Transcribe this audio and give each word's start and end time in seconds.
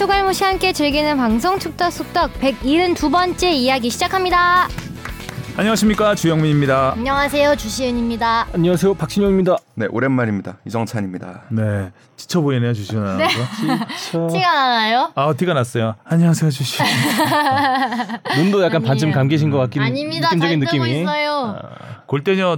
추갈모 0.00 0.32
씨 0.32 0.44
함께 0.44 0.72
즐기는 0.72 1.14
방송 1.18 1.58
축덕숙덕 1.58 2.32
172번째 2.40 3.52
이야기 3.52 3.90
시작합니다. 3.90 4.66
안녕하십니까 5.58 6.14
주영민입니다. 6.14 6.92
안녕하세요 6.92 7.54
주시은입니다. 7.56 8.46
안녕하세요 8.54 8.94
박진영입니다. 8.94 9.58
네 9.74 9.88
오랜만입니다 9.90 10.56
이정찬입니다. 10.66 11.42
네 11.50 11.90
지쳐 12.16 12.40
보이네요 12.40 12.72
주시은 12.72 13.06
아나운서. 13.06 14.26
티가 14.32 14.50
나나요? 14.54 15.12
아 15.14 15.34
티가 15.34 15.52
났어요. 15.52 15.96
안녕하세요 16.04 16.50
주시. 16.50 16.82
눈도 18.38 18.62
약간 18.62 18.76
아니에요. 18.76 18.88
반쯤 18.88 19.12
감기신 19.12 19.50
것 19.50 19.58
같긴 19.58 19.82
아닙니다. 19.82 20.28
느낌적인 20.28 20.60
잘 20.62 20.70
뜨고 20.72 20.82
느낌이. 20.86 21.02
있어요. 21.02 21.58
골대녀 22.06 22.56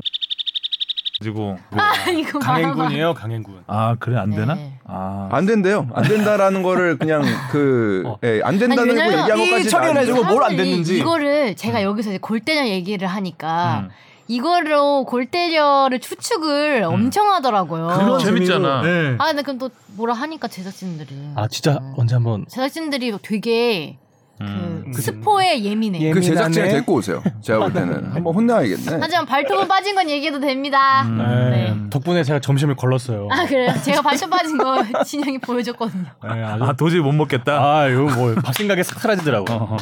가지고 1.23 1.57
아 1.71 2.11
이거. 2.11 2.39
강행군이에요 2.41 3.15
강행군. 3.15 3.63
아 3.69 3.95
그래 3.99 4.19
안 4.19 4.31
되나? 4.31 4.55
네. 4.55 4.73
아 4.87 5.29
안 5.31 5.47
된대요. 5.47 5.89
안 5.95 6.03
된다라는 6.05 6.63
거를 6.63 6.99
그냥 6.99 7.23
그 7.51 8.03
어. 8.07 8.19
예, 8.25 8.41
안 8.43 8.59
된다는 8.59 8.95
이 8.95 8.99
것까지 8.99 9.69
처리해가지고 9.71 10.25
뭘 10.25 10.43
안 10.43 10.57
됐는지. 10.57 10.99
이거를 10.99 11.55
제가 11.55 11.83
여기서 11.83 12.11
이제 12.11 12.19
골대녀 12.19 12.67
얘기를 12.67 13.07
하니까 13.07 13.85
음. 13.85 13.91
이거로 14.29 15.05
골대녀를 15.05 16.01
추측을 16.01 16.83
엄청 16.85 17.31
하더라고요. 17.33 17.87
그건 17.99 18.19
재밌잖아. 18.19 18.83
네. 18.83 19.17
아 19.19 19.27
근데 19.27 19.43
그럼 19.43 19.59
또 19.59 19.71
뭐라 19.97 20.15
하니까 20.15 20.49
제작진들이 20.49 21.09
아 21.37 21.47
진짜 21.49 21.79
음. 21.81 21.95
언제 21.97 22.15
한번 22.17 22.45
제작진들이 22.49 23.17
되게 23.23 23.99
음. 24.43 24.93
그 24.95 25.01
스포에 25.01 25.63
예민해. 25.63 26.01
예. 26.01 26.11
그 26.11 26.21
제작진을. 26.21 26.69
데리고 26.69 26.95
오세요. 26.95 27.23
제가 27.41 27.61
볼 27.61 27.73
때는 27.73 28.13
한번 28.13 28.35
혼나야겠네. 28.35 28.99
하지만 29.01 29.27
발톱은 29.27 29.69
빠진 29.69 29.95
건 29.95 30.09
얘기해도 30.11 30.41
됩니다. 30.41 31.03
음. 31.03 31.19
네. 31.19 31.51
네. 31.51 31.77
덕분에 31.91 32.23
제가 32.25 32.41
점심을 32.41 32.75
걸렀어요. 32.77 33.29
아 33.31 33.45
그래요? 33.47 33.73
제가 33.83 34.03
발톱 34.03 34.31
빠진 34.31 34.59
거 34.59 34.83
진영이 35.05 35.39
보여줬거든요. 35.39 36.05
네, 36.25 36.43
아주 36.43 36.65
아 36.65 36.73
도저히 36.73 37.01
못 37.01 37.13
먹겠다. 37.13 37.53
아 37.63 37.89
이거 37.89 38.03
뭐밥 38.03 38.55
생각에 38.55 38.83
싹 38.83 38.99
사라지더라고. 39.01 39.53
어허. 39.53 39.77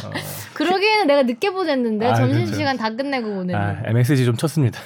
그러기에는 0.54 1.06
내가 1.06 1.22
늦게 1.22 1.50
보냈는데 1.50 2.06
아, 2.06 2.14
점심시간 2.14 2.76
다 2.76 2.90
끝내고 2.90 3.28
오늘. 3.40 3.54
아, 3.54 3.76
MSG 3.86 4.24
좀 4.24 4.36
쳤습니다. 4.36 4.80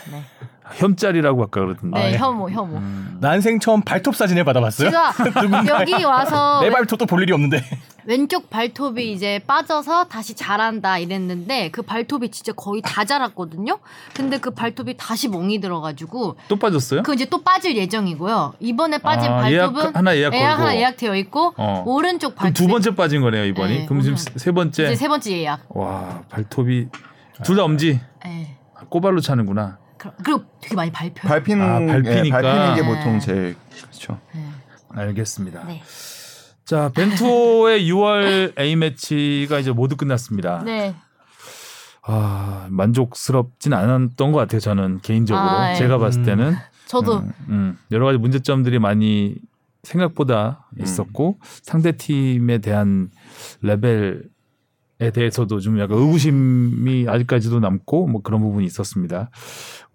혐짤이라고 0.77 1.43
아까 1.43 1.61
그러던데. 1.61 1.99
네 1.99 2.05
아, 2.07 2.11
예. 2.13 2.17
혐오 2.17 2.51
혐오. 2.51 2.81
난생 3.21 3.61
처음 3.61 3.83
발톱 3.83 4.17
사진을 4.17 4.45
받아봤어요. 4.45 4.91
제가 4.91 5.13
여기 5.81 6.05
와서 6.05 6.61
내 6.63 6.71
발톱도 6.71 7.07
볼 7.07 7.23
일이 7.23 7.33
없는데. 7.33 7.63
왼쪽 8.07 8.51
발톱이 8.51 9.13
이제 9.13 9.41
빠져서 9.47 10.05
다시 10.09 10.35
자란다 10.35 10.99
이랬는데 10.99 11.71
그 11.71 11.81
발톱이 11.83 12.31
진짜 12.31 12.53
거의 12.53 12.83
다 12.85 13.05
자랐거든요. 13.05 13.79
근데 14.15 14.39
그 14.39 14.51
발톱이 14.51 14.97
다시 14.99 15.29
멍이 15.29 15.61
들어가지고 15.61 16.37
또 16.49 16.57
빠졌어요? 16.57 17.03
그 17.03 17.15
이제 17.15 17.25
또 17.27 17.43
빠질 17.43 17.77
예정이고요. 17.77 18.55
이번에 18.61 18.99
빠진 18.99 19.31
아, 19.31 19.37
발톱은 19.41 19.53
예약- 19.83 19.97
하나 19.97 20.17
예약 20.17 20.31
걸고. 20.33 20.45
하나 20.45 20.77
예약되어 20.77 21.17
있고 21.17 21.55
어. 21.57 21.83
오른쪽 21.87 22.35
그럼 22.37 22.53
발톱 22.53 22.55
두 22.57 22.69
번째 22.71 22.95
빠진 22.95 23.23
거네요 23.23 23.45
이번이. 23.47 23.79
네, 23.81 23.87
그럼 23.87 24.03
지금. 24.03 24.17
세 24.17 24.53
번째. 24.53 24.85
이제 24.85 24.95
세 24.97 25.09
번째 25.09 25.31
예약. 25.33 25.61
와 25.71 26.23
발톱이 26.29 26.89
둘 27.43 27.57
다 27.57 27.65
엄지 27.65 28.01
네. 28.25 28.59
꼬발로 28.91 29.21
차는구나. 29.21 29.79
그- 29.99 30.11
그리고 30.23 30.45
되게 30.61 30.75
많이 30.75 30.91
밟혀요. 30.93 31.29
밟히는 31.29 31.63
아, 31.65 31.79
밟히니까. 31.79 32.27
예, 32.27 32.31
밟히는 32.43 32.75
게 32.77 32.83
네. 32.83 32.87
보통 32.89 33.21
제일 33.21 33.57
그렇죠. 33.75 34.21
네. 34.35 34.47
알겠습니다. 34.91 35.65
네. 35.65 35.83
자 36.65 36.91
벤투의 36.95 37.89
6월 37.91 38.57
A 38.59 38.77
매치가 38.77 39.59
이제 39.59 39.71
모두 39.73 39.97
끝났습니다. 39.97 40.63
네. 40.65 40.95
아 42.03 42.67
만족스럽진 42.71 43.73
않았던 43.73 44.33
것 44.33 44.39
같아요. 44.39 44.61
저는 44.61 45.01
개인적으로 45.01 45.45
아, 45.49 45.73
예. 45.73 45.75
제가 45.77 45.99
봤을 45.99 46.21
음. 46.21 46.25
때는 46.25 46.55
저도 46.87 47.19
음, 47.21 47.33
음, 47.49 47.79
여러 47.93 48.05
가지 48.07 48.19
문제점들이 48.19 48.79
많이 48.79 49.37
생각보다 49.83 50.67
있었고 50.81 51.39
상대 51.63 51.93
팀에 51.93 52.59
대한 52.59 53.11
레벨에 53.63 54.19
대해서도 55.11 55.61
좀 55.61 55.79
약간 55.81 55.97
의구심이 55.99 57.07
아직까지도 57.09 57.61
남고 57.61 58.07
뭐 58.09 58.23
그런 58.23 58.41
부분이 58.41 58.67
있었습니다. 58.67 59.31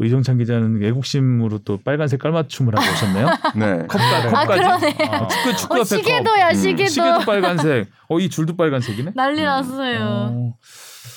이정찬 0.01 0.37
기자는 0.37 0.81
애국심으로 0.83 1.59
또 1.65 1.77
빨간색 1.83 2.19
깔맞춤을 2.21 2.73
하고 2.77 2.91
오셨네요. 2.91 3.27
네. 3.55 3.87
컵까지. 3.87 4.35
아, 4.35 4.45
그러네. 4.45 4.95
어, 5.11 5.27
축구 5.27 5.55
축구 5.57 5.79
어, 5.81 5.83
시계도야 5.83 6.49
컵. 6.49 6.55
시계도. 6.55 6.89
시계도 6.89 7.19
빨간색. 7.25 7.89
어 8.09 8.19
이 8.19 8.29
줄도 8.29 8.55
빨간색이네. 8.55 9.11
난리 9.15 9.43
났어요. 9.43 9.99
어, 10.31 10.53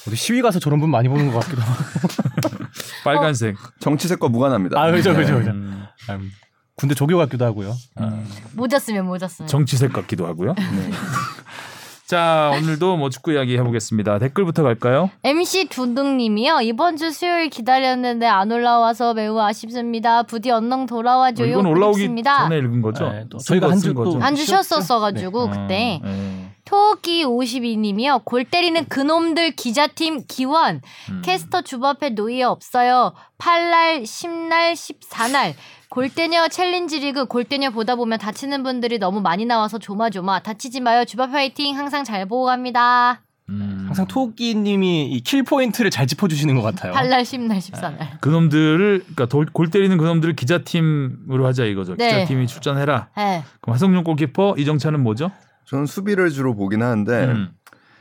어디 0.08 0.16
시위 0.16 0.42
가서 0.42 0.58
저런 0.58 0.80
분 0.80 0.90
많이 0.90 1.08
보는 1.08 1.32
것 1.32 1.38
같기도 1.40 1.62
하고. 1.62 1.82
빨간색. 3.04 3.56
정치색과 3.80 4.28
무관합니다. 4.28 4.80
아 4.80 4.90
그죠 4.90 5.14
그죠 5.14 5.32
네. 5.34 5.38
그죠. 5.40 5.50
음, 5.52 5.84
음, 6.10 6.30
군대 6.76 6.94
조교 6.94 7.16
같기도 7.18 7.44
하고요. 7.44 7.72
음, 8.00 8.26
모자 8.54 8.78
쓰면 8.78 9.06
모자 9.06 9.28
쓰면. 9.28 9.46
정치색 9.48 9.92
같기도 9.92 10.26
하고요. 10.26 10.54
네. 10.54 10.90
자 12.12 12.50
오늘도 12.58 12.98
뭐 12.98 13.08
축구 13.08 13.32
이야기 13.32 13.56
해보겠습니다. 13.56 14.18
댓글부터 14.18 14.62
갈까요? 14.62 15.08
MC 15.24 15.68
두둥님이요. 15.70 16.60
이번 16.60 16.98
주 16.98 17.10
수요일 17.10 17.48
기다렸는데 17.48 18.26
안 18.26 18.52
올라와서 18.52 19.14
매우 19.14 19.40
아쉽습니다. 19.40 20.22
부디 20.22 20.50
언능 20.50 20.84
돌아와줘요. 20.84 21.48
이건 21.52 21.64
올라오기 21.64 21.96
그립습니다. 22.00 22.42
전에 22.42 22.58
읽은 22.58 22.82
거죠? 22.82 23.08
네, 23.08 23.24
저희가 23.42 23.68
거, 23.68 23.72
한쓴주 23.72 23.94
또- 23.94 24.04
거죠? 24.04 24.20
안 24.22 24.34
주셨었어가지고 24.36 25.40
어, 25.40 25.48
그때 25.48 26.00
네. 26.04 26.50
토끼 26.66 27.24
52님이요. 27.24 28.26
골 28.26 28.44
때리는 28.44 28.84
그놈들 28.90 29.52
기자팀 29.52 30.24
기원. 30.28 30.82
음. 31.10 31.22
캐스터 31.24 31.62
주바페 31.62 32.10
노예 32.10 32.42
없어요. 32.42 33.14
8날, 33.38 34.02
10날, 34.02 34.74
14날. 34.74 35.54
골대녀 35.92 36.48
챌린지 36.48 37.00
리그 37.00 37.26
골대녀 37.26 37.68
보다 37.70 37.96
보면 37.96 38.18
다치는 38.18 38.62
분들이 38.62 38.98
너무 38.98 39.20
많이 39.20 39.44
나와서 39.44 39.78
조마조마 39.78 40.40
다치지 40.40 40.80
마요 40.80 41.04
주바페 41.04 41.32
화이팅 41.32 41.76
항상 41.76 42.02
잘 42.02 42.24
보고 42.24 42.46
갑니다 42.46 43.20
음. 43.50 43.84
항상 43.88 44.06
토끼님이 44.06 45.10
이 45.12 45.20
킬 45.20 45.42
포인트를 45.42 45.90
잘 45.90 46.06
짚어주시는 46.06 46.54
것 46.54 46.62
같아요. 46.62 46.94
8날 46.94 47.20
10날 47.22 47.58
14날 47.58 48.20
그놈들을 48.22 49.00
그러니까 49.00 49.26
돌, 49.26 49.44
골 49.52 49.68
때리는 49.68 49.98
그놈들을 49.98 50.34
기자팀으로 50.34 51.46
하자 51.46 51.66
이거죠. 51.66 51.96
네. 51.96 52.08
기자팀이 52.08 52.46
출전해라. 52.46 53.08
네. 53.14 53.44
그럼 53.60 53.74
하성룡 53.74 54.04
골키퍼 54.04 54.54
이정찬은 54.56 55.02
뭐죠? 55.02 55.30
저는 55.66 55.84
수비를 55.84 56.30
주로 56.30 56.54
보긴 56.54 56.82
하는데 56.82 57.24
음. 57.26 57.50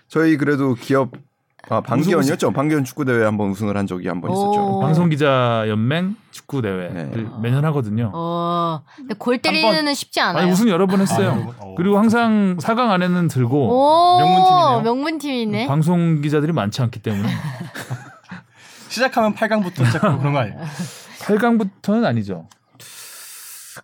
저희 0.08 0.38
그래도 0.38 0.76
기업 0.76 1.12
아 1.70 1.80
방기현이었죠. 1.80 2.52
방기현 2.52 2.84
축구 2.84 3.06
대회 3.06 3.24
한번 3.24 3.50
우승을 3.52 3.78
한 3.78 3.88
적이 3.88 4.08
한번 4.10 4.32
오. 4.32 4.34
있었죠. 4.34 4.80
방송 4.82 5.10
기자 5.10 5.64
연맹 5.68 6.16
축구 6.32 6.62
대회를 6.62 7.12
네. 7.14 7.26
매년 7.42 7.64
하거든요. 7.66 8.12
어, 8.14 8.82
근데 8.98 9.14
골 9.18 9.38
때리는 9.38 9.94
쉽지 9.94 10.20
않아요 10.20 10.44
아니 10.44 10.52
우승 10.52 10.68
여러 10.70 10.88
번 10.88 11.02
했어요. 11.02 11.54
아? 11.60 11.64
어. 11.64 11.76
그리고 11.78 11.98
항상 11.98 12.58
4강 12.60 12.90
안에는 12.90 13.28
들고 13.28 13.70
오 13.70 14.18
명문팀이네요. 14.20 14.82
명문팀이네 14.82 15.68
방송 15.68 16.22
기자들이 16.22 16.52
많지 16.52 16.82
않기 16.82 17.00
때문에 17.00 17.30
시작하면 18.90 19.36
8강부터 19.36 19.86
시작하고 19.86 20.18
그런 20.20 20.34
거 20.34 20.40
아니에요? 20.40 20.58
8강부터는 21.22 22.06
아니죠. 22.06 22.48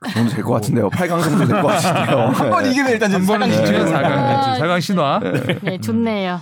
그 0.02 0.12
정도 0.12 0.30
될 0.32 0.44
것 0.44 0.54
같은데요. 0.54 0.90
8강 0.90 1.24
정도 1.24 1.46
될 1.46 1.62
것 1.62 1.68
같은데요. 1.68 2.28
한 2.28 2.50
번 2.50 2.66
이기면 2.66 2.92
일단 2.92 3.12
한 3.14 3.26
번은 3.26 3.50
사강 3.52 3.66
지금 3.66 3.86
진출. 3.86 3.96
4강 3.96 4.60
4강 4.60 4.82
신화. 4.82 5.20
네 5.64 5.78
좋네요 5.80 6.42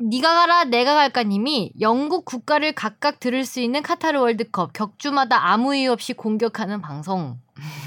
니가 0.00 0.32
가라 0.32 0.64
내가 0.64 0.94
갈까님이 0.94 1.72
영국 1.80 2.24
국가를 2.24 2.72
각각 2.72 3.18
들을 3.20 3.44
수 3.44 3.60
있는 3.60 3.82
카타르 3.82 4.20
월드컵 4.20 4.72
격주마다 4.72 5.50
아무 5.50 5.74
이유 5.74 5.90
없이 5.92 6.12
공격하는 6.12 6.80
방송 6.80 7.36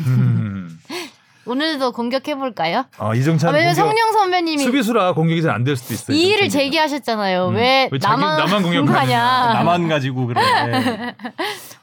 음. 0.07 0.77
오늘도 1.45 1.93
공격해 1.93 2.35
볼까요? 2.35 2.85
아 2.99 3.15
이정찬 3.15 3.49
아, 3.49 3.53
왜냐면 3.53 3.73
공격- 3.75 3.87
성룡 3.87 4.11
선배님이 4.11 4.63
수비수라 4.63 5.13
공격이 5.13 5.41
잘 5.41 5.51
안 5.55 5.63
될 5.63 5.75
수도 5.75 5.93
있어요. 5.95 6.15
이의를. 6.17 6.49
제기하셨잖아요. 6.49 7.47
음. 7.47 7.55
왜, 7.55 7.89
왜 7.91 7.97
자기- 7.99 8.21
나만, 8.21 8.37
나만 8.45 8.61
공격하냐. 8.63 9.53
나만 9.55 9.87
가지고 9.87 10.27
그래. 10.27 10.41
네. 10.67 11.15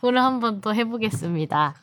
오늘 0.00 0.22
한번 0.22 0.60
또 0.60 0.72
해보겠습니다. 0.74 1.74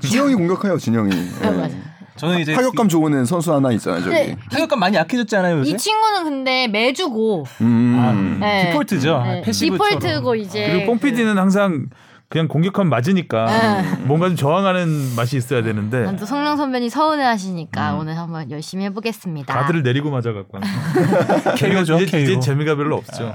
진영이 0.00 0.34
공격해요. 0.34 0.78
진영이. 0.78 1.10
예. 1.12 1.76
저는 2.18 2.40
이제 2.40 2.52
타격감 2.52 2.88
좋은 2.88 3.24
선수 3.24 3.52
하나 3.54 3.70
있잖아요. 3.72 4.02
저기. 4.02 4.14
네. 4.14 4.36
타격감 4.50 4.78
많이 4.80 4.96
약해졌잖아요 4.96 5.58
요새. 5.58 5.70
이 5.70 5.76
친구는 5.76 6.24
근데 6.24 6.66
매주 6.68 7.08
고 7.10 7.44
음. 7.60 8.38
네. 8.40 8.70
디폴트죠. 8.70 9.22
네, 9.24 9.42
패시브처럼. 9.42 9.98
디폴트고 10.00 10.34
이제 10.36 10.66
그리고 10.70 10.86
뽕피디는 10.86 11.38
항상 11.38 11.86
그냥 12.30 12.46
공격하면 12.46 12.90
맞으니까 12.90 13.46
네. 13.46 13.96
뭔가 14.04 14.26
좀 14.28 14.36
저항하는 14.36 15.14
맛이 15.16 15.38
있어야 15.38 15.62
되는데 15.62 16.02
난또 16.02 16.26
성룡 16.26 16.56
선배님 16.58 16.90
서운해하시니까 16.90 17.94
음. 17.94 18.00
오늘 18.00 18.18
한번 18.18 18.50
열심히 18.50 18.84
해보겠습니다. 18.84 19.54
가드를 19.54 19.82
내리고 19.82 20.10
맞아갖고 20.10 20.58
하는. 21.56 21.56
KO죠, 21.56 21.98
이제, 22.00 22.20
이제. 22.22 22.38
재미가 22.40 22.74
별로 22.76 22.96
없죠. 22.96 23.34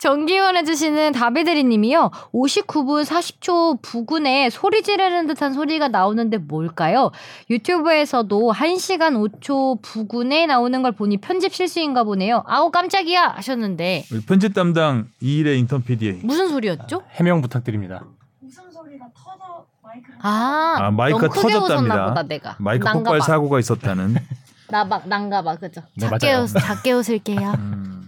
정기원 0.00 0.56
해주시는 0.56 1.12
다비드리님이요. 1.12 2.10
59분 2.32 3.04
40초 3.04 3.82
부근에 3.82 4.48
소리 4.48 4.82
지르는 4.82 5.26
듯한 5.26 5.52
소리가 5.52 5.88
나오는데 5.88 6.38
뭘까요? 6.38 7.10
유튜브에서도 7.50 8.52
1시간 8.52 9.40
5초 9.40 9.82
부근에 9.82 10.46
나오는 10.46 10.82
걸 10.82 10.92
보니 10.92 11.18
편집 11.18 11.52
실수인가 11.52 12.04
보네요. 12.04 12.42
아우 12.46 12.70
깜짝이야 12.70 13.34
하셨는데 13.36 14.04
편집 14.26 14.54
담당 14.54 15.08
이일의 15.20 15.58
인턴 15.58 15.82
PD. 15.84 16.20
무슨 16.22 16.48
소리였죠? 16.48 17.02
해명 17.12 17.42
부탁드립니다. 17.42 18.02
아, 20.22 20.76
아, 20.80 20.90
크게 20.90 21.28
터졌답니다. 21.28 22.06
보다 22.08 22.22
내가. 22.22 22.56
마이크 22.58 22.84
난가 22.84 22.98
폭발 22.98 23.18
봐. 23.18 23.24
사고가 23.24 23.58
있었다는. 23.58 24.16
나막 24.68 25.08
난가 25.08 25.42
봐 25.42 25.56
그죠? 25.56 25.82
네, 25.96 26.08
작게 26.08 26.26
맞아요. 26.32 26.44
웃 26.44 26.48
작게 26.52 26.92
웃을게요. 26.92 27.52
음. 27.58 27.99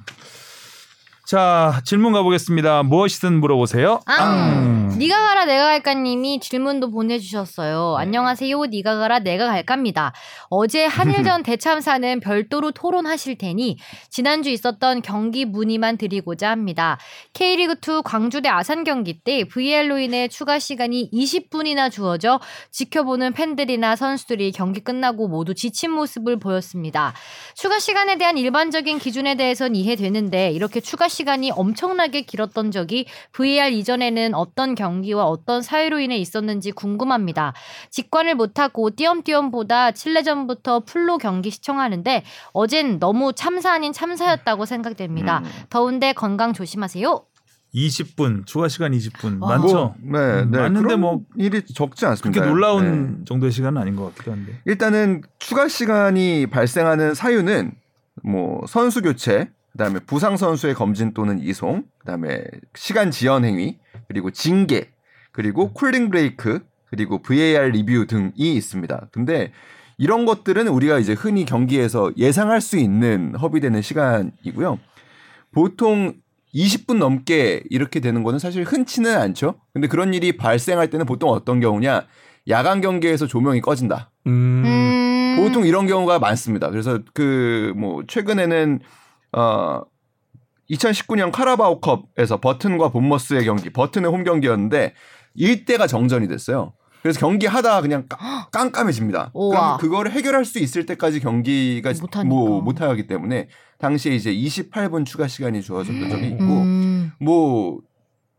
자 1.32 1.81
질문 1.84 2.12
가보겠습니다. 2.12 2.82
무엇이든 2.82 3.40
물어보세요. 3.40 4.00
앙. 4.05 4.81
니가 5.03 5.21
가라 5.21 5.47
내가 5.47 5.65
갈까님이 5.65 6.39
질문도 6.39 6.93
보내주셨어요. 6.93 7.97
안녕하세요. 7.99 8.67
니가 8.67 8.99
가라 8.99 9.19
내가 9.19 9.49
갈까입니다. 9.49 10.13
어제 10.49 10.85
한일전 10.85 11.43
대참사는 11.43 12.21
별도로 12.21 12.71
토론하실 12.71 13.37
테니 13.37 13.79
지난주 14.11 14.49
있었던 14.51 15.03
경기 15.03 15.45
문의만 15.45 15.97
드리고자 15.97 16.51
합니다. 16.51 16.99
K리그2 17.33 18.05
광주대 18.05 18.49
아산 18.49 18.85
경기 18.85 19.19
때 19.19 19.43
VR로 19.43 19.99
인해 19.99 20.29
추가 20.29 20.61
시간이 20.61 21.11
20분이나 21.13 21.91
주어져 21.91 22.39
지켜보는 22.71 23.33
팬들이나 23.33 23.97
선수들이 23.97 24.53
경기 24.53 24.79
끝나고 24.79 25.27
모두 25.27 25.53
지친 25.53 25.91
모습을 25.91 26.39
보였습니다. 26.39 27.13
추가 27.57 27.81
시간에 27.81 28.19
대한 28.19 28.39
일반적인 28.39 29.01
기준에 29.01 29.35
대해선 29.35 29.75
이해되는데 29.75 30.53
이렇게 30.53 30.79
추가 30.79 31.09
시간이 31.09 31.51
엄청나게 31.51 32.23
길었던 32.23 32.71
적이 32.71 33.07
VAR 33.33 33.73
이전에는 33.73 34.37
어떤 34.37 34.77
경 34.77 34.92
기와 35.00 35.25
어떤 35.25 35.62
사유로 35.62 36.00
인해 36.00 36.19
있었는지 36.19 36.73
궁금합니다. 36.73 37.55
직관을 37.91 38.35
못하고 38.35 38.91
띄엄띄엄 38.91 39.50
보다 39.50 39.93
칠레전부터 39.93 40.81
풀로 40.81 41.17
경기 41.17 41.50
시청하는데 41.50 42.25
어젠 42.53 42.99
너무 42.99 43.33
참사 43.33 43.73
아닌 43.73 43.94
참사였다고 43.94 44.67
생각됩니다. 44.67 45.39
음. 45.39 45.44
더운데 45.71 46.12
건강 46.12 46.53
조심하세요. 46.53 47.25
20분 47.75 48.44
추가 48.47 48.69
시간 48.69 48.93
20분 48.93 49.41
와. 49.41 49.56
많죠. 49.56 49.94
뭐, 50.00 50.21
네, 50.21 50.43
음, 50.43 50.50
네. 50.50 50.59
맞는데 50.59 50.87
그런 50.87 51.00
뭐 51.00 51.21
일이 51.37 51.62
적지 51.62 52.05
않습니다. 52.06 52.41
그렇게 52.41 52.53
놀라운 52.53 53.19
네. 53.19 53.25
정도의 53.25 53.50
시간은 53.50 53.81
아닌 53.81 53.97
것 53.97 54.15
같기도 54.15 54.33
한데. 54.33 54.61
일단은 54.67 55.23
추가 55.39 55.69
시간이 55.69 56.49
발생하는 56.49 57.15
사유는 57.15 57.73
뭐 58.25 58.61
선수 58.67 59.00
교체, 59.00 59.49
그다음에 59.73 60.01
부상 60.01 60.37
선수의 60.37 60.75
검진 60.75 61.13
또는 61.15 61.39
이송, 61.41 61.85
그다음에 61.99 62.45
시간 62.75 63.11
지연 63.11 63.45
행위, 63.45 63.79
그리고 64.09 64.31
징계, 64.31 64.91
그리고 65.33 65.73
쿨링 65.73 66.11
브레이크, 66.11 66.61
그리고 66.91 67.23
VAR 67.23 67.71
리뷰 67.71 68.07
등이 68.07 68.33
있습니다. 68.55 69.09
근데 69.13 69.53
이런 69.97 70.27
것들은 70.27 70.69
우리가 70.69 70.99
이제 70.99 71.15
흔히 71.15 71.45
경기에서 71.45 72.13
예상할 72.17 72.61
수 72.61 72.77
있는 72.77 73.35
허비되는 73.35 73.81
시간이고요. 73.81 74.79
보통 75.53 76.15
20분 76.55 76.99
넘게 76.99 77.63
이렇게 77.71 78.01
되는 78.01 78.23
거는 78.23 78.39
사실 78.39 78.65
흔치는 78.65 79.17
않죠. 79.17 79.55
근데 79.73 79.89
그런 79.89 80.13
일이 80.13 80.37
발생할 80.37 80.91
때는 80.91 81.07
보통 81.07 81.31
어떤 81.31 81.61
경우냐? 81.61 82.07
야간 82.49 82.81
경기에서 82.83 83.27
조명이 83.27 83.61
꺼진다. 83.63 84.11
음. 84.27 84.63
음. 84.67 85.37
보통 85.39 85.65
이런 85.67 85.87
경우가 85.87 86.19
많습니다. 86.19 86.69
그래서 86.71 86.99
그 87.15 87.73
뭐 87.77 88.03
최근에는 88.07 88.81
어 89.32 89.82
2019년 90.70 91.31
카라바오컵에서 91.32 92.40
버튼과 92.40 92.90
본머스의 92.90 93.44
경기, 93.44 93.70
버튼의 93.70 94.11
홈 94.11 94.25
경기였는데 94.25 94.94
일대가 95.34 95.87
정전이 95.87 96.29
됐어요. 96.29 96.73
그래서 97.02 97.19
경기 97.19 97.46
하다가 97.46 97.81
그냥 97.82 98.06
까- 98.08 98.49
깜깜해집니다. 98.52 99.32
우와. 99.34 99.76
그럼 99.76 99.79
그거를 99.79 100.12
해결할 100.12 100.44
수 100.44 100.61
있을 100.61 100.87
때까지 100.87 101.19
경기가 101.20 101.93
못하니까. 102.00 102.25
뭐 102.34 102.61
못하기 102.62 103.06
때문에 103.08 103.49
당시에 103.79 104.14
이제 104.14 104.32
28분 104.32 105.05
추가 105.05 105.26
시간이 105.26 105.62
주어졌던 105.62 106.08
적이 106.08 106.29
있고 106.29 106.44
음. 106.44 107.12
뭐 107.20 107.81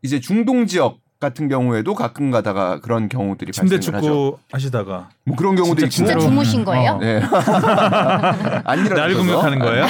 이제 0.02 0.18
중동 0.18 0.66
지역 0.66 0.98
같은 1.24 1.48
경우에도 1.48 1.94
가끔 1.94 2.30
가다가 2.30 2.80
그런 2.80 3.08
경우들이 3.08 3.52
침대 3.52 3.76
발생을 3.76 3.98
하죠. 3.98 4.06
축구 4.06 4.38
하시다가 4.52 5.08
뭐 5.24 5.36
그런 5.36 5.56
경우도 5.56 5.88
진짜 5.88 6.12
있고 6.12 6.20
진짜. 6.20 6.28
주무신 6.28 6.64
거예요? 6.64 6.92
어. 6.92 6.98
네. 6.98 7.20
안 8.64 8.78
일어나서. 8.84 8.94
날 8.94 9.14
공격하는 9.14 9.58
거예요? 9.58 9.86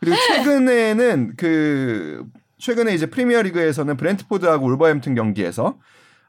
그리고 0.00 0.16
최근에는 0.28 1.34
그 1.36 2.24
최근에 2.58 2.94
이제 2.94 3.06
프리미어 3.06 3.42
리그에서는 3.42 3.96
브렌트포드하고 3.96 4.66
울버햄튼 4.66 5.14
경기에서 5.14 5.74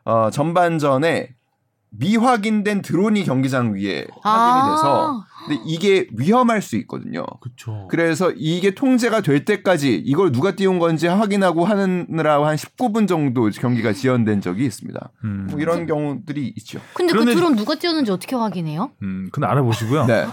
어 0.06 0.30
전반전에 0.31 1.30
미확인된 1.89 2.81
드론이 2.81 3.24
경기장 3.24 3.74
위에 3.74 4.06
확인이 4.21 4.75
돼서 4.75 5.24
근데 5.48 5.62
이게 5.66 6.08
위험할 6.12 6.62
수 6.62 6.76
있거든요. 6.78 7.26
그렇죠. 7.40 7.88
그래서 7.90 8.32
이게 8.36 8.76
통제가 8.76 9.22
될 9.22 9.46
때까지 9.46 9.96
이걸 9.96 10.32
누가 10.32 10.52
띄운 10.56 10.80
건지 10.80 11.08
확인하고 11.08 11.66
하느라 11.66 12.46
한 12.46 12.56
19분 12.56 13.08
정도 13.08 13.50
경기가 13.50 13.94
지연된 13.94 14.42
적이 14.42 14.66
있습니다. 14.66 15.12
음. 15.24 15.48
뭐 15.50 15.60
이런 15.60 15.86
경우들이 15.86 16.54
있죠. 16.58 16.80
근데 16.94 17.14
그 17.14 17.26
드론 17.26 17.56
누가 17.56 17.76
띄웠는지 17.76 18.12
어떻게 18.12 18.36
확인해요? 18.36 18.92
음, 19.02 19.30
그건 19.32 19.50
알아보시고요. 19.50 20.06
네. 20.06 20.26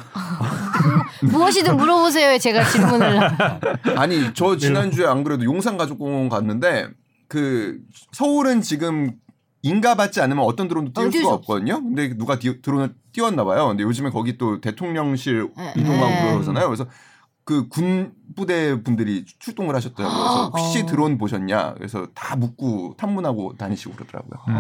무엇이든 1.23 1.77
물어보세요. 1.77 2.39
제가 2.39 2.65
질문을. 2.65 3.21
아니 3.97 4.35
저 4.35 4.57
지난주에 4.57 5.07
안 5.07 5.23
그래도 5.23 5.45
용산 5.45 5.77
가족공원 5.77 6.29
갔는데 6.29 6.89
그 7.29 7.79
서울은 8.13 8.61
지금 8.61 9.13
인가받지 9.65 10.21
않으면 10.21 10.45
어떤 10.45 10.69
드론도 10.69 10.93
띄울 10.93 11.09
어, 11.09 11.11
수가 11.11 11.23
수 11.23 11.29
없거든요. 11.31 11.83
근데 11.83 12.15
누가 12.17 12.39
디- 12.39 12.61
드론을 12.61 12.95
띄웠나 13.13 13.45
봐요. 13.45 13.69
근데 13.69 13.83
요즘에 13.83 14.11
거기 14.11 14.37
또 14.37 14.61
대통령실 14.61 15.49
네. 15.57 15.73
이동하고 15.77 16.07
네. 16.11 16.33
그러잖아요. 16.35 16.67
그래서 16.67 16.87
그 17.47 17.69
군 17.69 18.13
부대 18.37 18.83
분들이 18.83 19.25
출동을 19.39 19.75
하셨더라고요. 19.75 20.19
그래서 20.19 20.45
혹시 20.49 20.83
어. 20.83 20.87
드론 20.87 21.19
보셨냐? 21.19 21.75
그래서 21.75 22.07
다 22.15 22.37
묻고 22.37 22.95
탐문하고 22.97 23.55
다니시고 23.59 23.95
그러더라고요. 23.97 24.41
음, 24.49 24.55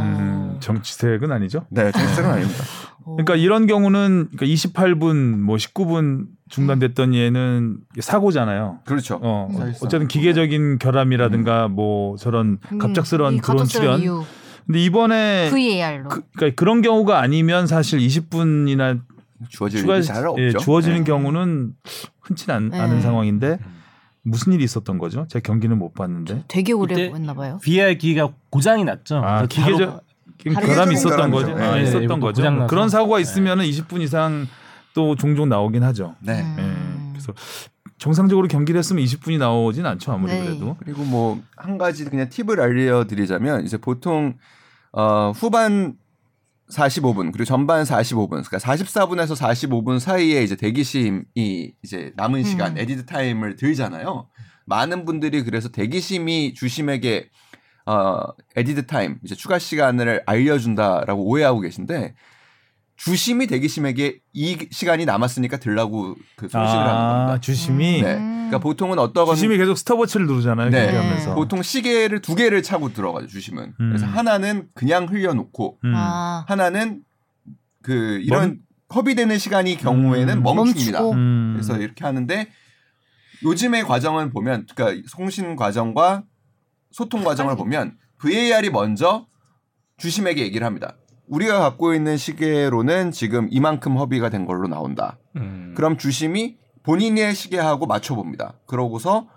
어. 0.56 0.61
정치색은 0.61 1.33
아니죠. 1.33 1.65
네, 1.71 1.91
정치적은 1.93 2.31
아닙니다. 2.31 2.62
그러니까 3.05 3.37
이런 3.37 3.67
경우는 3.67 4.29
그러니까 4.37 4.47
28분 4.47 5.39
뭐 5.39 5.56
19분 5.56 6.27
중단됐던 6.51 7.15
예는 7.15 7.79
사고잖아요. 8.01 8.81
그렇죠. 8.85 9.19
어. 9.23 9.49
어쨌든 9.83 10.06
기계적인 10.09 10.79
결함이라든가 10.79 11.69
뭐 11.69 12.17
저런 12.19 12.59
갑작스러운 12.79 13.35
음, 13.35 13.39
이 13.39 13.41
드론 13.41 13.65
출연. 13.67 14.01
이유. 14.01 14.25
근데 14.66 14.82
이번에 14.82 15.50
VAR로. 15.50 16.08
그, 16.08 16.22
그러니까 16.37 16.56
그런 16.56 16.82
경우가 16.82 17.20
아니면 17.20 17.66
사실 17.66 17.99
20분이나 17.99 19.00
주어질 19.49 19.81
추가 19.81 19.96
일이 19.96 20.05
잘 20.05 20.26
없죠. 20.26 20.43
예, 20.43 20.52
주어지는 20.52 20.99
네. 20.99 21.05
경우는 21.05 21.75
흔치 22.20 22.50
않, 22.50 22.70
네. 22.70 22.81
않은 22.81 23.02
상황인데 23.02 23.58
무슨 24.22 24.55
일이 24.55 24.64
있었던 24.64 24.99
거죠? 24.99 25.26
제가 25.28 25.43
경기는 25.43 25.76
못 25.78 25.93
봤는데. 25.94 26.44
되게 26.49 26.72
오래 26.72 26.94
했나 27.12 27.34
봐요. 27.34 27.58
VR 27.62 27.98
기기가 27.98 28.31
고장이 28.50 28.84
났죠. 28.84 29.17
아, 29.17 29.46
그래서 29.46 30.00
기계적 30.39 30.67
결함이 30.67 30.94
있었던 30.94 31.31
거죠. 31.31 31.53
아, 31.53 31.74
네, 31.74 31.82
있었던 31.82 32.03
이것도 32.05 32.20
거죠. 32.20 32.41
고장나서. 32.41 32.67
그런 32.69 32.89
사고가 32.89 33.17
네. 33.19 33.22
있으면 33.22 33.60
은 33.60 33.67
20분 33.67 34.00
이상 34.00 34.46
또 34.94 35.15
종종 35.15 35.48
나오긴 35.48 35.82
하죠. 35.82 36.15
네. 36.20 36.41
음. 36.41 36.56
예. 36.58 37.12
그래서 37.12 37.34
정상적으로 38.05 38.49
경기를 38.49 38.79
했으면 38.79 39.03
20분이 39.03 39.39
나오진 39.39 39.87
않죠. 39.87 40.13
아무리 40.13 40.34
네. 40.34 40.44
그래도. 40.44 40.77
그리고 40.79 41.05
뭐 41.05 41.39
한 41.56 41.79
가지 41.79 42.05
그냥 42.05 42.29
팁을 42.29 42.61
알려드리자면 42.61 43.65
이제 43.65 43.79
보통 43.79 44.34
어, 44.93 45.32
후반 45.34 45.96
45분 46.69 47.32
그리고 47.32 47.46
전반 47.46 47.82
45분 47.84 48.29
그러니까 48.29 48.58
44분에서 48.58 49.34
45분 49.34 49.99
사이에 49.99 50.43
이제 50.43 50.55
대기심이 50.55 51.25
이제 51.82 52.13
남은 52.17 52.44
시간 52.44 52.73
음. 52.73 52.79
added 52.79 53.06
time을 53.06 53.56
들잖아요. 53.56 54.29
많은 54.67 55.06
분들이 55.06 55.43
그래서 55.43 55.70
대기심이 55.70 56.53
주심에게 56.53 57.31
어, 57.87 58.20
added 58.56 58.84
time 58.86 59.19
이제 59.25 59.34
추가 59.34 59.58
시간을 59.58 60.25
알려준다라고 60.27 61.25
오해하고 61.25 61.61
계신데 61.61 62.15
주심이 62.96 63.46
대기심에게 63.46 64.20
이 64.32 64.69
시간이 64.70 65.05
남았으니까 65.05 65.58
들라고 65.58 66.15
그 66.36 66.46
소식을 66.48 66.63
하는 66.63 66.91
아, 66.91 67.17
겁니다. 67.27 67.41
주심이 67.41 68.03
네. 68.03 68.15
그러니까 68.15 68.58
보통은 68.58 68.98
어떤 68.98 69.27
건 69.27 69.34
주심이 69.34 69.56
계속 69.56 69.77
스톱워치를 69.77 70.27
누르잖아요. 70.27 70.70
네. 70.70 70.84
경기하면서. 70.86 71.34
보통 71.34 71.63
시계를 71.63 72.20
두 72.20 72.34
개를 72.34 72.63
차고 72.63 72.93
들어가죠 72.93 73.27
주심은. 73.27 73.74
음. 73.81 73.89
그래서 73.89 74.06
하나는 74.06 74.69
그냥 74.74 75.06
흘려놓고 75.06 75.79
음. 75.84 75.93
아. 75.94 76.44
하나는 76.46 77.03
그 77.82 78.20
이런 78.22 78.60
허비되는 78.94 79.39
시간이 79.39 79.77
경우에는 79.77 80.39
음. 80.39 80.43
멈춥니다. 80.43 81.10
음. 81.10 81.53
그래서 81.55 81.77
이렇게 81.79 82.05
하는데 82.05 82.48
요즘의 83.43 83.84
과정을 83.84 84.31
보면 84.31 84.67
그러니까 84.74 85.03
송신 85.08 85.56
과정과 85.56 86.22
소통 86.93 87.24
과정을 87.24 87.56
보면 87.56 87.96
VAR이 88.19 88.70
먼저 88.70 89.27
주심에게 89.98 90.43
얘기를 90.43 90.67
합니다. 90.67 90.96
우리가 91.28 91.58
갖고 91.58 91.94
있는 91.94 92.16
시계로는 92.16 93.10
지금 93.10 93.48
이만큼 93.50 93.96
허비가 93.96 94.28
된 94.28 94.46
걸로 94.46 94.69
나온다. 94.69 95.19
음. 95.36 95.72
그럼 95.76 95.96
주심이 95.96 96.58
본인의 96.82 97.34
시계하고 97.34 97.86
맞춰봅니다. 97.86 98.58
그러고서 98.66 99.28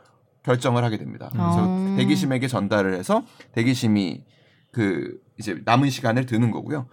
결정을 0.44 0.84
하게 0.84 0.98
됩니다. 0.98 1.30
그래서 1.32 1.66
음. 1.66 1.96
대기심에게 1.98 2.48
전달을 2.48 2.94
해서 2.94 3.24
대기심이 3.54 4.24
그 4.72 5.20
이제 5.40 5.62
남은 5.66 5.90
시간을 5.90 6.26
드는 6.26 6.52
거고요. 6.52 6.88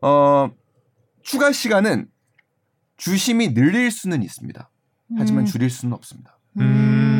어, 0.00 0.50
추가 1.22 1.52
시간은 1.52 2.08
주심이 2.96 3.54
늘릴 3.54 3.90
수는 3.90 4.22
있습니다. 4.22 4.70
하지만 5.16 5.42
음. 5.42 5.46
줄일 5.46 5.70
수는 5.70 5.94
없습니다. 5.94 6.38
음. 6.58 7.11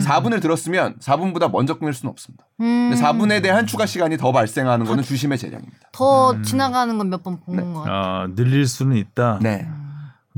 4분을 0.00 0.40
들었으면 0.42 0.96
4분보다 1.00 1.50
먼저 1.50 1.78
끊을 1.78 1.92
수는 1.92 2.10
없습니다. 2.10 2.44
음. 2.60 2.90
근데 2.90 3.02
4분에 3.02 3.42
대한 3.42 3.66
추가 3.66 3.86
시간이 3.86 4.16
더 4.16 4.32
발생하는 4.32 4.86
거는 4.86 5.02
주심의 5.02 5.38
재량입니다. 5.38 5.88
더 5.92 6.32
음. 6.32 6.42
지나가는 6.42 6.96
건 6.98 7.08
몇 7.10 7.22
번본 7.22 7.56
네. 7.56 7.62
것 7.62 7.74
같아요. 7.80 7.94
아, 7.94 8.26
늘릴 8.34 8.66
수는 8.66 8.96
있다. 8.96 9.38
네. 9.42 9.66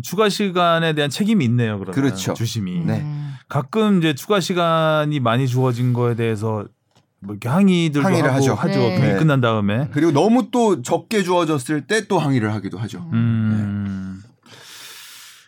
추가 0.03 0.29
시간에 0.29 0.93
대한 0.93 1.11
책임이 1.11 1.45
있네요. 1.47 1.79
그러면 1.79 1.95
그렇죠. 1.95 2.35
주심이 2.35 2.81
네. 2.85 3.00
음. 3.00 3.35
가끔 3.49 3.99
이제 3.99 4.15
추가 4.15 4.38
시간이 4.41 5.19
많이 5.21 5.49
주어진 5.49 5.93
거에 5.93 6.15
대해서 6.15 6.67
뭐 7.21 7.35
이렇게 7.35 7.49
항의들도 7.49 8.07
항의를 8.07 8.33
하고 8.33 8.55
하죠. 8.55 8.79
네. 8.79 8.97
경기 8.99 9.12
네. 9.12 9.17
끝난 9.17 9.41
다음에 9.41 9.88
그리고 9.93 10.12
너무 10.12 10.50
또 10.53 10.83
적게 10.83 11.23
주어졌을 11.25 11.87
때 11.88 12.07
또 12.07 12.19
항의를 12.21 12.53
하기도 12.55 12.79
하죠. 12.79 13.09
음 13.12 14.23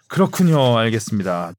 그렇군요. 0.08 0.76
알겠습니다. 0.78 1.52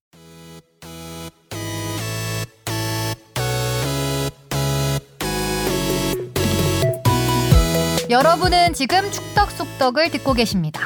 여러분은 8.12 8.74
지금 8.74 9.10
축덕 9.10 9.52
속덕을 9.52 10.12
듣고 10.12 10.34
계십니다. 10.34 10.82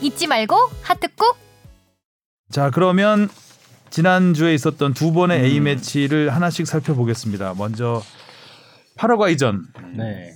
잊지 0.00 0.28
말고 0.28 0.54
하트 0.82 1.08
꾹. 1.16 1.36
자 2.48 2.70
그러면 2.70 3.28
지난 3.90 4.34
주에 4.34 4.54
있었던 4.54 4.94
두 4.94 5.12
번의 5.12 5.40
음. 5.40 5.44
A 5.46 5.58
매치를 5.58 6.30
하나씩 6.30 6.68
살펴보겠습니다. 6.68 7.54
먼저 7.58 8.00
파라과이 8.96 9.36
전 9.36 9.64
네. 9.96 10.30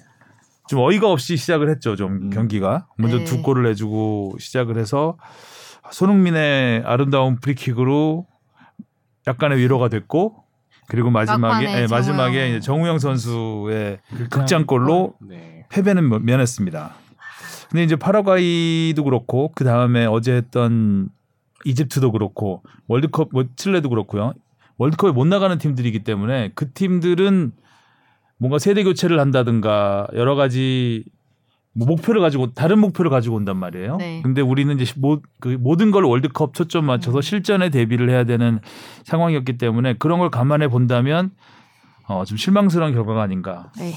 좀 0.66 0.80
어이가 0.80 1.08
없이 1.08 1.36
시작을 1.36 1.70
했죠. 1.70 1.94
좀 1.94 2.12
음. 2.14 2.30
경기가 2.30 2.88
먼저 2.98 3.18
네. 3.18 3.24
두 3.24 3.40
골을 3.40 3.62
내주고 3.62 4.36
시작을 4.40 4.76
해서 4.76 5.16
손흥민의 5.92 6.82
아름다운 6.84 7.38
프리킥으로 7.38 8.26
약간의 9.28 9.58
위로가 9.58 9.88
됐고 9.88 10.42
그리고 10.88 11.10
마지막에 11.10 11.82
예, 11.82 11.86
마지막에 11.86 12.58
정우영. 12.60 12.98
선수의 12.98 14.00
그 14.16 14.28
극장골로 14.28 15.14
네. 15.28 15.63
패배는 15.74 16.08
면- 16.08 16.24
면했습니다. 16.24 16.94
근데 17.70 17.82
이제 17.82 17.96
파라과이도 17.96 19.02
그렇고 19.02 19.50
그 19.56 19.64
다음에 19.64 20.06
어제 20.06 20.32
했던 20.32 21.08
이집트도 21.64 22.12
그렇고 22.12 22.62
월드컵 22.86 23.30
뭐 23.32 23.44
칠레도 23.56 23.88
그렇고요. 23.88 24.34
월드컵에 24.78 25.10
못 25.12 25.24
나가는 25.26 25.56
팀들이기 25.58 26.04
때문에 26.04 26.52
그 26.54 26.70
팀들은 26.72 27.52
뭔가 28.38 28.58
세대 28.58 28.84
교체를 28.84 29.18
한다든가 29.18 30.06
여러 30.14 30.34
가지 30.36 31.04
뭐 31.72 31.88
목표를 31.88 32.20
가지고 32.20 32.52
다른 32.54 32.78
목표를 32.78 33.10
가지고 33.10 33.34
온단 33.36 33.56
말이에요. 33.56 33.96
네. 33.96 34.20
근데 34.22 34.40
우리는 34.42 34.78
이제 34.78 34.92
모, 34.96 35.20
그 35.40 35.48
모든 35.60 35.90
걸 35.90 36.04
월드컵 36.04 36.54
초점 36.54 36.84
맞춰서 36.84 37.18
음. 37.18 37.22
실전에 37.22 37.70
대비를 37.70 38.10
해야 38.10 38.22
되는 38.24 38.60
상황이었기 39.04 39.58
때문에 39.58 39.94
그런 39.94 40.20
걸 40.20 40.30
감안해 40.30 40.68
본다면 40.68 41.32
어, 42.06 42.24
좀 42.24 42.36
실망스러운 42.36 42.92
결과가 42.92 43.22
아닌가. 43.22 43.72
네. 43.78 43.94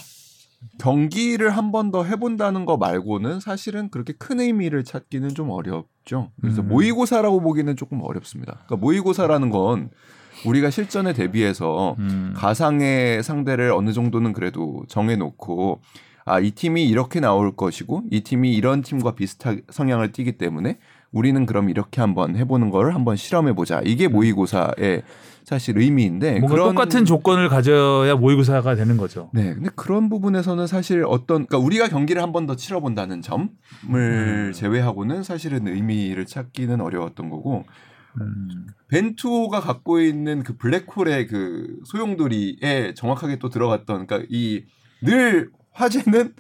경기를 0.79 1.49
한 1.51 1.71
번 1.71 1.91
더 1.91 2.03
해본다는 2.03 2.65
거 2.65 2.77
말고는 2.77 3.39
사실은 3.39 3.89
그렇게 3.89 4.13
큰 4.13 4.39
의미를 4.39 4.83
찾기는 4.83 5.29
좀 5.29 5.49
어렵죠. 5.49 6.31
그래서 6.41 6.61
음. 6.61 6.67
모의고사라고 6.69 7.41
보기는 7.41 7.75
조금 7.75 8.01
어렵습니다. 8.01 8.53
그러니까 8.65 8.75
모의고사라는 8.77 9.49
건 9.49 9.89
우리가 10.45 10.69
실전에 10.69 11.13
대비해서 11.13 11.95
음. 11.99 12.33
가상의 12.35 13.23
상대를 13.23 13.71
어느 13.71 13.91
정도는 13.93 14.33
그래도 14.33 14.83
정해놓고 14.87 15.81
아 16.25 16.39
이 16.41 16.51
팀이 16.51 16.85
이렇게 16.85 17.21
나올 17.21 17.55
것이고 17.55 18.03
이 18.11 18.21
팀이 18.21 18.53
이런 18.53 18.81
팀과 18.81 19.15
비슷한 19.15 19.61
성향을 19.69 20.11
띠기 20.11 20.33
때문에 20.37 20.77
우리는 21.11 21.45
그럼 21.45 21.69
이렇게 21.69 22.01
한번 22.01 22.35
해보는 22.35 22.69
걸 22.69 22.93
한번 22.93 23.15
실험해 23.15 23.53
보자. 23.53 23.81
이게 23.85 24.07
모의고사의 24.07 25.03
사실 25.43 25.77
의미인데 25.77 26.39
뭔가 26.39 26.57
똑같은 26.57 27.05
조건을 27.05 27.47
가져야 27.47 28.15
모의고사가 28.15 28.75
되는 28.75 28.97
거죠. 28.97 29.29
네, 29.33 29.53
근데 29.53 29.69
그런 29.75 30.09
부분에서는 30.09 30.67
사실 30.67 31.05
어떤 31.07 31.45
그러니까 31.45 31.57
우리가 31.59 31.87
경기를 31.87 32.21
한 32.21 32.33
번 32.33 32.45
더 32.47 32.55
치러본다는 32.57 33.21
점을 33.21 33.49
음. 33.89 34.51
제외하고는 34.53 35.23
사실은 35.23 35.67
의미를 35.67 36.25
찾기는 36.25 36.81
어려웠던 36.81 37.29
거고 37.29 37.63
음. 38.19 38.67
벤투호가 38.89 39.61
갖고 39.61 40.01
있는 40.01 40.43
그 40.43 40.57
블랙홀의 40.57 41.27
그 41.27 41.77
소용돌이에 41.85 42.93
정확하게 42.95 43.37
또 43.39 43.49
들어갔던 43.49 44.05
그러니까 44.07 44.27
이 44.29 44.63
늘 45.03 45.51
화제는 45.73 46.33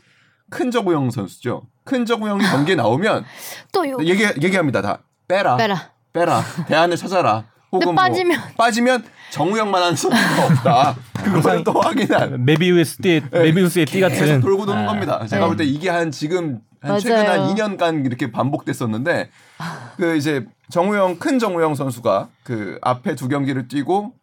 큰 0.49 0.71
저구형 0.71 1.11
선수죠. 1.11 1.63
큰 1.83 2.05
저구형이 2.05 2.43
경기에 2.43 2.75
나오면 2.75 3.25
또 3.71 3.87
요. 3.89 3.97
얘기 4.01 4.23
얘기합니다. 4.23 4.81
다 4.81 4.99
빼라, 5.27 5.57
빼라. 5.57 5.91
빼라, 6.13 6.41
대안을 6.67 6.97
찾아라. 6.97 7.45
혹은 7.71 7.95
빠지면 7.95 8.39
뭐 8.39 8.49
빠지면 8.57 9.03
정우영만한 9.31 9.95
선수가 9.95 10.45
없다. 10.45 10.95
그걸 11.21 11.63
또 11.65 11.73
확인한. 11.73 12.45
메비우스 12.45 12.97
띠 13.01 13.21
메비우스의 13.29 13.85
띠 13.85 13.99
계속 13.99 14.09
같은 14.15 14.41
돌고 14.41 14.65
도는 14.65 14.83
아. 14.83 14.87
겁니다. 14.87 15.25
제가 15.27 15.41
네. 15.41 15.47
볼때 15.47 15.63
이게 15.65 15.89
한 15.89 16.09
지금 16.11 16.61
한 16.79 16.91
맞아요. 16.91 16.99
최근 17.01 17.27
한 17.27 17.39
2년간 17.53 18.05
이렇게 18.05 18.31
반복됐었는데 18.31 19.29
그 19.97 20.15
이제 20.15 20.45
정우영 20.69 21.19
큰 21.19 21.39
정우영 21.39 21.75
선수가 21.75 22.29
그 22.43 22.77
앞에 22.81 23.15
두 23.15 23.27
경기를 23.27 23.67
뛰고 23.67 24.13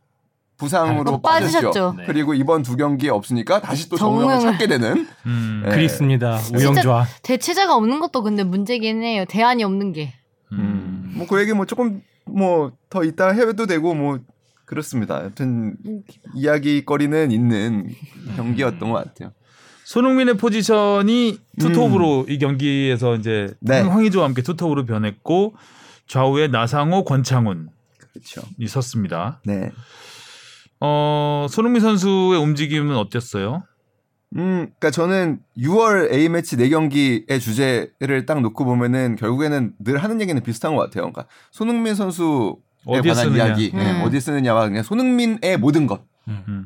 부상으로 0.57 1.05
또 1.05 1.21
빠졌죠. 1.21 1.53
빠지셨죠. 1.53 1.95
네. 1.99 2.05
그리고 2.07 2.33
이번 2.35 2.63
두 2.63 2.77
경기에 2.77 3.11
없으니까 3.11 3.61
다시 3.61 3.89
또 3.89 3.97
정우영을 3.97 4.37
정우영을- 4.37 4.41
찾게 4.43 4.67
되는 4.69 5.07
음. 5.27 5.63
네. 5.65 5.71
그리스입니다. 5.75 6.39
우영좌. 6.55 7.07
대체자가 7.23 7.75
없는 7.77 8.01
것도 8.01 8.23
근데 8.23 8.45
문제긴 8.45 9.03
해요. 9.03 9.25
대안이 9.29 9.65
없는 9.65 9.93
게. 9.93 10.15
음. 10.53 11.13
뭐그 11.17 11.41
얘기 11.41 11.53
뭐 11.53 11.67
조금 11.67 12.03
뭐 12.27 12.71
더 12.89 13.03
이따 13.05 13.31
해도 13.31 13.67
되고 13.67 13.93
뭐 13.95 14.19
그렇습니다. 14.65 15.25
여튼 15.25 15.77
이야기거리는 16.35 17.31
있는 17.33 17.91
경기였던 18.37 18.91
것 18.91 19.05
같아요. 19.05 19.33
손흥민의 19.85 20.37
포지션이 20.39 21.39
투톱으로 21.61 22.27
이 22.29 22.39
경기에서 22.39 23.17
이제 23.17 23.53
네. 23.61 23.81
황희조와 23.81 24.25
함께 24.27 24.41
투톱으로 24.43 24.87
변했고 24.87 25.55
좌우에 26.07 26.49
나상호, 26.49 27.05
권창훈이 27.05 27.67
그렇죠. 27.99 28.43
섰습니다. 28.67 29.41
네. 29.45 29.71
어, 30.87 31.47
손흥민 31.49 31.81
선수의 31.81 32.39
움직임은 32.39 32.95
어땠어요? 32.97 33.63
음, 34.37 34.67
그러니까 34.79 34.91
저는 34.91 35.39
6월 35.57 36.13
A 36.13 36.29
매치 36.29 36.57
4경기의 36.57 37.41
주제를 37.41 38.27
딱 38.27 38.41
놓고 38.43 38.65
보면은 38.67 39.17
결국에는 39.17 39.73
늘 39.79 39.99
하는 39.99 40.21
얘기는 40.21 40.41
비슷한 40.43 40.75
것 40.75 40.83
같아요. 40.83 41.05
그러니까 41.11 41.27
손흥민 41.51 41.95
선수에 41.95 42.53
어디에 42.85 43.13
관한 43.13 43.25
쓰느냐. 43.25 43.47
이야기, 43.47 43.73
네, 43.73 43.93
음. 43.93 44.03
어디에 44.03 44.21
쓰느냐와 44.21 44.69
그냥 44.69 44.83
손흥민의 44.83 45.57
모든 45.59 45.87
것과 45.87 46.05
음. 46.29 46.65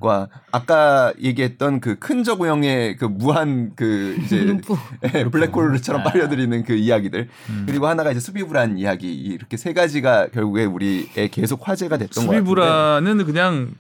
아까 0.51 1.13
얘기했던 1.21 1.81
그 1.81 1.97
큰 2.01 2.25
저구형의 2.25 2.97
그 2.97 3.05
무한 3.05 3.73
그 3.77 4.17
이제. 4.25 4.59
예, 5.15 5.25
블랙홀처럼 5.25 6.01
아. 6.01 6.05
빨려들이는 6.05 6.65
그 6.65 6.75
이야기들 6.75 7.29
음. 7.51 7.65
그리고 7.69 7.87
하나가 7.87 8.11
이제 8.11 8.19
수비 8.19 8.43
불안 8.45 8.79
이야기 8.79 9.15
이렇게 9.15 9.57
세 9.57 9.75
가지가 9.75 10.29
결국에 10.29 10.65
우리의 10.65 11.29
계속 11.31 11.69
화제가 11.69 11.99
됐던 11.99 12.27
것 12.27 12.33
수비 12.33 12.45
불안은 12.45 13.25
그냥 13.27 13.75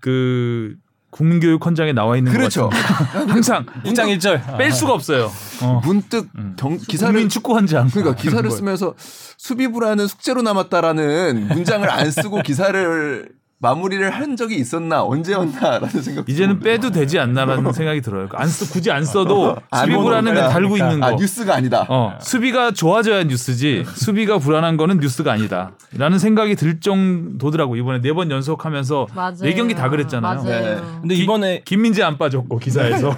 그 0.00 0.76
국민교육 1.10 1.64
헌장에 1.64 1.92
나와 1.92 2.16
있는 2.16 2.32
그렇죠. 2.32 2.68
항상 3.28 3.64
1장 3.84 4.14
1절. 4.18 4.58
뺄 4.58 4.70
수가 4.72 4.92
없어요. 4.92 5.30
어. 5.62 5.80
문득 5.84 6.28
음. 6.36 6.54
경, 6.58 6.76
기사를 6.76 7.12
국민 7.14 7.28
축구 7.28 7.54
헌장. 7.54 7.88
그러니까 7.88 8.14
기사를 8.16 8.40
이런 8.40 8.50
거. 8.50 8.56
쓰면서 8.56 8.94
수비 8.98 9.68
불안은 9.68 10.06
숙제로 10.08 10.42
남았다라는 10.42 11.48
문장을 11.48 11.88
안 11.88 12.10
쓰고 12.10 12.42
기사를 12.42 13.30
마무리를 13.58 14.10
한 14.10 14.36
적이 14.36 14.56
있었나 14.56 15.02
언제였나라는 15.02 15.88
생각. 16.02 16.28
이제는 16.28 16.60
빼도 16.60 16.90
되지 16.90 17.18
않나라는 17.18 17.72
생각이 17.72 18.02
들어요. 18.02 18.28
안 18.34 18.48
써, 18.48 18.70
굳이 18.70 18.90
안 18.90 19.04
써도 19.04 19.56
안 19.70 19.86
수비 19.86 19.96
불안은 19.96 20.24
보는 20.30 20.34
거야. 20.34 20.48
달고 20.50 20.76
있는 20.76 21.00
거. 21.00 21.06
아 21.06 21.10
뉴스가 21.12 21.54
아니다. 21.54 21.86
어, 21.88 22.18
수비가 22.20 22.70
좋아져야 22.72 23.24
뉴스지 23.24 23.84
수비가 23.94 24.38
불안한 24.38 24.76
거는 24.76 24.98
뉴스가 25.00 25.32
아니다. 25.32 25.72
라는 25.96 26.18
생각이 26.18 26.54
들 26.54 26.80
정도더라고. 26.80 27.76
이번에 27.76 28.00
네 28.00 28.12
번 28.12 28.30
연속하면서 28.30 29.08
맞아요. 29.14 29.36
네 29.40 29.52
경기 29.54 29.74
다 29.74 29.88
그랬잖아요. 29.90 30.42
맞아요. 30.42 30.60
네. 30.76 30.82
근데 31.00 31.14
이번에 31.14 31.62
김민재 31.66 32.02
안 32.02 32.16
빠졌고 32.18 32.58
기사에서 32.58 33.14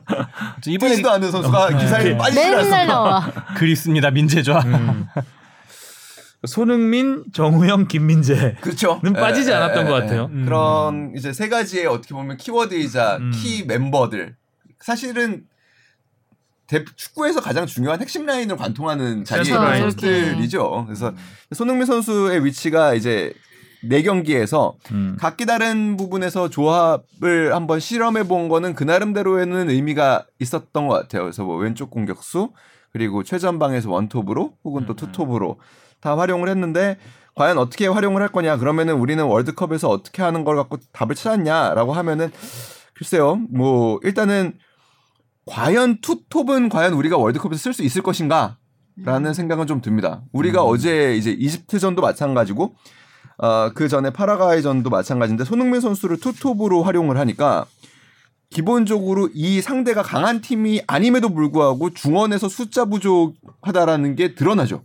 이번에 0.66 0.90
뛰지도 0.92 1.10
않은 1.10 1.30
선수가 1.30 1.76
기사에 1.78 2.04
네. 2.04 2.16
빠지지 2.16 2.38
맨날 2.40 2.74
않았어. 2.74 2.86
나와. 2.86 3.26
그리스입니다. 3.56 4.10
민재좌. 4.10 4.60
음. 4.60 5.06
손흥민, 6.46 7.24
정우영, 7.32 7.88
김민재 7.88 8.56
그렇죠. 8.62 9.00
는 9.02 9.12
빠지지 9.12 9.50
에, 9.50 9.54
않았던 9.54 9.86
에, 9.86 9.90
것 9.90 9.96
에, 9.96 10.00
같아요. 10.00 10.30
에. 10.32 10.44
그런 10.44 11.12
이제 11.16 11.32
세 11.32 11.48
가지의 11.48 11.86
어떻게 11.86 12.14
보면 12.14 12.36
키워드이자 12.38 13.18
음. 13.18 13.30
키 13.34 13.64
멤버들 13.66 14.36
사실은 14.78 15.44
대, 16.66 16.84
축구에서 16.96 17.40
가장 17.40 17.66
중요한 17.66 18.00
핵심 18.00 18.24
라인을 18.24 18.56
관통하는 18.56 19.24
라인. 19.28 19.80
선수들이죠. 19.82 20.84
그래서 20.86 21.12
손흥민 21.52 21.84
선수의 21.84 22.44
위치가 22.44 22.94
이제 22.94 23.34
네 23.82 24.02
경기에서 24.02 24.76
음. 24.92 25.16
각기 25.18 25.46
다른 25.46 25.96
부분에서 25.96 26.48
조합을 26.48 27.54
한번 27.54 27.80
실험해 27.80 28.24
본 28.24 28.48
거는 28.48 28.74
그 28.74 28.84
나름대로에는 28.84 29.68
의미가 29.68 30.26
있었던 30.38 30.86
것 30.86 30.94
같아요. 30.94 31.22
그래서 31.22 31.44
뭐 31.44 31.56
왼쪽 31.56 31.90
공격수 31.90 32.52
그리고 32.92 33.24
최전방에서 33.24 33.90
원톱으로 33.90 34.54
혹은 34.64 34.86
또 34.86 34.92
음. 34.92 34.96
투톱으로 34.96 35.58
다 36.00 36.16
활용을 36.16 36.48
했는데 36.48 36.98
과연 37.34 37.58
어떻게 37.58 37.86
활용을 37.86 38.22
할 38.22 38.28
거냐 38.28 38.56
그러면은 38.58 38.94
우리는 38.94 39.22
월드컵에서 39.24 39.88
어떻게 39.88 40.22
하는 40.22 40.44
걸 40.44 40.56
갖고 40.56 40.78
답을 40.92 41.14
찾았냐라고 41.14 41.92
하면은 41.92 42.30
글쎄요 42.94 43.40
뭐 43.50 43.98
일단은 44.02 44.58
과연 45.46 46.00
투톱은 46.00 46.68
과연 46.68 46.92
우리가 46.92 47.16
월드컵에서 47.16 47.58
쓸 47.58 47.72
수 47.72 47.82
있을 47.82 48.02
것인가 48.02 48.58
라는 49.02 49.32
생각은 49.32 49.66
좀 49.66 49.80
듭니다. 49.80 50.22
우리가 50.32 50.62
어제 50.62 51.16
이제 51.16 51.30
이집트전도 51.30 52.02
마찬가지고 52.02 52.74
어, 53.38 53.70
그 53.74 53.88
전에 53.88 54.10
파라과이전도 54.10 54.90
마찬가지인데 54.90 55.44
손흥민 55.44 55.80
선수를 55.80 56.18
투톱으로 56.18 56.82
활용을 56.82 57.16
하니까 57.18 57.64
기본적으로 58.50 59.30
이 59.32 59.62
상대가 59.62 60.02
강한 60.02 60.40
팀이 60.40 60.82
아님에도 60.86 61.30
불구하고 61.30 61.90
중원에서 61.90 62.48
숫자 62.48 62.84
부족하다라는 62.84 64.16
게 64.16 64.34
드러나죠. 64.34 64.82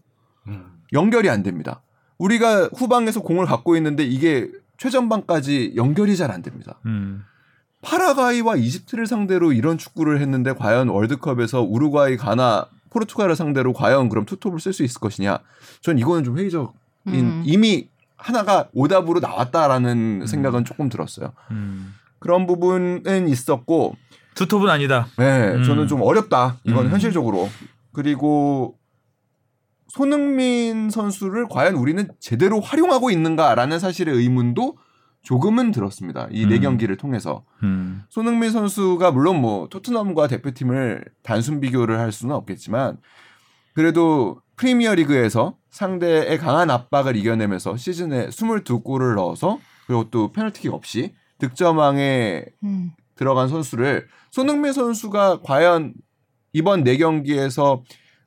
음. 0.86 0.94
연결이 0.94 1.30
안 1.30 1.44
됩니다. 1.44 1.82
우리가 2.18 2.70
후방에서 2.76 3.22
공을 3.22 3.46
갖고 3.46 3.76
있는데 3.76 4.04
이게 4.04 4.50
최전방까지 4.78 5.74
연결이 5.76 6.16
잘 6.18 6.32
안 6.32 6.42
됩니다. 6.42 6.80
음. 6.86 7.24
파라과이와 7.82 8.56
이집트를 8.56 9.06
상대로 9.06 9.54
이런 9.54 9.78
축구를 9.78 10.20
했는데 10.20 10.54
과연 10.54 10.90
월드컵에서 10.90 11.62
우루과이, 11.62 12.18
가나, 12.18 12.68
포르투갈을 12.90 13.36
상대로 13.36 13.74
과연 13.74 14.10
그럼 14.10 14.26
투톱을 14.26 14.60
쓸 14.60 14.74
수 14.74 14.84
있을 14.84 15.00
것이냐? 15.00 15.38
전 15.82 16.00
이거는 16.00 16.24
좀 16.24 16.38
회의적인 16.38 16.72
음. 17.08 17.44
이미 17.46 17.90
하나가 18.16 18.70
오답으로 18.74 19.20
나왔다라는 19.20 20.26
생각은 20.26 20.66
조금 20.66 20.90
들었어요. 20.90 21.34
음. 21.52 21.94
그런 22.20 22.48
부분은 22.48 23.28
있었고, 23.28 23.96
투톱은 24.34 24.70
아니다. 24.70 25.08
네, 25.18 25.54
음. 25.56 25.64
저는 25.64 25.88
좀 25.88 26.02
어렵다. 26.02 26.58
이건 26.64 26.88
음. 26.88 26.92
현실적으로. 26.92 27.50
그리고 27.92 28.78
손흥민 29.88 30.90
선수를 30.90 31.48
과연 31.48 31.76
우리는 31.76 32.08
제대로 32.20 32.60
활용하고 32.60 33.12
있는가라는 33.12 33.80
사실의 33.80 34.16
의문도 34.16 34.78
조금은 35.22 35.72
들었습니다. 35.72 36.28
이네 36.32 36.58
음. 36.58 36.62
경기를 36.62 36.98
통해서. 36.98 37.44
음. 37.64 38.04
손흥민 38.10 38.52
선수가 38.52 39.12
물론 39.12 39.42
뭐 39.42 39.68
토트넘과 39.70 40.28
대표팀을 40.28 41.04
단순 41.24 41.60
비교를 41.60 42.00
할 42.00 42.12
수는 42.12 42.36
없겠지만 42.36 42.98
그래도 43.74 44.40
프리미어리그에서 44.56 45.58
상대의 45.70 46.38
강한 46.38 46.70
압박을 46.70 47.16
이겨내면서 47.16 47.76
시즌에 47.76 48.28
22골을 48.28 49.16
넣어서 49.16 49.60
그리고 49.88 50.10
또 50.10 50.32
페널티킥 50.32 50.74
없이 50.74 51.14
득점왕에 51.40 52.46
음. 52.64 52.92
들어간 53.16 53.50
선수를 53.50 54.08
손흥민 54.32 54.74
선수가 54.74 55.42
과연 55.44 55.94
이번 56.54 56.84
네 56.84 56.98
경기에서 56.98 57.84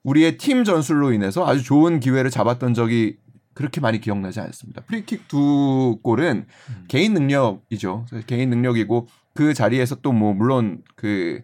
우리의 0.08 0.38
팀 0.38 0.64
전술로 0.64 1.12
인해서 1.12 1.46
아주 1.46 1.62
좋은 1.62 2.00
기회를 2.00 2.30
잡았던 2.30 2.74
적이 2.74 3.16
그렇게 3.54 3.80
많이 3.80 4.00
기억나지 4.00 4.40
않습니다. 4.40 4.82
프리킥 4.86 5.28
두 5.28 5.98
골은 6.02 6.46
개인 6.88 7.12
능력이죠. 7.14 8.06
개인 8.26 8.50
능력이고 8.50 9.08
그 9.34 9.52
자리에서 9.52 9.96
또 9.96 10.12
뭐 10.12 10.32
물론 10.32 10.82
그 10.96 11.40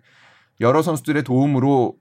여러 0.61 0.81
선수들의 0.83 1.25
도움으로 1.25 1.97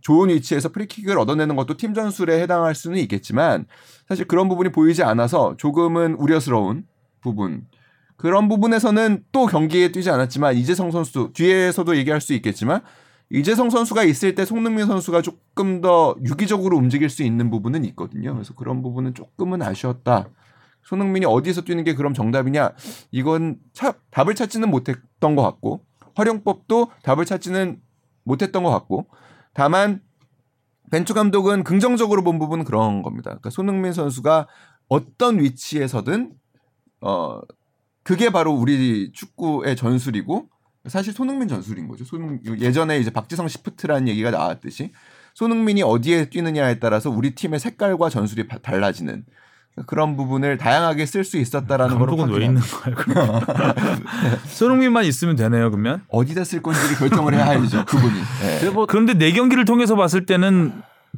좋은 0.00 0.30
위치에서 0.30 0.70
프리킥을 0.70 1.18
얻어내는 1.18 1.54
것도 1.56 1.76
팀 1.76 1.92
전술에 1.92 2.40
해당할 2.40 2.74
수는 2.74 2.98
있겠지만 2.98 3.66
사실 4.08 4.26
그런 4.26 4.48
부분이 4.48 4.70
보이지 4.72 5.02
않아서 5.02 5.56
조금은 5.58 6.14
우려스러운 6.14 6.84
부분. 7.20 7.66
그런 8.16 8.48
부분에서는 8.48 9.24
또 9.30 9.46
경기에 9.46 9.92
뛰지 9.92 10.10
않았지만 10.10 10.56
이재성 10.56 10.90
선수 10.90 11.30
뒤에서도 11.34 11.96
얘기할 11.98 12.20
수 12.20 12.32
있겠지만 12.34 12.80
이재성 13.30 13.70
선수가 13.70 14.04
있을 14.04 14.34
때 14.34 14.44
손흥민 14.44 14.86
선수가 14.86 15.22
조금 15.22 15.80
더 15.80 16.16
유기적으로 16.24 16.76
움직일 16.76 17.10
수 17.10 17.22
있는 17.22 17.50
부분은 17.50 17.84
있거든요. 17.86 18.32
그래서 18.32 18.54
그런 18.54 18.82
부분은 18.82 19.14
조금은 19.14 19.62
아쉬웠다. 19.62 20.30
손흥민이 20.84 21.26
어디서 21.26 21.62
뛰는 21.62 21.84
게 21.84 21.94
그럼 21.94 22.14
정답이냐? 22.14 22.72
이건 23.10 23.58
차, 23.74 23.92
답을 24.10 24.34
찾지는 24.34 24.70
못했던 24.70 25.36
것 25.36 25.42
같고 25.42 25.84
활용법도 26.14 26.90
답을 27.02 27.26
찾지는 27.26 27.80
못했던 28.24 28.62
것 28.62 28.70
같고 28.70 29.06
다만 29.52 30.00
벤투 30.90 31.12
감독은 31.12 31.64
긍정적으로 31.64 32.24
본 32.24 32.38
부분은 32.38 32.64
그런 32.64 33.02
겁니다. 33.02 33.30
그러니까 33.30 33.50
손흥민 33.50 33.92
선수가 33.92 34.48
어떤 34.88 35.38
위치에서든 35.40 36.32
어 37.02 37.40
그게 38.02 38.30
바로 38.30 38.52
우리 38.52 39.12
축구의 39.12 39.76
전술이고 39.76 40.48
사실 40.88 41.12
손흥민 41.12 41.48
전술인 41.48 41.88
거죠. 41.88 42.04
손 42.04 42.40
예전에 42.60 42.98
이제 42.98 43.10
박지성 43.10 43.48
시프트라는 43.48 44.08
얘기가 44.08 44.30
나왔듯이 44.30 44.92
손흥민이 45.34 45.82
어디에 45.82 46.30
뛰느냐에 46.30 46.78
따라서 46.78 47.10
우리 47.10 47.34
팀의 47.34 47.60
색깔과 47.60 48.08
전술이 48.10 48.48
바- 48.48 48.58
달라지는 48.58 49.24
그런 49.86 50.16
부분을 50.16 50.58
다양하게 50.58 51.06
쓸 51.06 51.22
수 51.22 51.36
있었다라는 51.38 51.98
걸 51.98 52.08
감독은 52.08 52.32
왜 52.36 52.46
있는 52.46 52.60
거예요? 52.60 52.96
손흥민만 54.48 55.04
있으면 55.04 55.36
되네요. 55.36 55.70
그러면. 55.70 56.02
어디다 56.08 56.42
쓸 56.44 56.60
건지를 56.62 56.96
결정을 56.96 57.34
해야 57.34 57.46
하죠. 57.46 57.84
그분이. 57.84 58.14
네. 58.42 58.72
그런데 58.88 59.14
네 59.14 59.30
경기를 59.32 59.64
통해서 59.64 59.94
봤을 59.94 60.26
때는 60.26 60.72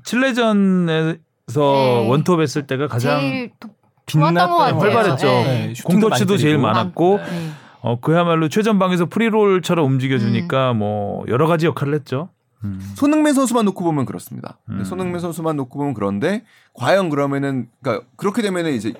칠레전에서 0.04 1.16
네. 1.56 2.08
원톱 2.08 2.40
했을 2.40 2.66
때가 2.66 2.86
가장 2.88 3.20
제일 3.20 3.50
도- 3.58 3.68
좋았던 4.06 4.34
것 4.50 4.56
같아요. 4.58 4.78
활발했죠. 4.80 5.26
네. 5.26 5.72
공터치도 5.84 6.36
제일 6.36 6.58
많았 6.58 6.76
많았고 6.76 7.18
네. 7.30 7.50
어 7.82 8.00
그야말로 8.00 8.48
최전방에서 8.48 9.06
프리롤처럼 9.06 9.86
움직여주니까 9.86 10.74
뭐 10.74 11.24
여러 11.28 11.46
가지 11.46 11.66
역할을 11.66 11.94
했죠. 11.94 12.28
음. 12.64 12.78
손흥민 12.94 13.32
선수만 13.34 13.64
놓고 13.64 13.82
보면 13.82 14.04
그렇습니다. 14.04 14.58
음. 14.68 14.84
손흥민 14.84 15.20
선수만 15.20 15.56
놓고 15.56 15.78
보면 15.78 15.94
그런데 15.94 16.44
과연 16.74 17.08
그러면은 17.08 17.68
그러니까 17.82 18.06
그렇게 18.16 18.42
되면은 18.42 18.72
이제 18.72 18.92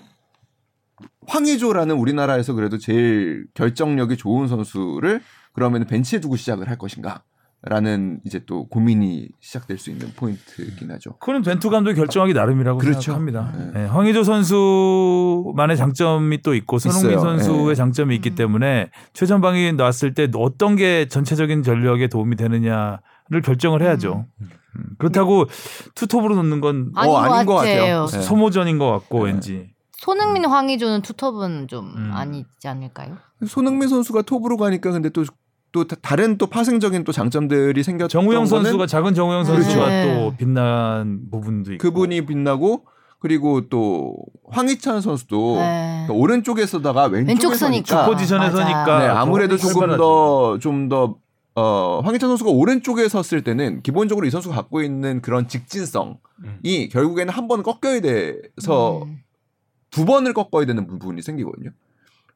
황의조라는 1.26 1.96
우리나라에서 1.96 2.54
그래도 2.54 2.78
제일 2.78 3.46
결정력이 3.54 4.16
좋은 4.16 4.48
선수를 4.48 5.20
그러면 5.52 5.86
벤치에 5.86 6.20
두고 6.20 6.36
시작을 6.36 6.68
할 6.68 6.78
것인가? 6.78 7.22
라는 7.62 8.20
이제 8.24 8.40
또 8.46 8.66
고민이 8.68 9.28
시작될 9.40 9.76
수 9.76 9.90
있는 9.90 10.10
포인트이긴 10.16 10.90
하죠. 10.92 11.18
그건 11.18 11.42
벤투 11.42 11.68
감독이 11.68 11.94
결정하기 11.94 12.32
나름이라고 12.32 12.78
그렇죠. 12.78 13.00
생각합니다. 13.02 13.52
네. 13.54 13.80
네, 13.80 13.86
황의조 13.86 14.24
선수만의 14.24 15.76
장점이 15.76 16.40
또 16.40 16.54
있고 16.54 16.78
손흥민 16.78 17.18
있어요. 17.18 17.20
선수의 17.20 17.66
네. 17.66 17.74
장점이 17.74 18.14
있기 18.16 18.30
음. 18.30 18.34
때문에 18.34 18.90
최전방에 19.12 19.72
나왔을 19.72 20.14
때 20.14 20.26
어떤 20.36 20.74
게 20.74 21.06
전체적인 21.08 21.62
전력에 21.62 22.08
도움이 22.08 22.36
되느냐를 22.36 23.42
결정을 23.44 23.82
해야죠. 23.82 24.24
음, 24.40 24.84
그렇다고 24.96 25.44
투톱으로 25.94 26.36
놓는 26.36 26.62
건 26.62 26.92
아닌, 26.94 27.14
어, 27.14 27.18
아닌 27.18 27.44
것것 27.44 27.56
같아요. 27.56 27.80
같아요. 27.80 28.06
네. 28.06 28.22
소모전인 28.22 28.78
것 28.78 28.90
같고 28.90 29.26
네. 29.26 29.32
왠지. 29.32 29.70
손흥민, 29.98 30.46
황의조는 30.46 31.02
투톱은 31.02 31.68
좀 31.68 31.92
음. 31.94 32.10
아니지 32.14 32.68
않을까요? 32.68 33.18
손흥민 33.46 33.86
선수가 33.88 34.22
톱으로 34.22 34.56
가니까 34.56 34.92
근데 34.92 35.10
또 35.10 35.24
또 35.72 35.84
다른 35.84 36.36
또 36.36 36.46
파생적인 36.46 37.04
또 37.04 37.12
장점들이 37.12 37.82
생겼던 37.82 38.08
정우영 38.08 38.44
거는 38.46 38.64
선수가 38.64 38.86
작은 38.86 39.14
정우영 39.14 39.44
선수가 39.44 39.84
그렇죠. 39.84 40.08
또 40.30 40.34
빛난 40.36 41.20
부분도 41.30 41.74
있고. 41.74 41.82
그분이 41.82 42.26
빛나고 42.26 42.84
그리고 43.20 43.68
또 43.68 44.16
황희찬 44.50 45.00
선수도 45.00 45.56
네. 45.56 46.04
그러니까 46.06 46.14
오른쪽에서다가 46.14 47.04
왼쪽에 47.06 47.28
왼쪽 47.32 47.54
서니까 47.54 47.86
서니까. 47.86 48.06
포지션에. 48.06 48.50
서니까 48.50 48.98
네, 49.00 49.06
아무래도 49.08 49.56
더 49.56 49.68
조금. 49.68 49.96
더 49.96 50.58
좀 50.60 50.88
더 50.88 51.16
어, 51.54 52.00
황희찬 52.04 52.28
선수가 52.30 52.50
오른쪽에 52.50 53.08
섰을 53.08 53.42
때는 53.44 53.82
기본적으로 53.82 54.26
이 54.26 54.30
선수가 54.30 54.54
갖고 54.54 54.82
있는 54.82 55.20
그런 55.20 55.46
직진성이 55.48 56.14
음. 56.44 56.88
결국에는 56.90 57.32
한 57.32 57.46
번 57.48 57.62
꺾여야 57.62 58.00
돼서 58.00 59.02
음. 59.04 59.18
두 59.90 60.04
번을 60.04 60.32
꺾어야 60.32 60.64
되는 60.64 60.86
부분이 60.86 61.20
생기거든요. 61.22 61.70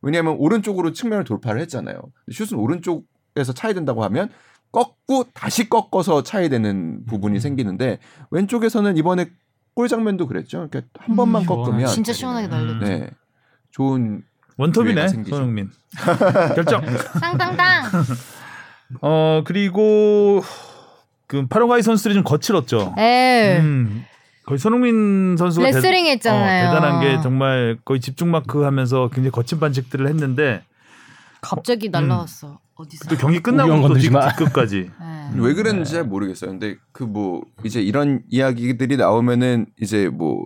왜냐하면 0.03 0.37
오른쪽으로 0.39 0.93
측면을 0.93 1.25
돌파를 1.25 1.61
했잖아요. 1.63 1.97
슛은 2.31 2.59
오른쪽 2.59 3.07
에서 3.37 3.53
차야 3.53 3.73
된다고 3.73 4.05
하면 4.05 4.29
꺾고 4.71 5.25
다시 5.35 5.69
꺾어서 5.69 6.23
차야 6.23 6.49
되는 6.49 7.05
부분이 7.07 7.37
음. 7.37 7.41
생기는데 7.41 7.99
왼쪽에서는 8.31 8.97
이번에 8.97 9.31
골 9.75 9.89
장면도 9.89 10.27
그랬죠. 10.29 10.69
그러니까 10.71 10.83
한 11.05 11.17
번만 11.17 11.43
음. 11.43 11.47
꺾으면 11.47 11.87
진짜 11.89 12.13
시원하게 12.13 12.47
날렸죠. 12.47 12.87
네 12.87 13.11
좋은 13.73 14.23
원톱이네. 14.57 15.09
손흥민. 15.09 15.71
결정. 16.55 16.83
땅땅땅. 17.21 17.85
어 19.01 19.43
그리고 19.45 20.43
그 21.27 21.47
파라과이 21.49 21.83
선수들이 21.83 22.15
좀 22.15 22.23
거칠었죠. 22.23 22.95
네. 22.97 23.59
음, 23.59 24.05
거의 24.47 24.59
손흥민 24.61 25.37
선수가 25.37 25.67
대- 25.71 25.73
레슬링 25.77 26.07
했잖아요. 26.07 26.69
어, 26.69 26.75
대단한 26.75 27.01
게 27.01 27.21
정말 27.21 27.79
거의 27.85 28.01
집중 28.01 28.31
마크 28.31 28.63
하면서 28.63 29.09
굉장히 29.09 29.31
거친 29.33 29.59
반칙들을 29.59 30.07
했는데 30.07 30.63
갑자기 31.41 31.89
날라왔어. 31.89 32.61
어디서? 32.77 33.09
또 33.09 33.17
경기 33.17 33.39
끝나고 33.41 33.89
또. 33.89 33.95
뒤끝까지. 33.95 34.91
네. 35.01 35.41
왜 35.41 35.55
그랬는지 35.55 35.93
잘 35.93 36.05
모르겠어요. 36.05 36.51
근데 36.51 36.77
그 36.93 37.05
뭐 37.05 37.43
이제 37.65 37.81
이런 37.81 38.23
이야기들이 38.31 38.97
나오면은 38.97 39.67
이제 39.81 40.09
뭐 40.09 40.45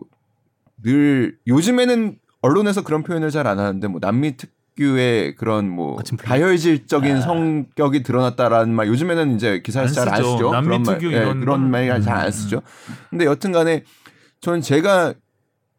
늘 0.85 1.37
요즘에는 1.49 2.19
언론에서 2.43 2.85
그런 2.85 3.03
표현을 3.03 3.31
잘 3.33 3.47
안 3.49 3.59
하는데 3.59 3.89
뭐 3.89 3.99
남미 4.01 4.37
특유의 4.37 5.35
그런 5.35 5.69
뭐. 5.69 5.97
다혈질적인 6.23 7.21
성격이 7.21 8.05
드러났다라는 8.05 8.73
말 8.75 8.87
요즘에는 8.87 9.35
이제 9.35 9.61
기사에서 9.65 10.03
안잘안 10.03 10.23
쓰죠. 10.23 10.51
남미 10.53 10.67
그런 10.69 10.83
말, 10.85 10.99
특유 10.99 11.13
예, 11.13 11.17
이런 11.17 11.41
그런 11.41 11.61
건- 11.63 11.71
말잘 11.73 12.15
음. 12.15 12.21
안 12.21 12.31
쓰죠. 12.31 12.63
근데 13.11 13.25
여튼간에 13.25 13.83
저는 14.41 14.61
제가 14.61 15.15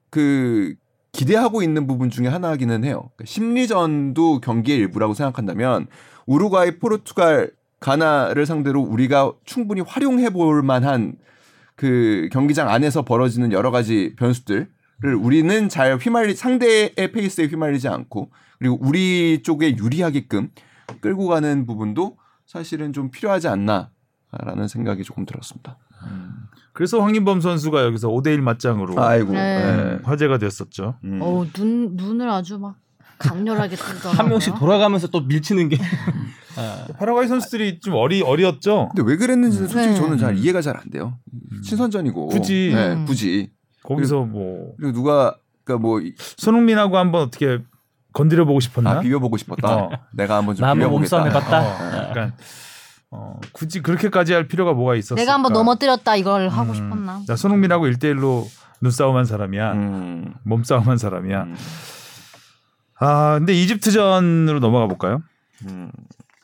그 0.09 0.75
기대하고 1.13 1.61
있는 1.63 1.87
부분 1.87 2.09
중에 2.09 2.27
하나이기는 2.27 2.83
해요. 2.83 3.09
그러니까 3.15 3.25
심리전도 3.25 4.41
경기의 4.41 4.77
일부라고 4.79 5.13
생각한다면 5.13 5.87
우루과이, 6.29 6.77
포르투갈, 6.77 7.49
가나를 7.79 8.45
상대로 8.45 8.81
우리가 8.81 9.33
충분히 9.45 9.81
활용해 9.81 10.29
볼 10.29 10.61
만한 10.61 11.15
그 11.75 12.29
경기장 12.31 12.69
안에서 12.69 13.01
벌어지는 13.03 13.51
여러 13.51 13.71
가지 13.71 14.13
변수들을 14.15 14.67
우리는 15.19 15.69
잘 15.69 15.97
휘말리 15.97 16.35
상대의 16.35 17.11
페이스에 17.11 17.47
휘말리지 17.47 17.87
않고 17.87 18.29
그리고 18.59 18.77
우리 18.79 19.41
쪽에 19.41 19.75
유리하게끔 19.75 20.49
끌고 21.01 21.27
가는 21.27 21.65
부분도 21.65 22.17
사실은 22.45 22.93
좀 22.93 23.09
필요하지 23.09 23.47
않나라는 23.47 24.67
생각이 24.67 25.03
조금 25.03 25.25
들었습니다. 25.25 25.79
그래서 26.73 26.99
황인범 26.99 27.41
선수가 27.41 27.83
여기서 27.85 28.09
5대1 28.09 28.41
맞짱으로 28.41 29.01
아이고. 29.01 29.33
네. 29.33 29.65
네. 29.65 29.99
화제가 30.03 30.37
됐었죠. 30.37 30.95
음. 31.03 31.19
어우 31.21 31.47
눈 31.53 31.95
눈을 31.95 32.29
아주 32.29 32.59
막 32.59 32.75
강렬하게 33.19 33.75
뜨더라고요. 33.77 34.11
한 34.13 34.29
명씩 34.29 34.55
돌아가면서 34.55 35.07
또 35.07 35.21
밀치는 35.21 35.69
게 35.69 35.77
아, 36.57 36.85
파라과이 36.97 37.27
선수들이 37.27 37.79
좀 37.79 37.93
어리 37.95 38.21
어리었죠. 38.21 38.89
근데 38.95 39.09
왜 39.09 39.17
그랬는지는 39.17 39.67
솔직히 39.67 39.93
네. 39.93 39.99
저는 39.99 40.17
잘 40.17 40.37
이해가 40.37 40.61
잘 40.61 40.75
안 40.77 40.89
돼요. 40.89 41.17
친선전이고 41.63 42.27
굳이. 42.27 42.71
네, 42.73 42.93
음. 42.93 43.05
굳이 43.05 43.51
거기서 43.83 44.23
뭐 44.25 44.73
그리고 44.77 44.93
누가 44.93 45.35
그러니까 45.63 45.81
뭐 45.87 45.99
이- 46.01 46.13
손흥민하고 46.37 46.97
한번 46.97 47.21
어떻게 47.23 47.59
건드려 48.13 48.43
보고 48.45 48.59
싶었나? 48.59 48.91
아, 48.91 48.99
비벼 49.01 49.19
보고 49.19 49.37
싶었다. 49.37 49.75
어. 49.75 49.89
내가 50.13 50.37
한번 50.37 50.55
좀 50.55 50.63
비벼 50.65 50.89
보겠다. 50.89 50.89
몸싸움 50.89 51.27
해봤다. 51.27 51.61
어, 51.61 52.09
약간 52.09 52.33
어, 53.11 53.39
굳이 53.53 53.81
그렇게까지 53.81 54.33
할 54.33 54.47
필요가 54.47 54.73
뭐가 54.73 54.95
있었을까? 54.95 55.21
내가 55.21 55.33
한번 55.33 55.53
넘어뜨렸다 55.53 56.15
이걸 56.15 56.49
하고 56.49 56.71
음, 56.71 56.75
싶었나? 56.75 57.21
나 57.27 57.35
손흥민하고 57.35 57.85
1대1로 57.87 58.45
눈싸움한 58.81 59.25
사람이야. 59.25 59.73
음. 59.73 60.33
몸싸움한 60.43 60.97
사람이야. 60.97 61.47
음. 63.01 63.05
아, 63.05 63.35
근데 63.37 63.53
이집트전으로 63.53 64.59
넘어가 64.59 64.87
볼까요? 64.87 65.21
음. 65.67 65.91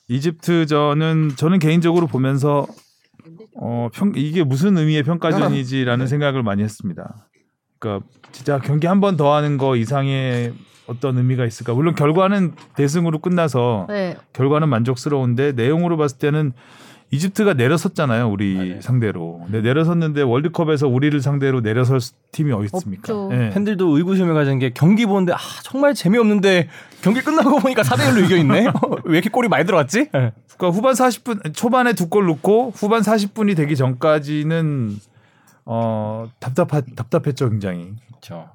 이집트전은 0.07 1.33
저는 1.35 1.59
개인적으로 1.59 2.07
보면서 2.07 2.67
어, 3.57 3.89
평, 3.93 4.11
이게 4.15 4.43
무슨 4.43 4.77
의미의 4.77 5.03
평가전이지라는 5.03 6.07
생각을 6.07 6.43
많이 6.43 6.61
했습니다. 6.63 7.27
그러니까 7.79 8.05
진짜 8.31 8.59
경기 8.59 8.87
한 8.87 8.99
번 8.99 9.17
더 9.17 9.33
하는 9.33 9.57
거 9.57 9.75
이상의 9.75 10.53
어떤 10.87 11.17
의미가 11.17 11.45
있을까? 11.45 11.73
물론 11.73 11.95
결과는 11.95 12.53
대승으로 12.75 13.19
끝나서 13.19 13.85
네. 13.89 14.17
결과는 14.33 14.69
만족스러운데 14.69 15.53
내용으로 15.53 15.97
봤을 15.97 16.19
때는 16.19 16.53
이집트가 17.11 17.53
내려섰잖아요, 17.53 18.29
우리 18.29 18.55
맞아요. 18.55 18.81
상대로. 18.81 19.41
근데 19.45 19.61
내려섰는데 19.61 20.23
월드컵에서 20.23 20.87
우리를 20.87 21.21
상대로 21.21 21.61
내려설 21.61 21.99
팀이 22.31 22.51
어디 22.51 22.65
있습니까? 22.73 23.13
없죠. 23.13 23.29
예. 23.33 23.51
팬들도 23.51 23.95
의구심을 23.97 24.33
가진 24.33 24.59
게 24.59 24.71
경기 24.73 25.05
보는데 25.05 25.31
아 25.33 25.37
정말 25.63 25.93
재미없는데 25.93 26.67
경기 27.01 27.21
끝나고 27.21 27.59
보니까 27.59 27.83
4대 27.83 28.11
1로 28.11 28.25
이겨 28.25 28.35
있네. 28.37 28.65
왜 29.05 29.13
이렇게 29.17 29.29
골이 29.29 29.47
많이 29.47 29.65
들어갔지? 29.65 29.99
예. 30.15 30.31
그러니까 30.57 30.69
후반 30.77 30.93
40분 30.93 31.53
초반에 31.55 31.93
두 31.93 32.09
골 32.09 32.25
넣고 32.27 32.71
후반 32.75 33.01
40분이 33.01 33.55
되기 33.55 33.75
전까지는 33.75 34.97
어 35.65 36.29
답답하 36.39 36.81
답답했죠 36.81 37.49
굉장히 37.49 37.93
그렇죠. 38.07 38.49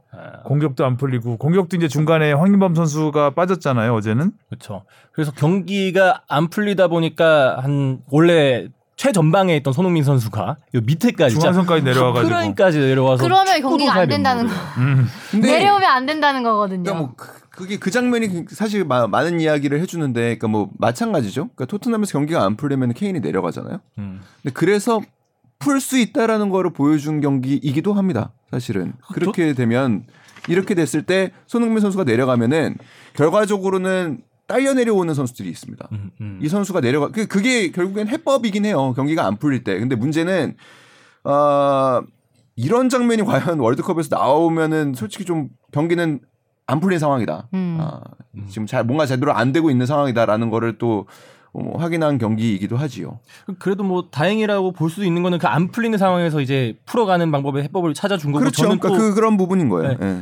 공격도 0.45 0.85
안 0.85 0.97
풀리고 0.97 1.37
공격도 1.39 1.77
이제 1.77 1.89
중간에 1.89 2.33
황인범 2.33 2.75
선수가 2.75 3.31
빠졌잖아요 3.31 3.95
어제는 3.95 4.33
그렇죠. 4.49 4.85
그래서 5.13 5.33
경기가 5.33 6.23
안 6.29 6.49
풀리다 6.49 6.89
보니까 6.89 7.59
한 7.61 8.01
원래 8.11 8.69
최전방에 8.97 9.57
있던 9.57 9.73
손흥민 9.73 10.05
선수가 10.05 10.57
요 10.75 10.81
밑에까지 10.85 11.35
중앙선까지 11.37 11.83
내려와가지고 11.85 12.29
크라인까지 12.29 12.79
내려와서 12.81 13.23
그러면 13.25 13.61
경기가 13.63 13.93
안잘 13.93 14.09
된다는 14.09 14.47
못 14.47 14.51
거. 14.51 14.57
음. 14.79 15.07
내려오면 15.41 15.91
안 15.91 16.07
된다는 16.07 16.43
거거든요. 16.43 16.83
그러니까 16.83 16.95
뭐 17.07 17.15
그- 17.17 17.41
그게 17.51 17.79
그 17.79 17.91
장면이 17.91 18.45
사실 18.51 18.85
마- 18.85 19.07
많은 19.07 19.39
이야기를 19.41 19.81
해주는데, 19.81 20.21
그러니까 20.21 20.49
뭐 20.49 20.71
마찬가지죠. 20.79 21.49
그러니까 21.49 21.65
토트넘에서 21.67 22.13
경기가 22.13 22.43
안 22.45 22.57
풀리면 22.57 22.95
케인이 22.95 23.21
내려가잖아요. 23.21 23.81
음. 23.99 24.21
근데 24.43 24.53
그래서 24.55 25.01
풀 25.61 25.81
수 25.81 25.99
있다라는 25.99 26.49
거를 26.49 26.73
보여준 26.73 27.21
경기이기도 27.21 27.93
합니다. 27.93 28.33
사실은 28.51 28.95
그렇게 29.13 29.53
되면 29.55 30.05
이렇게 30.49 30.75
됐을 30.75 31.03
때 31.03 31.33
손흥민 31.47 31.81
선수가 31.81 32.05
내려가면은 32.05 32.77
결과적으로는 33.15 34.23
딸려 34.49 34.75
내려오는 34.75 35.13
선수들이 35.15 35.49
있습니다. 35.51 35.89
음, 35.93 36.11
음. 36.21 36.39
이 36.43 36.49
선수가 36.49 36.81
내려가 36.81 37.09
그- 37.09 37.27
그게 37.27 37.71
결국엔 37.71 38.09
해법이긴 38.09 38.65
해요. 38.65 38.95
경기가 38.97 39.27
안 39.27 39.37
풀릴 39.37 39.63
때. 39.63 39.79
근데 39.79 39.95
문제는 39.95 40.57
어 41.25 42.01
이런 42.57 42.89
장면이 42.89 43.23
과연 43.23 43.61
월드컵에서 43.61 44.17
나오면은 44.17 44.95
솔직히 44.95 45.25
좀 45.25 45.51
경기는 45.73 46.21
안 46.67 46.81
풀린 46.81 46.99
상황이다. 46.99 47.49
음. 47.55 47.79
아, 47.81 48.01
지금 48.49 48.67
잘 48.67 48.83
뭔가 48.85 49.05
제대로 49.07 49.33
안 49.35 49.53
되고 49.53 49.71
있는 49.71 49.87
상황이다라는 49.87 50.51
거를 50.51 50.79
또 50.79 51.01
어, 51.01 51.07
확인한 51.53 52.19
경기이기도 52.19 52.77
하지요. 52.77 53.19
그래도 53.59 53.83
뭐 53.83 54.09
다행이라고 54.11 54.73
볼 54.73 54.89
수도 54.91 55.05
있는 55.05 55.23
거는 55.23 55.39
그 55.39 55.47
안 55.51 55.71
풀리는 55.73 55.97
상황에서 55.99 56.41
이제 56.41 56.75
풀어가는 56.87 57.31
방법의 57.33 57.65
해법을 57.65 57.93
찾아준 57.95 58.31
거고 58.33 58.41
그렇죠. 58.41 58.63
저는 58.63 58.79
그러니까 58.79 58.89
또 58.89 59.09
그 59.11 59.15
그런 59.15 59.37
부분인 59.37 59.69
거예요. 59.69 59.97
네. 59.99 60.07
예. 60.07 60.21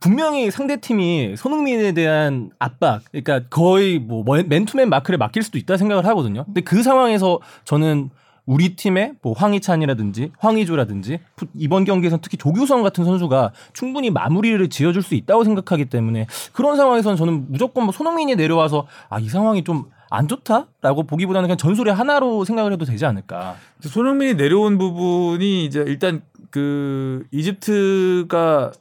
분명히 0.00 0.50
상대 0.50 0.76
팀이 0.80 1.34
손흥민에 1.36 1.92
대한 1.92 2.50
압박, 2.58 3.02
그러니까 3.10 3.40
거의 3.50 3.98
뭐 3.98 4.24
맨투맨 4.24 4.88
마크를 4.88 5.18
맡길 5.18 5.42
수도 5.42 5.58
있다 5.58 5.76
생각을 5.76 6.06
하거든요. 6.06 6.44
근데 6.44 6.62
그 6.62 6.82
상황에서 6.82 7.38
저는 7.64 8.08
우리 8.46 8.74
팀의 8.76 9.12
뭐 9.22 9.34
황희찬이라든지 9.34 10.32
황희조라든지 10.38 11.18
푸- 11.36 11.46
이번 11.54 11.84
경기에서 11.84 12.18
특히 12.20 12.38
조규성 12.38 12.82
같은 12.82 13.04
선수가 13.04 13.52
충분히 13.74 14.10
마무리를 14.10 14.66
지어줄 14.70 15.02
수 15.02 15.14
있다고 15.14 15.44
생각하기 15.44 15.84
때문에 15.86 16.26
그런 16.52 16.76
상황에서는 16.76 17.16
저는 17.18 17.46
무조건 17.52 17.84
뭐 17.84 17.92
손흥민이 17.92 18.36
내려와서 18.36 18.86
아 19.10 19.18
이 19.20 19.28
상황이 19.28 19.62
좀 19.64 19.84
안 20.10 20.26
좋다라고 20.28 21.04
보기보다는 21.04 21.46
그냥 21.46 21.56
전술의 21.56 21.94
하나로 21.94 22.44
생각을 22.44 22.72
해도 22.72 22.84
되지 22.84 23.06
않을까. 23.06 23.54
손흥민이 23.80 24.34
내려온 24.34 24.76
부분이 24.76 25.64
이제 25.64 25.84
일단 25.86 26.22
그 26.50 27.24
이집트가 27.30 28.72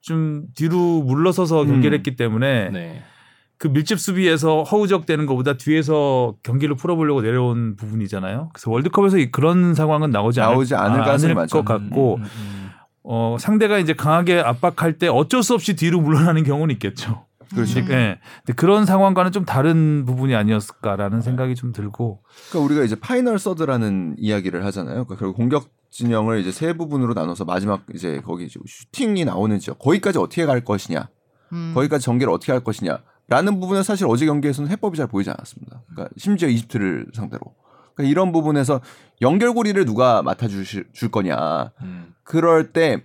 좀 0.00 0.46
뒤로 0.56 1.02
물러서서 1.02 1.64
경기를 1.66 1.92
음. 1.92 1.98
했기 1.98 2.16
때문에 2.16 2.70
네. 2.70 3.02
그 3.58 3.68
밀집 3.68 4.00
수비에서 4.00 4.64
허우적대는 4.64 5.26
것보다 5.26 5.52
뒤에서 5.56 6.34
경기를 6.42 6.74
풀어보려고 6.74 7.20
내려온 7.20 7.76
부분이잖아요. 7.76 8.50
그래서 8.52 8.70
월드컵에서 8.70 9.18
이- 9.18 9.30
그런 9.30 9.74
상황은 9.74 10.10
나오지 10.10 10.40
않을, 10.40 10.54
나오지 10.54 10.74
않을 10.74 11.00
아, 11.02 11.04
가능성이 11.04 11.32
않을. 11.34 11.46
것 11.46 11.64
같고 11.64 12.16
음, 12.16 12.22
음, 12.22 12.28
음. 12.38 12.70
어, 13.04 13.36
상대가 13.38 13.78
이제 13.78 13.92
강하게 13.92 14.40
압박할 14.40 14.94
때 14.98 15.06
어쩔 15.08 15.42
수 15.44 15.54
없이 15.54 15.76
뒤로 15.76 16.00
물러나는 16.00 16.42
경우는 16.42 16.72
있겠죠. 16.76 17.26
그렇죠. 17.54 17.80
음. 17.80 17.86
예. 17.90 18.20
근데 18.38 18.52
그런 18.54 18.86
상황과는 18.86 19.32
좀 19.32 19.44
다른 19.44 20.04
부분이 20.04 20.34
아니었을까라는 20.34 21.20
생각이 21.20 21.54
좀 21.54 21.72
들고 21.72 22.22
그러니까 22.50 22.66
우리가 22.66 22.84
이제 22.84 22.98
final 22.98 23.38
third라는 23.38 24.16
이야기를 24.18 24.64
하잖아요. 24.66 25.04
그러니까 25.04 25.16
결국 25.16 25.36
공격 25.36 25.70
진영을 25.90 26.40
이제 26.40 26.50
세 26.50 26.72
부분으로 26.72 27.14
나눠서 27.14 27.44
마지막 27.44 27.84
이제 27.94 28.20
거기 28.24 28.44
이제 28.46 28.58
슈팅이 28.66 29.24
나오는 29.24 29.58
지역 29.58 29.78
거기까지 29.78 30.18
어떻게 30.18 30.46
갈 30.46 30.64
것이냐, 30.64 31.08
음. 31.52 31.72
거기까지 31.74 32.04
전개를 32.04 32.32
어떻게 32.32 32.52
할 32.52 32.64
것이냐라는 32.64 33.60
부분은 33.60 33.82
사실 33.82 34.06
어제 34.08 34.24
경기에서는 34.26 34.70
해법이 34.70 34.96
잘 34.96 35.06
보이지 35.06 35.30
않았습니다. 35.30 35.82
그러니까 35.90 36.14
심지어 36.16 36.48
이집트를 36.48 37.08
상대로 37.12 37.42
그러니까 37.94 38.10
이런 38.10 38.32
부분에서 38.32 38.80
연결고리를 39.20 39.84
누가 39.84 40.22
맡아주실 40.22 40.86
줄 40.92 41.10
거냐. 41.10 41.72
음. 41.82 42.14
그럴 42.24 42.72
때 42.72 43.04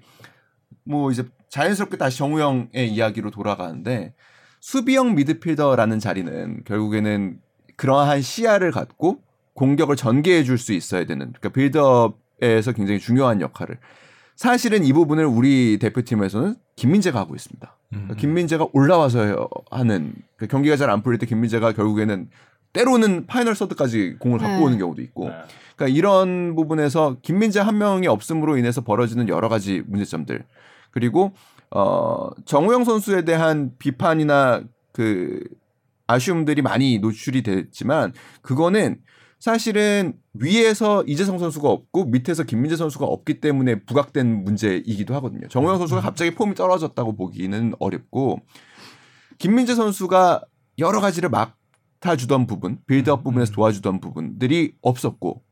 뭐 0.88 1.12
이제 1.12 1.24
자연스럽게 1.50 1.98
다시 1.98 2.18
정우영의 2.18 2.92
이야기로 2.92 3.32
돌아가는데 3.32 4.14
수비형 4.60 5.16
미드필더라는 5.16 6.00
자리는 6.00 6.64
결국에는 6.66 7.40
그러한 7.76 8.22
시야를 8.22 8.72
갖고 8.72 9.20
공격을 9.54 9.96
전개해 9.96 10.44
줄 10.44 10.58
수 10.58 10.74
있어야 10.74 11.06
되는 11.06 11.34
그러니까 11.34 11.50
빌드업에서 11.50 12.72
굉장히 12.74 13.00
중요한 13.00 13.42
역할을 13.42 13.78
사실은 14.36 14.84
이 14.84 14.94
부분을 14.94 15.26
우리 15.26 15.80
대표팀에서는 15.80 16.56
김민재가 16.76 17.20
하고 17.20 17.34
있습니다. 17.36 17.76
그러니까 17.90 18.16
김민재가 18.16 18.68
올라와서 18.74 19.50
하는 19.72 20.14
그러니까 20.36 20.52
경기가 20.52 20.76
잘 20.76 20.90
안 20.90 21.02
풀릴 21.02 21.18
때 21.20 21.26
김민재가 21.26 21.72
결국에는 21.74 22.30
때로는 22.74 23.26
final 23.26 23.56
third까지 23.56 24.18
공을 24.20 24.40
갖고 24.40 24.58
네. 24.58 24.64
오는 24.64 24.78
경우도 24.78 25.02
있고 25.02 25.30
네. 25.30 25.36
그러니까 25.76 25.98
이런 25.98 26.56
부분에서 26.56 27.18
김민재 27.22 27.60
한 27.62 27.78
명이 27.78 28.08
없음으로 28.08 28.58
인해서 28.58 28.82
벌어지는 28.82 29.30
여러 29.30 29.50
가지 29.50 29.82
문제점들 29.88 30.44
그리고 30.92 31.32
어 31.72 32.30
정우영 32.46 32.84
선수에 32.84 33.24
대한 33.24 33.72
비판이나 33.78 34.64
그 34.94 35.44
아쉬움들이 36.08 36.62
많이 36.62 37.00
노출이 37.00 37.44
됐지만 37.44 38.14
그거는 38.42 39.02
사실은 39.40 40.14
위에서 40.34 41.04
이재성 41.04 41.38
선수가 41.38 41.70
없고 41.70 42.06
밑에서 42.06 42.44
김민재 42.44 42.76
선수가 42.76 43.06
없기 43.06 43.40
때문에 43.40 43.82
부각된 43.82 44.44
문제이기도 44.44 45.14
하거든요. 45.16 45.48
정우영 45.48 45.78
선수가 45.78 46.02
갑자기 46.02 46.34
폼이 46.34 46.56
떨어졌다고 46.56 47.16
보기는 47.16 47.74
어렵고 47.80 48.40
김민재 49.38 49.76
선수가 49.76 50.42
여러 50.80 51.00
가지를 51.00 51.30
맡아주던 51.30 52.48
부분, 52.48 52.80
빌드업 52.88 53.24
부분에서 53.24 53.52
도와주던 53.52 54.00
부분들이 54.00 54.74
없었고 54.82 55.44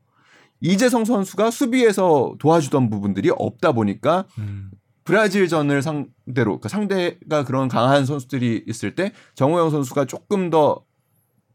이재성 0.60 1.04
선수가 1.04 1.50
수비에서 1.50 2.34
도와주던 2.38 2.90
부분들이 2.90 3.30
없다 3.30 3.72
보니까 3.72 4.24
음. 4.38 4.70
브라질전을 5.06 5.82
상대로 5.82 6.58
그러니까 6.58 6.68
상대가 6.68 7.44
그런 7.44 7.68
강한 7.68 8.04
선수들이 8.04 8.64
있을 8.66 8.94
때 8.94 9.12
정호영 9.34 9.70
선수가 9.70 10.04
조금 10.04 10.50
더 10.50 10.84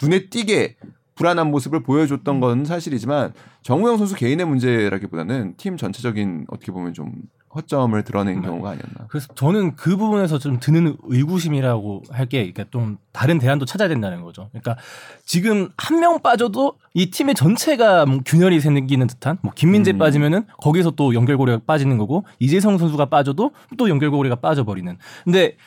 눈에 0.01 0.29
띄게 0.29 0.77
불안한 1.15 1.51
모습을 1.51 1.83
보여줬던 1.83 2.39
건 2.39 2.65
사실이지만 2.65 3.33
정우영 3.61 3.97
선수 3.97 4.15
개인의 4.15 4.47
문제라기보다는 4.47 5.55
팀 5.57 5.77
전체적인 5.77 6.45
어떻게 6.49 6.71
보면 6.71 6.93
좀 6.93 7.13
허점을 7.53 8.01
드러낸 8.03 8.39
네. 8.41 8.47
경우가 8.47 8.69
아니었나. 8.69 9.07
그래서 9.09 9.27
저는 9.35 9.75
그 9.75 9.97
부분에서 9.97 10.39
좀 10.39 10.59
드는 10.59 10.95
의구심이라고 11.03 12.03
할 12.09 12.25
게 12.27 12.39
그러니까 12.51 12.65
좀 12.71 12.97
다른 13.11 13.39
대안도 13.39 13.65
찾아야 13.65 13.89
된다는 13.89 14.21
거죠. 14.21 14.49
그러니까 14.51 14.77
지금 15.25 15.69
한 15.77 15.99
명 15.99 16.21
빠져도 16.21 16.75
이 16.93 17.11
팀의 17.11 17.35
전체가 17.35 18.05
뭐 18.05 18.19
균열이 18.25 18.59
생기는 18.61 19.05
듯한 19.07 19.37
뭐 19.41 19.51
김민재 19.53 19.91
음. 19.91 19.97
빠지면은 19.97 20.45
거기서 20.61 20.91
또 20.91 21.13
연결고리가 21.13 21.59
빠지는 21.67 21.97
거고 21.97 22.25
이재성 22.39 22.77
선수가 22.77 23.05
빠져도 23.05 23.51
또 23.77 23.89
연결고리가 23.89 24.35
빠져버리는. 24.37 24.97
근데 25.23 25.57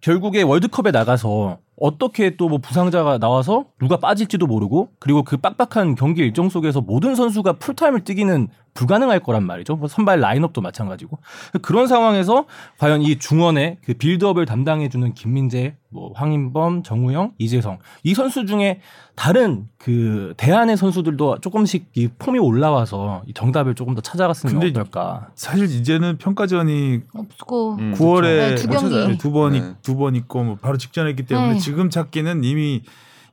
결국에 0.00 0.42
월드컵에 0.42 0.90
나가서 0.90 1.58
어떻게 1.80 2.36
또 2.36 2.48
뭐 2.48 2.58
부상자가 2.58 3.18
나와서 3.18 3.64
누가 3.80 3.96
빠질지도 3.98 4.46
모르고 4.46 4.90
그리고 4.98 5.22
그 5.22 5.36
빡빡한 5.36 5.94
경기 5.96 6.20
일정 6.22 6.48
속에서 6.48 6.80
모든 6.80 7.14
선수가 7.14 7.54
풀타임을 7.54 8.04
뛰기는 8.04 8.48
불가능할 8.74 9.20
거란 9.20 9.44
말이죠. 9.44 9.76
뭐 9.76 9.86
선발 9.88 10.18
라인업도 10.20 10.60
마찬가지고 10.60 11.18
그런 11.62 11.86
상황에서 11.86 12.44
과연 12.78 13.02
이 13.02 13.18
중원의 13.18 13.78
그 13.84 13.94
build-up을 13.94 14.46
담당해주는 14.46 15.14
김민재, 15.14 15.76
뭐 15.90 16.10
황인범, 16.14 16.82
정우영, 16.82 17.32
이재성 17.38 17.78
이 18.02 18.14
선수 18.14 18.46
중에 18.46 18.80
다른 19.14 19.68
그 19.78 20.34
대안의 20.36 20.76
선수들도 20.76 21.38
조금씩 21.40 21.86
이 21.94 22.08
폼이 22.18 22.40
올라와서 22.40 23.22
이 23.26 23.32
정답을 23.32 23.76
조금 23.76 23.94
더 23.94 24.00
찾아갔으면 24.00 24.54
근데 24.58 24.68
어떨까. 24.80 25.28
사실 25.36 25.70
이제는 25.70 26.18
평가전이 26.18 27.02
없고 27.14 27.74
음, 27.76 27.94
9월에 27.96 28.22
네, 28.22 28.54
두 28.56 28.68
경기. 28.68 29.18
두번 29.18 29.52
네. 29.52 29.74
두번 29.82 30.16
있고 30.16 30.42
뭐 30.42 30.56
바로 30.60 30.76
직전에 30.76 31.10
있기 31.10 31.26
때문에 31.26 31.52
네. 31.52 31.58
지금 31.64 31.90
찾기는 31.90 32.44
이미 32.44 32.82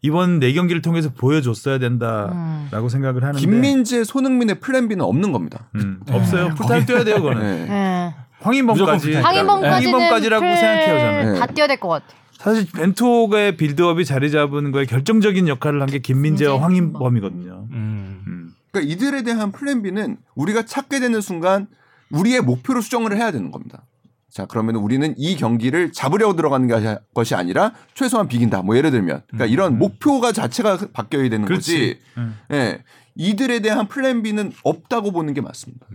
이번 0.02 0.40
네 0.40 0.52
경기를 0.54 0.82
통해서 0.82 1.10
보여줬어야 1.14 1.78
된다라고 1.78 2.84
음. 2.86 2.90
생각을 2.90 3.24
하는데 3.24 3.40
김민재, 3.40 4.04
손흥민의 4.04 4.60
plan 4.60 4.88
B는 4.88 5.06
없는 5.06 5.32
겁니다. 5.32 5.70
음, 5.76 6.00
없어요. 6.10 6.56
풀타임 6.56 6.86
뛰어야 6.86 7.04
돼요, 7.04 7.18
그거는. 7.18 7.42
네. 7.42 7.66
네. 7.68 8.16
황인범까지 8.40 9.14
황인범까지는 9.14 9.72
황인범까지라고 9.94 10.44
플- 10.46 10.58
생각해요, 10.58 11.00
저는. 11.00 11.34
네. 11.34 11.40
다 11.40 11.46
뛰어야 11.46 11.68
될 11.68 11.78
것 11.78 11.88
같아. 11.90 12.06
사실 12.32 12.66
벤투호의 12.72 13.56
build-up이 13.58 14.04
자리 14.06 14.32
잡은 14.32 14.72
거에 14.72 14.86
결정적인 14.86 15.48
역할을 15.48 15.80
한 15.80 15.88
게 15.90 16.00
김민재와 16.00 16.54
김민재, 16.58 16.64
황인범이거든요. 16.64 17.68
음. 17.72 18.24
음. 18.26 18.54
그러니까 18.72 18.92
이들에 18.92 19.22
대한 19.22 19.52
plan 19.52 19.84
B는 19.84 20.18
우리가 20.34 20.64
찾게 20.66 21.00
되는 21.00 21.22
순간 21.22 21.68
우리의 22.10 22.42
목표로 22.42 22.82
수정을 22.82 23.16
해야 23.16 23.32
되는 23.32 23.52
겁니다. 23.52 23.84
자, 24.32 24.46
그러면 24.46 24.76
우리는 24.76 25.14
이 25.18 25.36
경기를 25.36 25.92
잡으려고 25.92 26.36
들어가는 26.36 26.68
게- 26.68 26.98
것이 27.14 27.36
아니라 27.36 27.74
최소한 27.94 28.28
비긴다. 28.30 28.62
뭐 28.62 28.78
예를 28.78 28.90
들면. 28.92 29.24
그러니까 29.28 29.46
이런 29.46 29.78
목표가 29.78 30.32
자체가 30.32 30.78
바뀌어야 30.94 31.30
되는 31.30 31.46
거지. 31.48 31.76
그렇지. 31.78 32.00
음. 32.18 32.38
예. 32.52 32.82
이들에 33.16 33.60
대한 33.60 33.88
plan 33.90 34.24
B는 34.24 34.54
없다고 34.64 35.12
보는 35.12 35.34
게 35.34 35.42
맞습니다. 35.42 35.86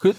그, 0.00 0.12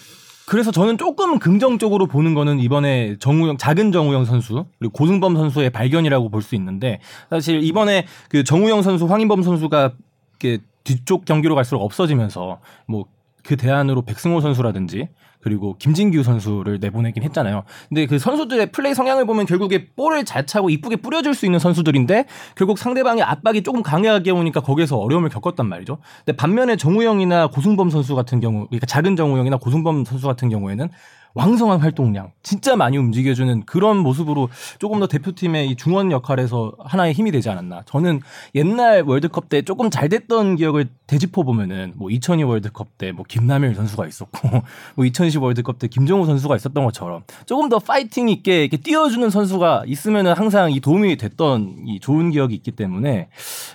그래서 0.47 0.71
저는 0.71 0.97
조금 0.97 1.37
긍정적으로 1.37 2.07
보는 2.07 2.33
거는 2.33 2.59
이번에 2.59 3.17
정우영 3.19 3.57
작은 3.57 3.91
정우영 3.91 4.25
선수 4.25 4.65
그리고 4.79 4.91
고승범 4.93 5.35
선수의 5.35 5.69
발견이라고 5.69 6.29
볼 6.29 6.41
수 6.41 6.55
있는데 6.55 6.99
사실 7.29 7.61
이번에 7.63 8.07
그 8.29 8.43
정우영 8.43 8.81
선수, 8.81 9.05
황인범 9.05 9.43
선수가 9.43 9.93
이렇게 10.41 10.63
뒤쪽 10.83 11.25
경기로 11.25 11.53
갈수록 11.53 11.83
없어지면서 11.83 12.59
뭐 12.87 13.05
그 13.41 13.55
대안으로 13.55 14.01
백승호 14.03 14.41
선수라든지 14.41 15.07
그리고 15.41 15.75
김진규 15.77 16.23
선수를 16.23 16.79
내보내긴 16.79 17.23
했잖아요. 17.23 17.63
근데 17.87 18.05
그 18.05 18.19
선수들의 18.19 18.71
플레이 18.71 18.93
성향을 18.93 19.25
보면 19.25 19.45
결국에 19.45 19.87
볼을 19.95 20.25
잘 20.25 20.45
차고 20.45 20.69
이쁘게 20.69 20.97
뿌려줄 20.97 21.33
수 21.33 21.45
있는 21.45 21.59
선수들인데 21.59 22.25
결국 22.55 22.77
상대방의 22.77 23.23
압박이 23.23 23.63
조금 23.63 23.81
강하게 23.81 24.31
오니까 24.31 24.59
거기에서 24.59 24.97
어려움을 24.97 25.29
겪었단 25.29 25.67
말이죠. 25.67 25.97
근데 26.25 26.35
반면에 26.35 26.75
정우영이나 26.75 27.47
고승범 27.47 27.89
선수 27.89 28.15
같은 28.15 28.39
경우, 28.39 28.67
그러니까 28.67 28.85
작은 28.85 29.15
정우영이나 29.15 29.57
고승범 29.57 30.05
선수 30.05 30.27
같은 30.27 30.49
경우에는 30.49 30.89
왕성한 31.35 31.79
활동량, 31.79 32.31
진짜 32.41 32.75
많이 32.75 32.97
움직여주는 32.97 33.65
그런 33.65 33.97
모습으로 33.97 34.49
조금 34.79 34.99
더 34.99 35.07
대표팀의 35.07 35.69
이 35.69 35.75
중원 35.75 36.11
역할에서 36.11 36.73
하나의 36.79 37.13
힘이 37.13 37.31
되지 37.31 37.49
않았나. 37.49 37.83
저는 37.85 38.21
옛날 38.55 39.03
월드컵 39.03 39.49
때 39.49 39.61
조금 39.61 39.89
잘 39.89 40.09
됐던 40.09 40.55
기억을 40.55 40.87
되짚어 41.07 41.43
보면은 41.43 41.93
뭐 41.95 42.09
2002 42.09 42.43
월드컵 42.43 42.97
때 42.97 43.11
뭐 43.11 43.25
김남일 43.27 43.75
선수가 43.75 44.07
있었고 44.07 44.49
뭐 44.95 45.05
2010 45.05 45.41
월드컵 45.41 45.79
때 45.79 45.87
김정우 45.87 46.25
선수가 46.25 46.55
있었던 46.55 46.83
것처럼 46.85 47.23
조금 47.45 47.69
더 47.69 47.79
파이팅 47.79 48.29
있게 48.29 48.61
이렇게 48.61 48.77
뛰어주는 48.77 49.29
선수가 49.29 49.83
있으면은 49.87 50.33
항상 50.33 50.71
이 50.71 50.79
도움이 50.79 51.17
됐던 51.17 51.83
이 51.87 51.99
좋은 51.99 52.31
기억이 52.31 52.55
있기 52.55 52.71
때문에 52.71 53.29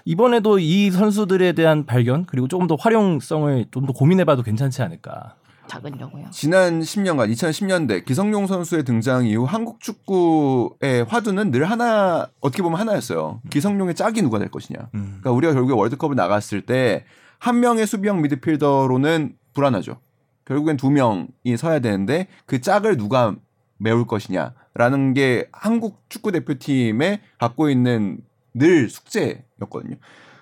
이번에도 0.04 0.58
이 0.58 0.90
선수들에 0.90 1.52
대한 1.52 1.86
발견 1.86 2.24
그리고 2.26 2.48
조금 2.48 2.66
더 2.66 2.76
활용성을 2.78 3.66
좀 3.70 3.84
더 3.86 3.92
고민해봐도 3.92 4.42
괜찮지 4.42 4.80
않을까. 4.82 5.34
작은 5.66 5.98
경우요. 5.98 6.26
지난 6.30 6.80
10년간 6.80 7.32
2010년대 7.32 8.04
기성용 8.04 8.46
선수의 8.46 8.84
등장 8.84 9.26
이후 9.26 9.44
한국 9.44 9.80
축구의 9.80 11.04
화두는 11.08 11.50
늘 11.50 11.64
하나 11.70 12.28
어떻게 12.40 12.62
보면 12.62 12.78
하나였어요. 12.78 13.40
기성용의 13.50 13.94
짝이 13.94 14.22
누가 14.22 14.38
될 14.38 14.50
것이냐. 14.50 14.78
음. 14.94 15.18
그러니까 15.20 15.32
우리가 15.32 15.52
결국에 15.52 15.74
월드컵을 15.74 16.16
나갔을 16.16 16.62
때 16.62 17.04
한 17.44 17.60
명의 17.60 17.86
수비형 17.86 18.22
미드필더로는 18.22 19.36
불안하죠. 19.52 20.00
결국엔 20.46 20.78
두 20.78 20.90
명이 20.90 21.58
서야 21.58 21.80
되는데 21.80 22.26
그 22.46 22.62
짝을 22.62 22.96
누가 22.96 23.36
메울 23.76 24.06
것이냐라는 24.06 25.12
게 25.12 25.48
한국 25.52 26.04
축구 26.08 26.32
대표팀에 26.32 27.20
갖고 27.38 27.68
있는 27.68 28.18
늘 28.54 28.88
숙제였거든요. 28.88 29.96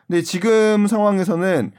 근데 0.07 0.23
지금 0.23 0.87
상황에서는 0.87 1.73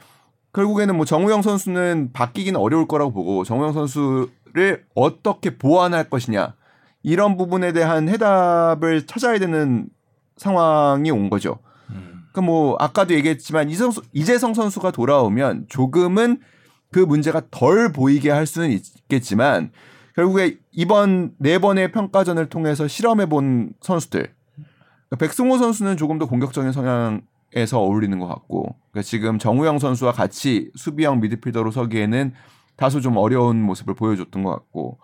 결국에는 0.54 0.96
뭐 0.96 1.06
정우영 1.06 1.42
선수는 1.42 2.12
바뀌기는 2.14 2.60
어려울 2.60 2.88
거라고 2.88 3.12
보고 3.12 3.44
정우영 3.44 3.74
선수를 3.74 4.86
어떻게 4.96 5.58
보완할 5.58 6.10
것이냐 6.10 6.56
이런 7.02 7.38
부분에 7.38 7.74
대한 7.74 8.08
해답을 8.08 9.06
찾아야 9.08 9.40
되는 9.40 9.90
상황이 10.38 11.12
온 11.12 11.30
거죠. 11.30 11.60
음. 11.90 12.24
그러니까 12.32 12.42
뭐 12.42 12.78
아까도 12.80 13.14
얘기했지만 13.14 13.70
이성, 13.70 13.92
이재성 14.14 14.54
선수가 14.54 14.92
돌아오면 14.92 15.66
조금은 15.70 16.40
그 16.92 17.00
문제가 17.00 17.42
덜 17.52 17.92
보이게 17.92 18.30
할 18.30 18.46
수는 18.46 18.70
있겠지만 18.72 19.72
결국에 20.16 20.60
이번 20.72 21.34
네 21.40 21.58
번의 21.58 21.92
평가전을 21.92 22.48
통해서 22.50 22.88
실험해 22.88 23.26
본 23.26 23.74
선수들 23.82 24.32
그러니까 25.10 25.16
백승호 25.18 25.58
선수는 25.58 25.98
조금 25.98 26.20
더 26.20 26.28
공격적인 26.28 26.72
성향 26.72 27.22
에서 27.56 27.80
어울리는 27.80 28.18
것 28.20 28.28
같고 28.28 28.76
그러니까 28.92 29.02
지금 29.08 29.38
정우영 29.40 29.80
선수와 29.80 30.12
같이 30.12 30.72
수비형 30.76 31.20
미드필더로 31.20 31.72
서기에는 31.72 32.34
다소 32.76 33.00
좀 33.02 33.18
어려운 33.18 33.62
모습을 33.62 33.94
보여줬던 33.94 34.44
것 34.44 34.52
같고 34.52 34.98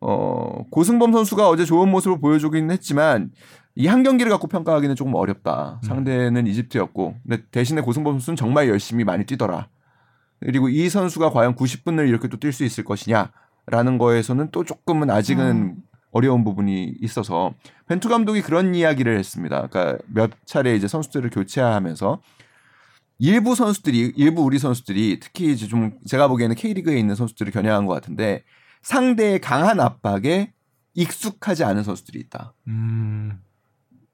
어 0.00 0.64
고승범 0.70 1.12
선수가 1.12 1.48
어제 1.48 1.64
좋은 1.64 1.90
모습을 1.90 2.20
보여주긴 2.20 2.70
했지만 2.70 3.30
이 3.78 3.86
한 3.88 4.02
경기를 4.02 4.30
갖고 4.32 4.46
평가하기는 4.48 4.96
조금 4.96 5.14
어렵다. 5.14 5.80
상대는 5.84 6.46
이집트였고, 6.46 7.14
근데 7.22 7.42
대신에 7.50 7.82
고승범 7.82 8.14
선수는 8.14 8.34
정말 8.36 8.68
열심히 8.70 9.04
많이 9.04 9.26
뛰더라. 9.26 9.68
그리고 10.40 10.70
이 10.70 10.88
선수가 10.88 11.28
과연 11.28 11.54
90분을 11.56 12.08
이렇게 12.08 12.26
또 12.28 12.38
뛸 12.38 12.52
수 12.52 12.64
있을 12.64 12.84
것이냐라는 12.84 13.98
거에서는 13.98 14.48
또 14.50 14.64
조금은 14.64 15.10
아직은 15.10 15.44
음. 15.44 15.76
어려운 16.16 16.44
부분이 16.44 16.94
있어서 17.00 17.52
벤투 17.88 18.08
감독이 18.08 18.40
그런 18.40 18.74
이야기를 18.74 19.18
했습니다. 19.18 19.68
그러니까 19.68 20.02
몇 20.06 20.30
차례 20.46 20.74
이제 20.74 20.88
선수들을 20.88 21.28
교체하면서 21.30 22.22
일부 23.18 23.54
선수들이 23.54 24.14
일부 24.16 24.42
우리 24.42 24.58
선수들이 24.58 25.20
특히 25.20 25.52
이제 25.52 25.66
좀 25.66 25.98
제가 26.06 26.28
보기에는 26.28 26.56
K리그에 26.56 26.98
있는 26.98 27.14
선수들을 27.14 27.52
겨냥한 27.52 27.86
것 27.86 27.92
같은데 27.92 28.44
상대의 28.82 29.40
강한 29.40 29.80
압박에 29.80 30.52
익숙하지 30.94 31.64
않은 31.64 31.82
선수들이 31.82 32.18
있다. 32.20 32.54
음. 32.68 33.40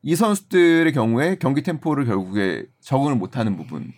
이 0.02 0.16
선수들의 0.16 0.92
경우에 0.92 1.36
경기 1.36 1.62
템포를 1.62 2.06
결국에 2.06 2.66
적응을 2.80 3.14
못하는 3.14 3.56
부분. 3.56 3.92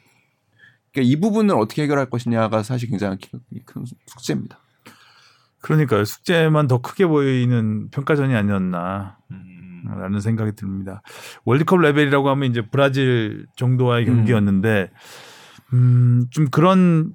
그러니까 0.92 1.10
이 1.10 1.16
부분을 1.16 1.54
어떻게 1.56 1.82
해결할 1.82 2.10
것이냐가 2.10 2.62
사실 2.62 2.90
굉장히 2.90 3.16
큰 3.64 3.84
숙제입니다. 4.06 4.58
그러니까요. 5.64 6.04
숙제만 6.04 6.66
더 6.68 6.82
크게 6.82 7.06
보이는 7.06 7.88
평가전이 7.90 8.34
아니었나. 8.34 9.16
음. 9.30 9.84
라는 9.98 10.20
생각이 10.20 10.52
듭니다. 10.56 11.00
월드컵 11.46 11.80
레벨이라고 11.80 12.28
하면 12.28 12.50
이제 12.50 12.60
브라질 12.60 13.46
정도와의 13.56 14.06
음. 14.06 14.16
경기였는데, 14.16 14.90
음, 15.72 16.26
좀 16.30 16.48
그런 16.50 17.14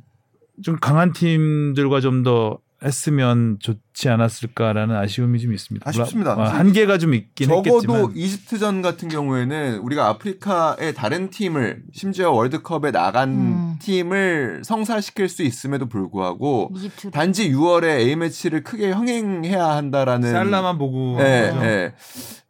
좀 0.64 0.78
강한 0.78 1.14
팀들과 1.14 2.00
좀 2.02 2.24
더 2.24 2.58
했으면 2.84 3.58
좋지 3.60 4.10
않았을까라는 4.10 4.96
아쉬움이 4.96 5.40
좀 5.40 5.54
있습니다. 5.54 5.88
아쉽습니다. 5.88 6.32
아, 6.32 6.60
한계가 6.60 6.98
좀 6.98 7.14
있긴 7.14 7.48
적어도 7.48 7.76
했겠지만. 7.76 8.12
이집트전 8.16 8.82
같은 8.82 9.10
경우에는 9.10 9.80
우리가 9.80 10.08
아프리카의 10.08 10.94
다른 10.94 11.30
팀을 11.30 11.84
심지어 11.94 12.32
월드컵에 12.32 12.92
나간 12.92 13.30
음. 13.30 13.76
팀을 13.82 14.62
성사시킬 14.64 15.28
수 15.28 15.44
있음에도 15.44 15.88
불구하고 15.88 16.72
이집트 16.76 17.12
단지 17.12 17.52
6월에 17.52 18.00
A 18.00 18.16
매치를 18.16 18.64
크게 18.64 18.92
흥행해야 18.92 19.66
한다라는 19.66 20.32
살라만 20.32 20.78
보고. 20.78 21.18
예, 21.20 21.50
하죠. 21.50 21.66
예. 21.66 21.94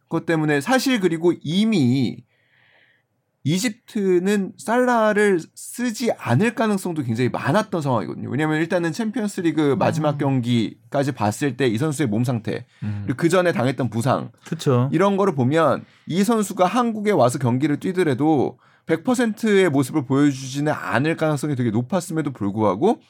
그것 0.03 0.25
때문에 0.25 0.61
사실 0.61 0.99
그리고 0.99 1.33
이미 1.43 2.17
이집트는 3.49 4.53
살라를 4.57 5.39
쓰지 5.55 6.11
않을 6.11 6.53
가능성도 6.53 7.03
굉장히 7.03 7.29
많았던 7.29 7.81
상황이거든요. 7.81 8.29
왜냐하면 8.29 8.59
일단은 8.59 8.91
챔피언스 8.91 9.41
리그 9.41 9.75
마지막 9.79 10.13
음. 10.13 10.17
경기까지 10.17 11.13
봤을 11.13 11.57
때 11.57 11.67
이 11.69 11.77
선수의 11.77 12.07
몸 12.07 12.23
상태 12.23 12.65
음. 12.83 13.01
그리고 13.05 13.17
그 13.17 13.29
전에 13.29 13.51
당했던 13.51 13.89
부상 13.89 14.31
그렇죠. 14.45 14.89
이런 14.91 15.17
거를 15.17 15.35
보면 15.35 15.85
이 16.07 16.23
선수가 16.23 16.65
한국에 16.65 17.11
와서 17.11 17.39
경기를 17.39 17.79
뛰더라도 17.79 18.59
100%의 18.87 19.69
모습을 19.69 20.05
보여주지는 20.05 20.73
않을 20.73 21.15
가능성이 21.15 21.55
되게 21.55 21.69
높았음에도 21.71 22.31
불구하고 22.31 23.01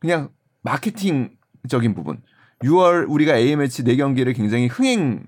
그냥 0.00 0.30
마케팅적인 0.62 1.94
부분 1.94 2.20
6월 2.64 3.06
우리가 3.08 3.36
A매치 3.36 3.84
4경기를 3.84 4.34
굉장히 4.36 4.66
흥행을 4.66 5.22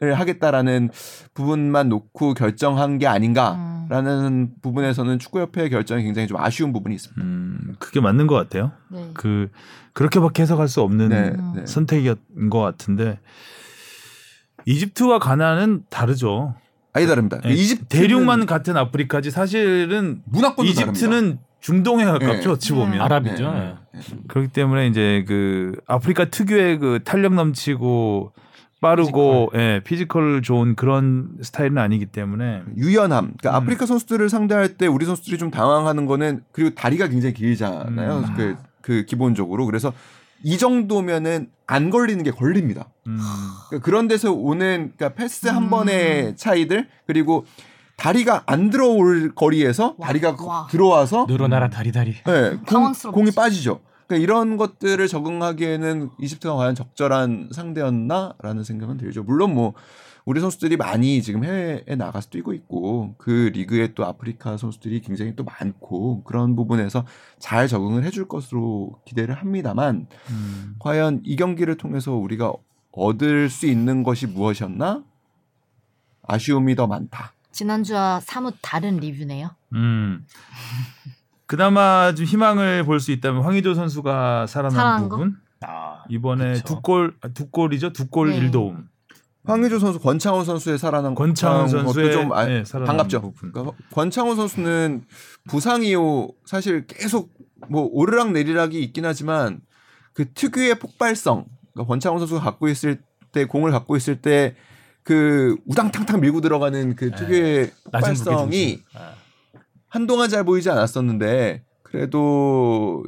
하겠다라는 0.00 0.90
부분만 1.34 1.88
놓고 1.88 2.34
결정한 2.34 2.98
게 2.98 3.06
음. 3.06 3.10
아닌가라는 3.10 4.50
부분에서는 4.62 5.18
축구협회의 5.18 5.70
결정이 5.70 6.04
굉장히 6.04 6.28
좀 6.28 6.38
아쉬운 6.38 6.72
부분이 6.72 6.94
있습니다. 6.94 7.22
음, 7.22 7.74
그게 7.78 8.00
맞는 8.00 8.26
것 8.26 8.34
같아요. 8.34 8.72
네. 8.90 9.10
그 9.14 9.50
그렇게밖에 9.92 10.42
해석할 10.42 10.68
수 10.68 10.82
없는 10.82 11.08
네, 11.08 11.32
음. 11.36 11.52
네. 11.56 11.66
선택이었던 11.66 12.50
것 12.50 12.60
같은데 12.60 13.18
이집트와 14.66 15.18
가나는 15.18 15.82
다르죠. 15.90 16.54
아니 16.92 17.06
다릅니다. 17.06 17.40
네, 17.42 17.52
이집트 17.52 17.86
대륙만 17.88 18.46
같은 18.46 18.76
아프리카지 18.76 19.30
사실은 19.30 20.22
문화권도 20.26 20.70
이집트는 20.70 21.10
다릅니다. 21.10 21.42
중동에 21.60 22.04
가깝죠. 22.04 22.42
네. 22.42 22.48
어찌 22.48 22.72
보면. 22.72 22.94
음. 22.94 23.00
아랍이죠. 23.00 23.52
네. 23.52 23.74
예. 23.96 24.00
그렇기 24.28 24.48
때문에 24.48 24.86
이제 24.86 25.24
그 25.26 25.72
아프리카 25.86 26.26
특유의 26.26 26.78
그 26.78 27.00
탄력 27.04 27.34
넘치고 27.34 28.32
빠르고 28.80 29.50
예, 29.54 29.80
physical 29.84 30.42
좋은 30.42 30.76
그런 30.76 31.30
스타일은 31.42 31.78
아니기 31.78 32.06
때문에 32.06 32.62
유연함. 32.76 33.34
그러니까 33.38 33.50
음. 33.50 33.54
아프리카 33.54 33.86
선수들을 33.86 34.28
상대할 34.28 34.76
때 34.76 34.86
우리 34.86 35.04
선수들이 35.04 35.38
좀 35.38 35.50
당황하는 35.50 36.06
거는 36.06 36.42
그리고 36.52 36.74
다리가 36.74 37.08
굉장히 37.08 37.34
길잖아요. 37.34 38.18
음. 38.18 38.34
그, 38.36 38.56
그 38.80 39.04
기본적으로 39.04 39.66
그래서 39.66 39.92
이 40.42 40.56
정도면은 40.58 41.48
안 41.66 41.90
걸리는 41.90 42.22
게 42.22 42.30
걸립니다. 42.30 42.88
음, 43.08 43.18
그러니까 43.68 43.84
그런 43.84 44.08
데서 44.08 44.32
오는 44.32 44.92
그러니까 44.96 45.08
패스 45.10 45.48
한 45.48 45.64
음. 45.64 45.70
번의 45.70 46.36
차이들 46.36 46.88
그리고 47.06 47.44
다리가 47.96 48.44
안 48.46 48.70
들어올 48.70 49.34
거리에서 49.34 49.96
와, 49.98 50.06
다리가 50.06 50.36
와. 50.40 50.68
들어와서 50.70 51.26
늘어나라 51.28 51.68
다리 51.68 51.90
다리. 51.90 52.14
네, 52.24 52.56
공. 52.66 52.92
공이 53.12 53.32
빠지죠. 53.32 53.80
그러니까 54.08 54.16
이런 54.22 54.56
것들을 54.56 55.06
적응하기에는 55.06 56.10
이집트가 56.18 56.56
과연 56.56 56.74
적절한 56.74 57.50
상대였나라는 57.52 58.64
생각은 58.64 58.96
들죠. 58.96 59.22
물론 59.22 59.54
뭐 59.54 59.74
우리 60.24 60.40
선수들이 60.40 60.76
많이 60.76 61.22
지금 61.22 61.44
해외에 61.44 61.94
나가서 61.96 62.30
뛰고 62.30 62.54
있고 62.54 63.14
그 63.18 63.50
리그에 63.52 63.94
또 63.94 64.04
아프리카 64.04 64.56
선수들이 64.56 65.00
굉장히 65.02 65.36
또 65.36 65.44
많고 65.44 66.24
그런 66.24 66.56
부분에서 66.56 67.06
잘 67.38 67.68
적응을 67.68 68.04
해줄 68.04 68.28
것으로 68.28 68.98
기대를 69.04 69.34
합니다만 69.34 70.06
음. 70.30 70.74
과연 70.78 71.20
이 71.24 71.36
경기를 71.36 71.76
통해서 71.76 72.12
우리가 72.12 72.52
얻을 72.92 73.48
수 73.48 73.66
있는 73.66 74.02
것이 74.02 74.26
무엇이었나? 74.26 75.04
아쉬움이 76.22 76.76
더 76.76 76.86
많다. 76.86 77.32
지난주와 77.52 78.20
사뭇 78.20 78.54
다른 78.60 78.98
리뷰네요. 78.98 79.50
음. 79.74 80.26
그나마 81.48 82.14
좀 82.14 82.26
희망을 82.26 82.84
볼 82.84 83.00
수 83.00 83.10
있다면 83.10 83.42
황의조 83.42 83.74
선수가 83.74 84.46
살아난? 84.46 85.08
부분 85.08 85.36
아, 85.62 86.04
이번에. 86.08 86.62
두 86.62 86.80
골 86.82 87.14
두 87.34 87.48
골이죠 87.50 87.92
두골 87.92 88.30
네. 88.30 88.36
일 88.36 88.50
1도움 88.50 88.84
황의조 89.44 89.78
선수, 89.78 89.98
권창훈 89.98 90.44
선수의 90.44 90.78
살아난 90.78 91.14
권창훈 91.14 91.68
선수의 91.68 92.12
좀 92.12 92.32
아- 92.34 92.44
네, 92.44 92.64
살아난 92.66 92.86
반갑죠. 92.88 93.22
부분. 93.22 93.50
그러니까 93.50 93.74
권창훈 93.94 94.36
선수는 94.36 95.04
부상 95.48 95.82
이후 95.82 96.34
사실 96.44 96.86
계속 96.86 97.32
뭐 97.70 97.88
오르락 97.90 98.32
내리락이 98.32 98.78
있긴 98.82 99.06
하지만 99.06 99.60
그 100.12 100.30
특유의 100.34 100.78
폭발성, 100.78 101.46
그러니까 101.72 101.88
권창훈 101.90 102.18
선수가 102.18 102.40
갖고 102.42 102.68
있을 102.68 103.00
때 103.32 103.46
공을 103.46 103.70
갖고 103.72 103.96
있을 103.96 104.20
때 104.20 104.54
그 105.02 105.56
우당탕탕 105.66 106.20
밀고 106.20 106.42
들어가는 106.42 106.94
그 106.94 107.10
특유의 107.12 107.70
낮은 107.92 108.14
폭발성이. 108.16 108.82
아. 108.94 109.12
한동안 109.88 110.28
잘 110.28 110.44
보이지 110.44 110.70
않았었는데 110.70 111.62
그래도 111.82 113.02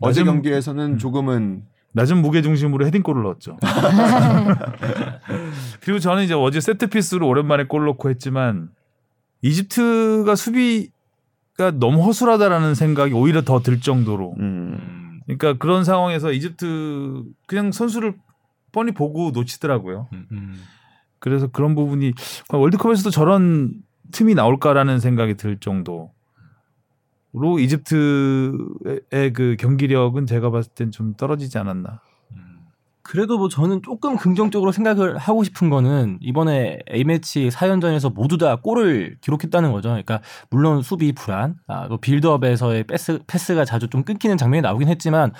어제 0.00 0.22
낮은- 0.22 0.26
경기에서는 0.26 0.84
음. 0.94 0.98
조금은 0.98 1.64
낮은 1.92 2.20
무게 2.22 2.42
중심으로 2.42 2.86
헤딩골을 2.86 3.22
넣었죠. 3.22 3.56
그리고 5.80 5.98
저는 5.98 6.24
이제 6.24 6.34
어제 6.34 6.60
세트 6.60 6.88
피스로 6.88 7.28
오랜만에 7.28 7.64
골 7.64 7.84
넣고 7.86 8.10
했지만 8.10 8.70
이집트가 9.42 10.34
수비가 10.34 11.70
너무 11.74 12.02
허술하다라는 12.04 12.74
생각이 12.74 13.12
오히려 13.12 13.42
더 13.42 13.60
들 13.60 13.80
정도로 13.80 14.34
음, 14.38 14.78
음, 14.80 15.20
그러니까 15.26 15.54
그런 15.58 15.84
상황에서 15.84 16.32
이집트 16.32 17.24
그냥 17.46 17.72
선수를 17.72 18.14
뻔히 18.72 18.92
보고 18.92 19.30
놓치더라고요. 19.30 20.08
음, 20.12 20.26
음. 20.32 20.54
그래서 21.20 21.46
그런 21.46 21.74
부분이 21.74 22.12
월드컵에서도 22.52 23.10
저런 23.10 23.72
틈이 24.12 24.34
나올까라는 24.34 24.98
생각이 24.98 25.36
들 25.36 25.58
정도 25.58 26.10
로 27.36 27.58
이집트의 27.58 29.32
그 29.34 29.56
경기력은 29.58 30.26
제가 30.26 30.50
봤을 30.50 30.72
땐 30.72 30.90
좀 30.92 31.14
떨어지지 31.14 31.58
않았나. 31.58 32.00
그래도 33.02 33.36
뭐 33.36 33.48
저는 33.48 33.82
조금 33.82 34.16
긍정적으로 34.16 34.72
생각을 34.72 35.18
하고 35.18 35.44
싶은 35.44 35.68
거는 35.68 36.18
이번에 36.22 36.78
A매치 36.90 37.48
4연전에서 37.50 38.14
모두 38.14 38.38
다 38.38 38.56
골을 38.56 39.18
기록했다는 39.20 39.72
거죠. 39.72 39.90
그러니까 39.90 40.20
물론 40.48 40.80
수비 40.80 41.12
불안, 41.12 41.56
아, 41.66 41.86
또 41.88 41.98
빌드업에서의 41.98 42.84
패스, 42.84 43.18
패스가 43.26 43.64
자주 43.66 43.88
좀 43.88 44.04
끊기는 44.04 44.36
장면이 44.38 44.62
나오긴 44.62 44.88
했지만 44.88 45.32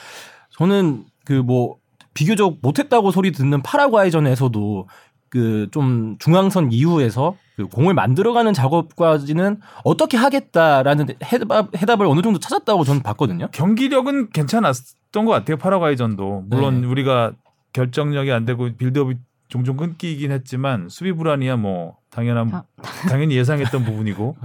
저는 0.59 1.05
그 1.25 1.43
뭐 1.43 1.77
비교적 2.13 2.59
못했다고 2.63 3.11
소리 3.13 3.33
듣는 3.33 3.63
파라과이전에서도 3.63 4.89
그 5.31 5.69
좀 5.73 6.17
중앙선 6.19 6.71
이후에서 6.71 7.35
그 7.57 7.67
공을 7.69 7.95
만들어가는 7.95 8.53
작업까지는 8.53 9.61
어떻게 9.85 10.17
하겠다라는 10.17 11.07
해답, 11.25 11.77
해답 11.77 12.01
을 12.01 12.07
어느 12.07 12.21
정도 12.23 12.39
찾았다고 12.41 12.85
저는 12.85 13.03
봤거든요. 13.03 13.49
경기력은 13.53 14.31
괜찮았던 14.31 15.25
것 15.25 15.31
같아요. 15.31 15.57
파라과이전도 15.57 16.45
물론 16.49 16.81
네. 16.81 16.87
우리가 16.89 17.33
결정력이 17.73 18.33
안 18.33 18.45
되고 18.45 18.69
빌드업이 18.77 19.17
종종 19.49 19.77
끊기긴 19.77 20.33
했지만 20.33 20.89
수비 20.89 21.13
불안이야 21.13 21.57
뭐 21.57 21.97
당연한 22.11 22.51
다- 22.51 22.65
당연히 23.09 23.37
예상했던 23.37 23.85
부분이고 23.85 24.37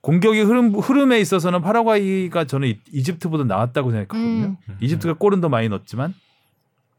공격의 0.00 0.44
흐름 0.44 0.74
흐름에 0.74 1.20
있어서는 1.20 1.60
파라과이가 1.60 2.44
저는 2.44 2.68
이- 2.68 2.78
이집트보다 2.92 3.44
나았다고 3.44 3.90
생각하거든요. 3.90 4.56
음, 4.68 4.76
이집트가 4.80 5.14
골은 5.14 5.42
더 5.42 5.50
많이 5.50 5.68
넣었지만 5.68 6.14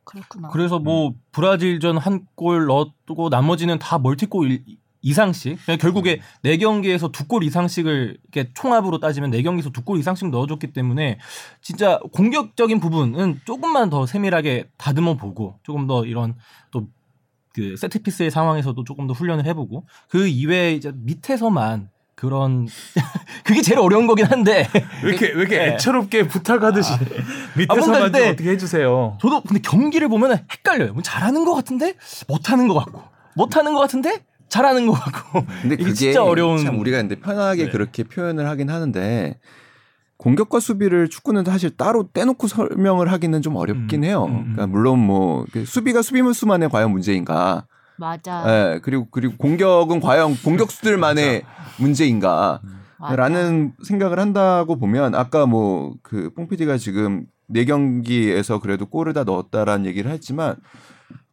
그렇구나. 0.04 0.50
그래서 0.50 0.78
뭐 0.80 1.14
브라질전 1.32 1.98
한 1.98 2.26
골 2.36 2.66
넣었고 2.68 3.30
나머지는 3.30 3.80
다 3.80 3.98
멀티골 4.00 4.52
일- 4.52 4.64
이상씩. 5.02 5.58
그러니까 5.66 5.82
결국에 5.82 6.20
네 6.42 6.58
경기에서 6.58 7.10
두 7.12 7.26
골 7.28 7.44
이상씩을 7.44 8.18
이렇게 8.34 8.52
총합으로 8.54 9.00
따지면 9.00 9.32
네 9.32 9.42
경기에서 9.42 9.70
두 9.70 9.84
골 9.84 9.98
이상씩 10.00 10.30
넣어줬기 10.30 10.74
때문에 10.74 11.20
진짜 11.62 12.00
공격적인 12.14 12.80
부분은 12.80 13.42
조금만 13.46 13.90
더 13.90 14.06
세밀하게 14.06 14.70
다듬어 14.78 15.16
보고 15.16 15.60
조금 15.64 15.88
더 15.88 16.06
이런 16.06 16.36
또 16.72 16.88
그 17.56 17.76
세트 17.76 18.04
피스의 18.04 18.30
상황에서도 18.30 18.84
조금 18.84 19.08
더 19.08 19.14
훈련을 19.14 19.46
해보고 19.48 19.86
그 20.08 20.28
이외에 20.28 20.74
이제 20.74 20.92
밑에서만 20.96 21.90
그런 22.14 22.68
그게 23.44 23.62
제일 23.64 23.80
어려운 23.80 24.06
거긴 24.06 24.26
한데. 24.28 24.68
왜 25.04 25.10
이렇게 25.10 25.26
왜 25.28 25.32
이렇게 25.42 25.58
네. 25.58 25.68
애처롭게 25.74 26.28
부탁하듯이 26.28 26.94
아, 26.94 27.00
밑에서만 27.58 28.00
뭔가 28.02 28.20
좀 28.20 28.30
어떻게 28.30 28.52
해주세요. 28.52 29.18
저도 29.20 29.42
근데 29.42 29.62
경기를 29.62 30.10
보면 30.10 30.46
헷갈려요. 30.52 30.94
뭐 30.94 31.02
잘하는 31.02 31.44
것 31.44 31.56
같은데? 31.56 31.96
못하는 32.28 32.68
것 32.68 32.76
같고. 32.76 33.02
못하는 33.36 33.74
것 33.74 33.80
같은데 33.80 34.24
잘하는 34.50 34.88
것 34.88 34.94
같고 34.94 35.46
근데 35.62 35.76
이게 35.76 35.84
그게 35.84 35.94
진짜 35.94 36.24
어려운- 36.24 36.58
참 36.58 36.80
우리가 36.80 36.98
근데 36.98 37.16
편하게 37.16 37.66
네. 37.66 37.70
그렇게 37.72 38.04
표현을 38.04 38.48
하긴 38.48 38.70
하는데 38.70 39.38
공격과 40.18 40.60
수비를 40.60 41.10
축구는 41.10 41.46
사실 41.46 41.76
따로 41.78 42.10
떼놓고 42.12 42.48
설명을 42.48 43.12
하기는 43.12 43.42
좀 43.42 43.56
어렵긴 43.56 44.04
음, 44.04 44.04
해요. 44.04 44.26
음, 44.26 44.32
음. 44.36 44.42
그러니까 44.54 44.68
물론 44.68 45.00
뭐그 45.00 45.66
수비가 45.66 46.02
수비물수만의 46.02 46.70
과연 46.70 46.92
문제인가? 46.92 47.66
맞아. 47.98 48.44
예, 48.48 48.80
그리고 48.82 49.08
그리고 49.12 49.36
공격은 49.38 50.00
과연 50.02 50.36
공격수들만의 50.44 51.42
문제인가? 51.80 52.60
맞아. 52.98 53.16
라는 53.16 53.72
생각을 53.84 54.20
한다고 54.20 54.78
보면 54.78 55.16
아까 55.16 55.46
뭐 55.46 55.94
그 56.04 56.32
뽕피디가 56.36 56.78
지금 56.78 57.26
네 57.48 57.64
경기에서 57.66 58.60
그래도 58.60 58.86
골을 58.88 59.14
다 59.14 59.24
넣었다라는 59.24 59.86
얘기를 59.86 60.12
했지만 60.12 60.56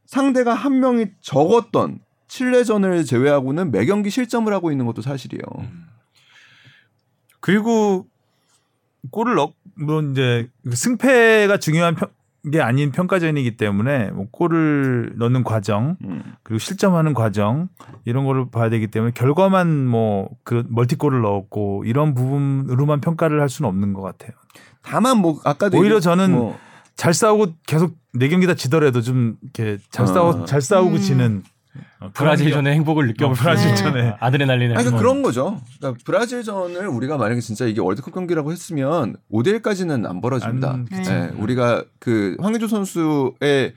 상대가 0.07 0.55
한 0.55 0.79
명이 0.79 1.07
적었던 1.23 1.99
칠레전을 2.37 3.07
제외하고는 3.07 3.71
매 3.71 3.87
경기 3.87 4.11
실점을 4.11 4.53
하고 4.53 4.71
있는 4.71 4.85
것도 4.85 5.01
사실이에요. 5.01 5.43
그리고 7.41 8.07
골을 9.11 9.37
넣 9.37 9.53
물론 9.75 10.13
이제 10.13 10.49
승패가 10.71 11.59
중요한 11.59 11.95
편- 11.95 12.11
게 12.53 12.61
아닌 12.61 12.93
평가전이기 12.93 13.57
때문에 13.57 14.11
뭐 14.13 14.27
골을 14.31 15.15
넣는 15.17 15.43
과정 15.43 15.97
음. 16.05 16.23
그리고 16.45 16.59
실점하는 16.61 17.13
과정 17.13 17.69
이런 18.05 18.25
거를 18.25 18.51
봐야 18.51 18.69
되기 18.71 18.87
때문에 18.87 19.13
결과만 19.15 19.87
뭐 19.87 20.29
그 20.45 20.65
멀티골을 20.69 21.23
넣었고 21.23 21.85
이런 21.87 22.15
부분으로만 22.15 23.01
평가를 23.01 23.41
할 23.41 23.49
수는 23.49 23.69
없는 23.69 23.95
것 23.95 24.03
같아요. 24.03 24.31
다만 24.83 25.19
뭐 25.19 25.41
아까도 25.45 25.79
오히려 25.79 25.99
저는 26.01 26.33
뭐 26.33 26.57
잘 26.95 27.13
싸우고 27.13 27.49
계속 27.67 27.95
네 28.15 28.29
경기 28.29 28.47
다 28.47 28.55
지더라도 28.55 29.03
좀 29.03 29.37
이렇게 29.43 29.77
잘 29.91 30.07
싸우 30.07 30.29
어. 30.29 30.45
잘 30.47 30.63
싸우고 30.63 30.93
음. 30.97 30.99
지는 30.99 31.43
어, 32.01 32.11
브라질전의 32.13 32.75
행복을 32.75 33.07
느껴볼 33.09 33.33
어, 33.33 33.35
수 33.35 33.43
브라질전에. 33.43 33.99
있는 34.01 34.13
아드레날린을 34.21 34.77
아니, 34.77 34.85
그러니까 34.85 34.97
한번. 34.97 34.99
그런 34.99 35.23
거죠. 35.23 35.61
그러니까 35.79 36.03
브라질전을 36.05 36.87
우리가 36.89 37.17
만약에 37.17 37.41
진짜 37.41 37.67
이게 37.67 37.81
월드컵 37.81 38.13
경기라고 38.15 38.53
했으면 38.53 39.17
5대 39.33 39.61
1까지는 39.61 40.09
안 40.09 40.21
벌어집니다. 40.21 40.71
안- 40.71 40.85
그쵸. 40.87 41.11
예, 41.13 41.31
우리가 41.39 41.85
그 41.99 42.37
황의조 42.41 42.69
선수의 42.69 43.75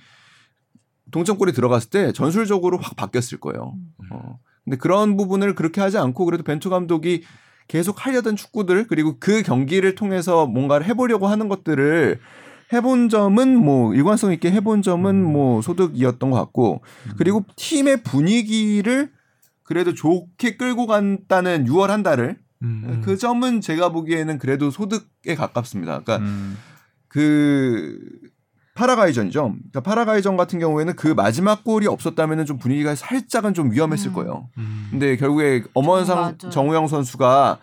동점골이 1.11 1.53
들어갔을 1.53 1.89
때 1.89 2.11
전술적으로 2.11 2.77
확 2.77 2.95
바뀌었을 2.95 3.39
거예요. 3.39 3.73
어. 4.11 4.39
근데 4.63 4.77
그런 4.77 5.17
부분을 5.17 5.55
그렇게 5.55 5.81
하지 5.81 5.97
않고 5.97 6.25
그래도 6.25 6.43
벤투 6.43 6.69
감독이 6.69 7.23
계속 7.67 8.05
하려던 8.05 8.35
축구들 8.35 8.87
그리고 8.87 9.17
그 9.19 9.41
경기를 9.43 9.95
통해서 9.95 10.45
뭔가를 10.45 10.85
해보려고 10.87 11.27
하는 11.27 11.47
것들을 11.49 12.19
해본 12.71 13.09
점은 13.09 13.57
뭐 13.57 13.93
일관성 13.93 14.31
있게 14.33 14.51
해본 14.51 14.81
점은 14.81 15.23
뭐 15.23 15.61
소득이었던 15.61 16.29
것 16.29 16.37
같고 16.37 16.81
그리고 17.17 17.43
팀의 17.55 18.03
분위기를 18.03 19.11
그래도 19.63 19.93
좋게 19.93 20.57
끌고 20.57 20.87
간다는 20.87 21.65
6월 21.65 21.87
한 21.87 22.03
달을 22.03 22.37
음. 22.61 23.01
그 23.03 23.17
점은 23.17 23.61
제가 23.61 23.89
보기에는 23.89 24.37
그래도 24.37 24.69
소득에 24.71 25.35
가깝습니다. 25.35 25.99
그러니까 25.99 26.17
음. 26.17 26.57
그 27.07 27.99
파라과이전이죠. 28.75 29.41
그러니까 29.41 29.81
파라과이전 29.81 30.37
같은 30.37 30.57
경우에는 30.59 30.95
그 30.95 31.09
마지막 31.09 31.63
골이 31.63 31.85
없었다면 31.87 32.45
좀 32.45 32.57
분위기가 32.57 32.95
살짝은 32.95 33.53
좀 33.53 33.71
위험했을 33.71 34.11
음. 34.11 34.13
거예요. 34.13 34.49
음. 34.57 34.87
근데 34.89 35.17
결국에 35.17 35.63
엄원상. 35.73 36.37
정우영 36.37 36.87
선수가. 36.87 37.57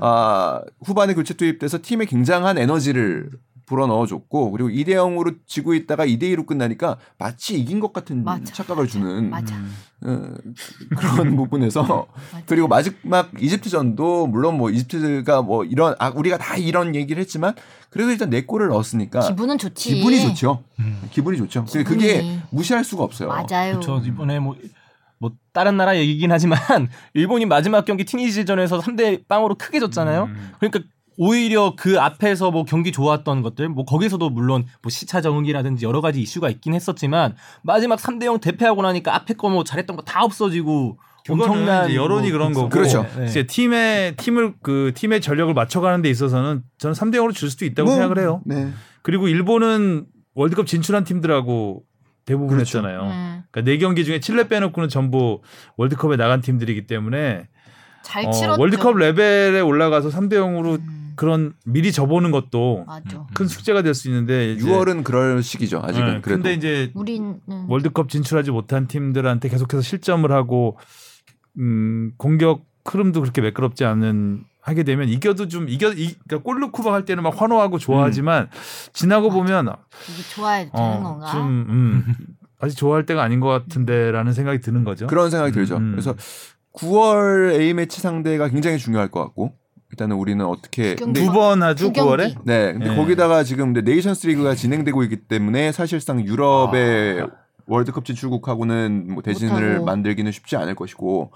아, 0.00 0.60
후반에 0.84 1.14
교체 1.14 1.34
투입돼서 1.34 1.78
팀에 1.82 2.04
굉장한 2.04 2.58
에너지를 2.58 3.30
불어 3.70 3.86
넣어줬고 3.86 4.50
그리고 4.50 4.68
2대 4.68 4.88
0으로 4.88 5.36
지고 5.46 5.74
있다가 5.74 6.04
2대 6.04 6.22
2로 6.22 6.44
끝나니까 6.44 6.96
마치 7.18 7.56
이긴 7.56 7.78
것 7.78 7.92
같은 7.92 8.24
맞아, 8.24 8.52
착각을 8.52 8.88
주는 8.88 9.30
맞아. 9.30 9.54
음. 9.54 9.72
어, 10.02 10.96
그런 10.96 11.36
부분에서. 11.38 12.08
그리고 12.46 12.66
마지막 12.66 13.30
이집트전도 13.40 14.26
물론 14.26 14.56
뭐 14.56 14.70
이집트가 14.70 15.42
뭐 15.42 15.64
이런 15.64 15.94
아 16.00 16.08
우리가 16.08 16.36
다 16.36 16.56
이런 16.56 16.96
얘기를 16.96 17.20
했지만 17.20 17.54
그래도 17.90 18.10
일단 18.10 18.28
네 18.28 18.44
골을 18.44 18.66
넣었으니까 18.66 19.20
기분은 19.20 19.56
좋지. 19.56 19.94
기분이 19.94 20.20
좋죠. 20.20 20.64
음. 20.80 21.00
기분이 21.12 21.38
좋죠. 21.38 21.64
기분이. 21.66 21.84
그게 21.84 22.40
무시할 22.50 22.82
수가 22.82 23.04
없어요. 23.04 23.28
맞아요. 23.28 23.74
그렇죠. 23.74 24.02
이번에 24.04 24.40
뭐, 24.40 24.56
뭐 25.18 25.30
다른 25.52 25.76
나라 25.76 25.96
얘기긴 25.96 26.32
하지만 26.32 26.58
일본이 27.14 27.46
마지막 27.46 27.84
경기 27.84 28.04
티니지전에서 28.04 28.80
3대 28.80 29.28
빵으로 29.28 29.54
크게 29.54 29.78
졌잖아요. 29.78 30.24
음. 30.24 30.52
그러니까 30.58 30.80
오히려 31.22 31.74
그 31.76 32.00
앞에서 32.00 32.50
뭐 32.50 32.64
경기 32.64 32.92
좋았던 32.92 33.42
것들 33.42 33.68
뭐 33.68 33.84
거기서도 33.84 34.30
물론 34.30 34.64
뭐 34.80 34.88
시차 34.88 35.20
적응이라든지 35.20 35.84
여러 35.84 36.00
가지 36.00 36.22
이슈가 36.22 36.48
있긴 36.48 36.72
했었지만 36.72 37.36
마지막 37.62 37.98
3대 37.98 38.24
0 38.24 38.40
대패하고 38.40 38.80
나니까 38.80 39.14
앞에 39.14 39.34
거 39.34 39.50
뭐 39.50 39.62
잘했던 39.62 39.96
거 39.96 40.02
다 40.02 40.24
없어지고 40.24 40.98
엄청난 41.28 41.90
이제 41.90 41.96
여론이 41.96 42.30
뭐 42.30 42.38
그런 42.38 42.52
거고 42.54 42.68
그렇죠. 42.70 43.06
네. 43.18 43.26
이제 43.26 43.42
팀의 43.46 44.16
팀을 44.16 44.54
그 44.62 44.92
팀의 44.94 45.20
전력을 45.20 45.52
맞춰가는 45.52 46.00
데 46.00 46.08
있어서는 46.08 46.62
저는 46.78 46.94
3대 46.94 47.16
0으로 47.16 47.34
줄 47.34 47.50
수도 47.50 47.66
있다고 47.66 47.88
뭐, 47.90 47.94
생각을 47.96 48.18
해요. 48.18 48.40
네. 48.46 48.70
그리고 49.02 49.28
일본은 49.28 50.06
월드컵 50.34 50.66
진출한 50.66 51.04
팀들하고 51.04 51.82
대부분 52.24 52.48
그렇죠. 52.56 52.78
했잖아요. 52.78 53.02
음. 53.02 53.42
그러니까 53.50 53.70
네 53.70 53.76
경기 53.76 54.06
중에 54.06 54.20
칠레 54.20 54.48
빼놓고는 54.48 54.88
전부 54.88 55.42
월드컵에 55.76 56.16
나간 56.16 56.40
팀들이기 56.40 56.86
때문에 56.86 57.48
잘 58.02 58.24
어. 58.24 58.30
월드컵 58.58 58.96
레벨에 58.96 59.60
올라가서 59.60 60.08
3대 60.08 60.34
0으로 60.34 60.78
음. 60.80 60.99
그런 61.20 61.52
미리 61.66 61.92
접어는 61.92 62.30
것도 62.30 62.84
맞아. 62.86 63.26
큰 63.34 63.46
숙제가 63.46 63.82
될 63.82 63.92
수 63.94 64.08
있는데 64.08 64.54
이제- 64.54 64.64
6월은 64.66 65.04
그럴 65.04 65.42
시기죠. 65.42 65.78
아직은 65.84 66.06
네, 66.14 66.20
그래도. 66.22 66.42
근데 66.42 66.54
이제 66.54 66.90
우리는 66.94 67.38
월드컵 67.68 68.08
진출하지 68.08 68.50
못한 68.52 68.86
팀들한테 68.86 69.50
계속해서 69.50 69.82
실점을 69.82 70.32
하고 70.32 70.78
음, 71.58 72.12
공격 72.16 72.64
흐름도 72.86 73.20
그렇게 73.20 73.42
매끄럽지 73.42 73.84
않은 73.84 74.44
하게 74.62 74.82
되면 74.82 75.10
이겨도 75.10 75.48
좀 75.48 75.68
이겨 75.68 75.88
이, 75.92 76.14
그러니까 76.26 76.38
골 76.38 76.58
넣고 76.60 76.82
막할 76.82 77.04
때는 77.04 77.22
막 77.22 77.38
환호하고 77.38 77.76
좋아하지만 77.76 78.48
지나고 78.94 79.28
보면 79.28 79.66
이게 80.08 80.22
되는 80.70 80.70
어, 80.72 81.02
건가? 81.02 81.32
좀 81.32 81.42
음, 81.68 82.14
아직 82.60 82.76
좋아할 82.78 83.04
때가 83.04 83.22
아닌 83.22 83.40
것 83.40 83.48
같은데라는 83.48 84.32
생각이 84.32 84.60
드는 84.60 84.84
거죠. 84.84 85.06
그런 85.06 85.28
생각이 85.28 85.52
들죠. 85.52 85.76
음. 85.76 85.90
그래서 85.90 86.14
9월 86.72 87.60
A 87.60 87.74
매치 87.74 88.00
상대가 88.00 88.48
굉장히 88.48 88.78
중요할 88.78 89.08
것 89.08 89.20
같고 89.22 89.59
일단은 89.92 90.16
우리는 90.16 90.44
어떻게 90.44 90.94
두 90.94 91.04
근데 91.06 91.24
두번 91.24 91.62
하죠 91.62 91.86
두 91.86 91.92
경기. 91.92 92.10
9월에. 92.22 92.34
네, 92.44 92.72
근데 92.72 92.88
네. 92.90 92.96
거기다가 92.96 93.42
지금 93.42 93.72
이제 93.72 93.80
네이션스 93.82 94.26
리그가 94.28 94.54
진행되고 94.54 95.02
있기 95.04 95.16
때문에 95.28 95.72
사실상 95.72 96.24
유럽의 96.24 97.22
아. 97.22 97.26
월드컵 97.66 98.04
진출국하고는 98.04 99.12
뭐 99.14 99.22
대진을 99.22 99.68
못하고. 99.68 99.84
만들기는 99.84 100.30
쉽지 100.32 100.56
않을 100.56 100.74
것이고 100.74 101.32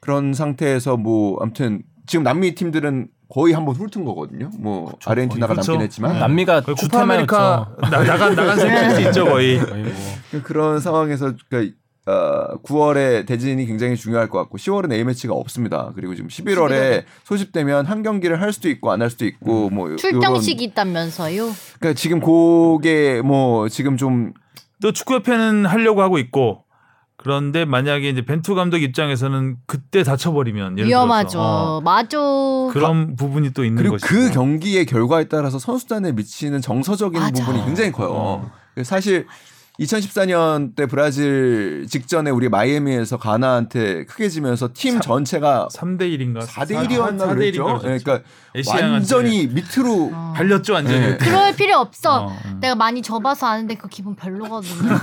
그런 0.00 0.34
상태에서 0.34 0.96
뭐 0.96 1.38
아무튼 1.40 1.82
지금 2.06 2.22
남미 2.22 2.54
팀들은 2.54 3.08
거의 3.28 3.52
한번 3.54 3.74
훑은 3.74 4.04
거거든요. 4.04 4.50
뭐 4.58 4.92
아르헨티나가 5.04 5.54
그렇죠. 5.54 5.72
남긴 5.72 5.84
했지만 5.86 6.12
네. 6.12 6.20
남미가 6.20 6.60
거의 6.60 6.76
코파. 6.76 7.02
아메리카 7.02 7.72
나, 7.90 8.04
나간 8.04 8.34
나간 8.36 8.56
수 8.94 9.00
있죠 9.02 9.24
거의. 9.24 9.58
거의 9.58 9.82
뭐. 9.82 10.42
그런 10.44 10.78
상황에서 10.80 11.32
그러니까 11.48 11.74
어, 12.06 12.56
9월에 12.62 13.26
대진이 13.26 13.66
굉장히 13.66 13.96
중요할 13.96 14.28
것 14.28 14.38
같고 14.38 14.58
10월은 14.58 14.92
A 14.92 15.02
매치가 15.04 15.34
없습니다. 15.34 15.90
그리고 15.96 16.14
지금 16.14 16.28
11월에 16.28 16.70
11월에. 16.70 17.04
소집되면 17.24 17.86
한 17.86 18.02
경기를 18.04 18.40
할 18.40 18.52
수도 18.52 18.68
있고 18.68 18.92
안 18.92 19.02
할 19.02 19.10
수도 19.10 19.24
있고 19.26 19.70
뭐 19.70 19.90
요- 19.90 19.96
출정식이 19.96 20.62
있다면서요? 20.64 21.50
그러니까 21.80 21.98
지금 22.00 22.20
그게 22.20 23.20
뭐 23.22 23.68
지금 23.68 23.96
좀 23.96 24.32
또 24.82 24.92
축구협회는 24.92 25.64
하려고 25.64 26.02
하고 26.02 26.18
있고 26.18 26.62
그런데 27.16 27.64
만약에 27.64 28.10
이제 28.10 28.22
벤투 28.22 28.54
감독 28.54 28.82
입장에서는 28.82 29.56
그때 29.66 30.02
다쳐버리면 30.02 30.76
예를 30.76 30.88
위험하죠. 30.90 31.28
들어서, 31.30 31.76
어, 31.76 31.80
맞아. 31.80 32.18
그런 32.72 33.16
부분이 33.16 33.52
또 33.54 33.64
있는 33.64 33.82
그리고 33.82 33.96
것이고 33.96 34.06
그 34.06 34.30
경기의 34.32 34.84
결과에 34.84 35.24
따라서 35.24 35.58
선수단에 35.58 36.12
미치는 36.12 36.60
정서적인 36.60 37.18
맞아. 37.18 37.42
부분이 37.46 37.64
굉장히 37.64 37.90
커요. 37.90 38.10
어. 38.12 38.50
사실 38.84 39.26
2014년 39.80 40.74
때 40.74 40.86
브라질 40.86 41.86
직전에 41.88 42.30
우리 42.30 42.48
마이애미에서 42.48 43.18
가나한테 43.18 44.04
크게 44.06 44.28
지면서 44.28 44.70
팀 44.72 44.94
사- 44.94 45.00
전체가 45.00 45.68
3대 45.70 46.02
1인가 46.02 46.46
4대 46.46 46.70
1이었나 46.88 47.18
4대 47.18 47.28
1인가 47.28 47.34
그랬죠. 47.34 47.80
네, 47.84 47.98
그러니까 47.98 48.20
완전히 48.70 49.46
밑으로 49.48 50.10
어. 50.14 50.32
발렸죠 50.34 50.72
완전히. 50.74 51.00
네. 51.00 51.16
그럴 51.18 51.54
필요 51.54 51.76
없어. 51.78 52.24
어, 52.26 52.36
음. 52.46 52.58
내가 52.60 52.74
많이 52.74 53.02
접어서 53.02 53.46
아는데 53.46 53.74
그 53.74 53.88
기분 53.88 54.16
별로거든요. 54.16 54.98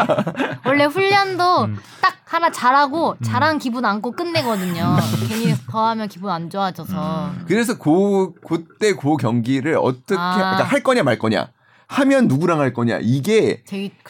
원래 0.64 0.84
훈련도 0.84 1.64
음. 1.64 1.76
딱 2.00 2.16
하나 2.24 2.50
잘하고 2.50 3.16
잘한 3.22 3.58
기분 3.58 3.84
안고 3.84 4.12
끝내거든요. 4.12 4.96
괜히 5.28 5.54
더하면 5.70 6.08
기분 6.08 6.30
안 6.30 6.48
좋아져서. 6.48 7.26
음. 7.34 7.44
그래서 7.46 7.76
고 7.76 8.34
그때 8.46 8.94
고 8.94 9.16
경기를 9.18 9.76
어떻게 9.80 10.16
아. 10.18 10.34
그러니까 10.36 10.64
할 10.64 10.82
거냐 10.82 11.02
말 11.02 11.18
거냐 11.18 11.48
하면 11.88 12.28
누구랑 12.28 12.60
할 12.60 12.72
거냐 12.72 12.98
이게 13.00 13.62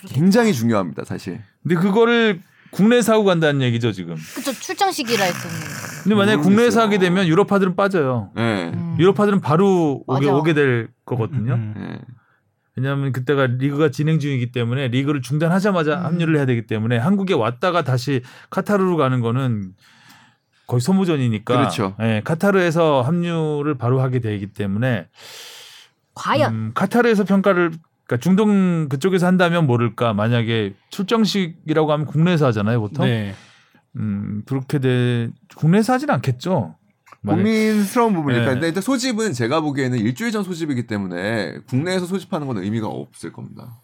굉장히 0.08 0.52
중요합니다 0.52 1.04
사실. 1.04 1.40
근데 1.62 1.74
그거를 1.76 2.40
국내에서 2.70 3.14
하고 3.14 3.24
간다는 3.24 3.62
얘기죠 3.62 3.92
지금. 3.92 4.16
그쵸 4.34 4.52
출정식이라 4.52 5.24
했었는데. 5.24 5.66
근데 6.02 6.14
만약에 6.14 6.36
모르겠어요. 6.36 6.42
국내에서 6.42 6.80
하게 6.82 6.98
되면 6.98 7.26
유럽파들은 7.26 7.76
빠져요. 7.76 8.30
네. 8.36 8.70
음. 8.74 8.96
유럽파들은 8.98 9.40
바로 9.40 10.02
오게. 10.06 10.26
오게 10.26 10.52
될 10.54 10.88
거거든요. 11.04 11.54
음. 11.54 11.74
네. 11.76 12.00
왜냐하면 12.76 13.12
그때가 13.12 13.46
리그가 13.46 13.90
진행 13.90 14.20
중이기 14.20 14.52
때문에 14.52 14.88
리그를 14.88 15.22
중단하자마자 15.22 15.98
음. 16.00 16.04
합류를 16.04 16.36
해야 16.36 16.44
되기 16.44 16.66
때문에 16.66 16.98
한국에 16.98 17.32
왔다가 17.32 17.82
다시 17.82 18.22
카타르로 18.50 18.96
가는 18.98 19.20
거는 19.20 19.72
거의 20.66 20.80
소모전이니까. 20.80 21.56
그렇죠. 21.56 21.96
예, 22.02 22.20
카타르에서 22.24 23.00
합류를 23.02 23.78
바로 23.78 24.00
하게 24.00 24.18
되기 24.18 24.48
때문에 24.48 25.06
과연 26.16 26.52
음, 26.52 26.70
카타르에서 26.74 27.24
평가를 27.24 27.70
그러니까 28.06 28.22
중동 28.22 28.88
그쪽에서 28.88 29.26
한다면 29.26 29.66
모를까 29.66 30.12
만약에 30.14 30.74
출정식이라고 30.90 31.92
하면 31.92 32.06
국내에서 32.06 32.46
하잖아요 32.46 32.80
보통. 32.80 33.04
네. 33.04 33.34
음 33.96 34.42
그렇게 34.46 34.78
돼 34.78 35.28
국내에서 35.56 35.92
하진 35.92 36.10
않겠죠. 36.10 36.74
고민스러운 37.26 38.14
부분이니까. 38.14 38.46
네. 38.46 38.52
근데 38.54 38.68
일단 38.68 38.82
소집은 38.82 39.32
제가 39.32 39.60
보기에는 39.60 39.98
일주일 39.98 40.30
전 40.30 40.44
소집이기 40.44 40.86
때문에 40.86 41.58
국내에서 41.68 42.06
소집하는 42.06 42.46
건 42.46 42.58
의미가 42.58 42.86
없을 42.86 43.32
겁니다. 43.32 43.74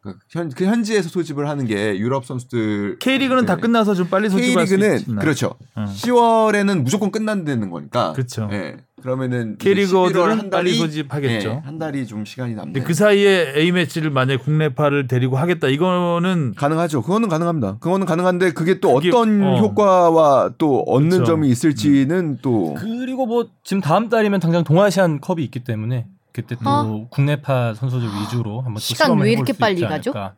그러니까 0.00 0.24
현, 0.30 0.50
그 0.50 0.64
현지에서 0.64 1.08
소집을 1.08 1.48
하는 1.48 1.66
게 1.66 1.98
유럽 1.98 2.24
선수들 2.24 2.98
K리그는 2.98 3.46
다 3.46 3.56
끝나서 3.56 3.94
좀 3.94 4.08
빨리 4.08 4.28
소집할 4.28 4.66
수 4.66 4.76
K리그는 4.76 5.00
있나. 5.08 5.20
그렇죠. 5.20 5.54
응. 5.76 5.84
10월에는 5.84 6.82
무조건 6.82 7.10
끝난다는 7.10 7.70
거니까. 7.70 8.12
그렇죠. 8.12 8.48
예. 8.52 8.76
그러면은 9.02 9.56
11월 9.58 10.36
한 10.36 10.50
빨리 10.50 10.72
달이- 10.72 10.78
소집하겠죠. 10.78 11.48
네, 11.48 11.60
한 11.64 11.78
달이 11.78 12.06
좀 12.06 12.24
시간이 12.24 12.54
근데 12.54 12.80
남네. 12.80 12.86
그 12.86 12.94
사이에 12.94 13.52
A 13.56 13.72
매치를 13.72 14.10
만약 14.10 14.42
국내파를 14.44 15.06
데리고 15.06 15.36
하겠다 15.36 15.68
이거는 15.68 16.54
가능하죠. 16.56 17.02
그거는 17.02 17.28
가능합니다. 17.28 17.78
그거는 17.78 18.06
가능한데 18.06 18.52
그게 18.52 18.80
또 18.80 18.94
그게- 18.94 19.08
어떤 19.10 19.42
어. 19.42 19.56
효과와 19.58 20.50
또 20.58 20.80
얻는 20.82 21.10
그렇죠. 21.10 21.24
점이 21.24 21.48
있을지는 21.48 22.38
또 22.42 22.74
그리고 22.78 23.26
뭐 23.26 23.46
지금 23.64 23.80
다음 23.80 24.08
달이면 24.08 24.40
당장 24.40 24.64
동아시안 24.64 25.20
컵이 25.20 25.42
있기 25.44 25.60
때문에 25.64 26.06
그때 26.32 26.54
또 26.56 26.68
어? 26.70 27.06
국내파 27.10 27.74
선수들 27.74 28.06
위주로 28.22 28.58
한번 28.58 28.74
또 28.74 28.80
시간 28.80 29.18
왜 29.18 29.32
이렇게 29.32 29.52
수 29.52 29.58
빨리 29.58 29.80
가죠? 29.80 30.12
않을까. 30.12 30.34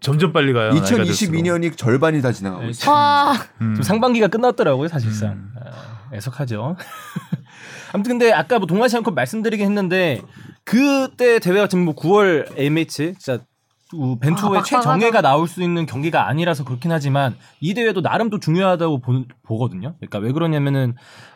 점점 0.00 0.32
빨리 0.32 0.54
가요. 0.54 0.70
나이가 0.70 0.84
들수록. 0.86 1.04
2022년이 1.06 1.76
절반이 1.76 2.22
다 2.22 2.32
지나가고 2.32 2.62
네, 2.64 2.70
있어요. 2.70 2.94
와 2.94 3.34
음. 3.60 3.74
좀 3.74 3.82
상반기가 3.82 4.28
끝났더라고요 4.28 4.88
사실상 4.88 5.32
음. 5.32 5.52
아, 5.60 6.14
애석하죠. 6.14 6.76
아무튼 7.96 8.18
근데 8.18 8.30
아까 8.32 8.58
뭐 8.58 8.66
동아시안컵 8.66 9.14
말씀드리긴 9.14 9.64
했는데 9.66 10.20
그때 10.64 11.38
대회가 11.38 11.66
지금 11.66 11.86
뭐 11.86 11.94
9월 11.94 12.58
A 12.58 12.68
매치 12.68 13.14
진짜 13.18 13.42
우- 13.94 14.18
벤투의 14.18 14.58
아, 14.60 14.62
최정예가 14.62 15.22
나올 15.22 15.48
수 15.48 15.62
있는 15.62 15.86
경기가 15.86 16.28
아니라서 16.28 16.64
그렇긴 16.64 16.92
하지만 16.92 17.36
이 17.60 17.72
대회도 17.72 18.02
나름 18.02 18.28
또 18.28 18.38
중요하다고 18.38 18.98
보, 19.00 19.24
보거든요. 19.44 19.94
그러니까 19.98 20.18
왜 20.18 20.32
그러냐면은 20.32 20.94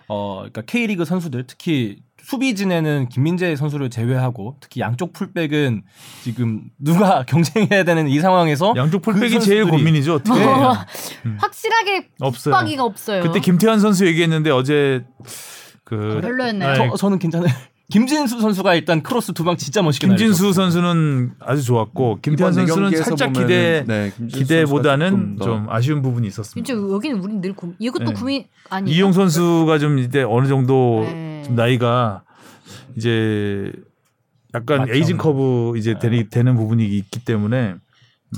어 0.08 0.38
그러니까 0.40 0.62
K리그 0.62 1.04
선수들 1.06 1.46
특히 1.46 1.98
수비진에는 2.22 3.08
김민재 3.08 3.56
선수를 3.56 3.88
제외하고 3.88 4.56
특히 4.60 4.80
양쪽 4.82 5.12
풀백은 5.14 5.82
지금 6.22 6.64
누가 6.78 7.22
경쟁해야 7.26 7.84
되는 7.84 8.08
이 8.08 8.20
상황에서 8.20 8.74
양쪽 8.76 9.00
그 9.02 9.12
풀백이 9.12 9.40
제일 9.40 9.64
선수들이- 9.64 9.70
고민이죠. 9.70 10.14
어떻게 10.16 10.38
네. 10.38 10.44
해요? 10.46 10.74
확실하게 11.38 12.08
없어요. 12.20 12.54
없어요. 12.82 13.22
그때 13.22 13.40
김태환 13.40 13.78
선수 13.80 14.06
얘기했는데 14.06 14.50
어제 14.50 15.04
그 15.90 16.20
별로였나요? 16.22 16.72
네, 16.84 16.88
저, 16.90 16.96
저는 16.96 17.18
괜찮아요. 17.18 17.50
김진수 17.90 18.40
선수가 18.40 18.76
일단 18.76 19.02
크로스 19.02 19.32
두 19.32 19.42
방 19.42 19.56
진짜 19.56 19.82
멋있게 19.82 20.06
김진수. 20.06 20.52
선수는 20.52 21.32
아주 21.40 21.64
좋았고 21.64 22.20
김태환 22.22 22.52
이번 22.52 22.66
선수는 22.66 23.02
살짝 23.02 23.32
보면은, 23.32 23.48
기대 23.48 23.84
네, 23.88 24.12
기대보다는 24.28 25.38
좀 25.42 25.66
아쉬운 25.68 26.00
부분이 26.00 26.28
있었습니다. 26.28 26.64
진짜 26.64 26.80
여기는 26.94 27.18
우린 27.18 27.40
늘 27.40 27.52
고민. 27.52 27.74
이것도 27.80 28.04
네. 28.04 28.12
고민 28.12 28.44
아니. 28.68 28.92
이용 28.92 29.12
선수가 29.12 29.78
좀 29.80 29.98
이제 29.98 30.22
어느 30.22 30.46
정도 30.46 31.00
네. 31.04 31.42
좀 31.44 31.56
나이가 31.56 32.22
이제 32.96 33.72
약간 34.54 34.78
맞죠. 34.78 34.92
aging 34.94 35.16
curve 35.16 35.76
이제 35.76 35.98
네. 35.98 36.28
되는 36.30 36.54
부분이 36.54 36.84
있기 36.86 37.24
때문에 37.24 37.74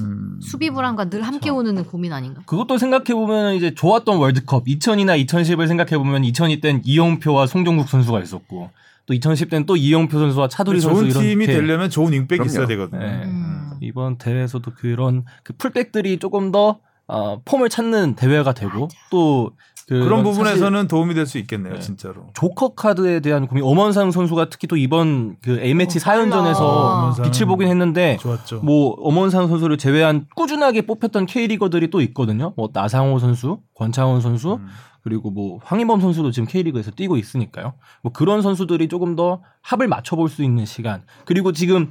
음, 0.01 0.39
수비 0.41 0.71
불안과 0.71 1.11
늘 1.11 1.23
함께 1.23 1.51
오는 1.51 1.85
고민 1.85 2.13
아닌가? 2.13 2.43
그것도 2.47 2.79
생각해 2.79 3.15
보면 3.15 3.55
이제 3.55 3.75
좋았던 3.75 4.17
월드컵 4.19 4.65
2000이나 4.67 5.23
2010을 5.27 5.69
생각해 5.69 5.99
보면 5.99 6.25
2002 6.25 6.61
땐 6.61 6.81
이영표와 6.85 7.47
송정국 7.47 7.89
선수가 7.89 8.21
있었고 8.23 8.71
또 9.07 9.15
2010 9.15 9.51
때는 9.51 9.67
또 9.67 9.77
이영표 9.77 10.19
선수와 10.19 10.49
차두리 10.49 10.81
선수 10.81 11.01
좋은 11.01 11.11
이런 11.11 11.23
팀이. 11.23 11.47
되려면 11.47 11.91
좋은 11.91 12.13
윙백이 12.13 12.39
그럼요. 12.39 12.47
있어야 12.47 12.67
되거든요. 12.67 13.01
네. 13.01 13.23
음. 13.25 13.71
이번 13.81 14.17
대회에서도 14.17 14.71
그런 14.77 15.25
그 15.43 15.53
풀백들이 15.55 16.19
조금 16.19 16.53
더 16.53 16.79
어, 17.09 17.43
폼을 17.45 17.69
찾는 17.69 18.15
대회가 18.15 18.55
되고 18.55 18.89
또 19.11 19.51
그 19.89 19.99
그런 20.05 20.23
부분에서는 20.23 20.87
도움이 20.89 21.15
될 21.15 21.27
수 21.27 21.39
있겠네요, 21.39 21.75
네. 21.75 21.81
진짜로. 21.81 22.29
조커 22.35 22.71
카드에 22.75 23.21
대한 23.21 23.47
고민 23.47 23.65
엄원상 23.65 24.11
선수가 24.11 24.49
특히 24.51 24.67
또 24.69 24.77
이번 24.77 25.37
그 25.43 25.61
A 25.61 25.75
매치 25.75 25.99
어. 25.99 26.03
4연전에서 26.03 26.61
엄원상은 26.61 27.31
빛을 27.31 27.47
보긴 27.47 27.69
했는데 27.69 28.17
좋았죠. 28.21 28.61
뭐 28.63 28.91
엄원상 29.01 29.49
선수를 29.49 29.79
제외한 29.79 30.27
꾸준하게 30.37 30.83
뽑혔던 30.83 31.27
K리거들이 31.27 31.91
또 31.91 32.01
있거든요. 32.03 32.53
뭐 32.57 32.69
나상호 32.73 33.19
선수, 33.19 33.61
권창훈 33.75 34.21
선수, 34.21 34.55
음. 34.55 34.67
그리고 35.03 35.31
뭐 35.31 35.59
황희범 35.65 36.01
선수도 36.01 36.31
지금 36.31 36.47
K리그에서 36.47 36.93
뛰고 36.93 37.17
있으니까요. 37.17 37.75
뭐 38.03 38.13
그런 38.13 38.41
선수들이 38.43 38.87
조금 38.89 39.17
더 39.17 39.43
합을 39.63 39.89
맞춰 39.89 40.15
볼 40.17 40.29
수 40.29 40.45
있는 40.45 40.65
시간. 40.65 41.03
그리고 41.25 41.51
지금 41.53 41.91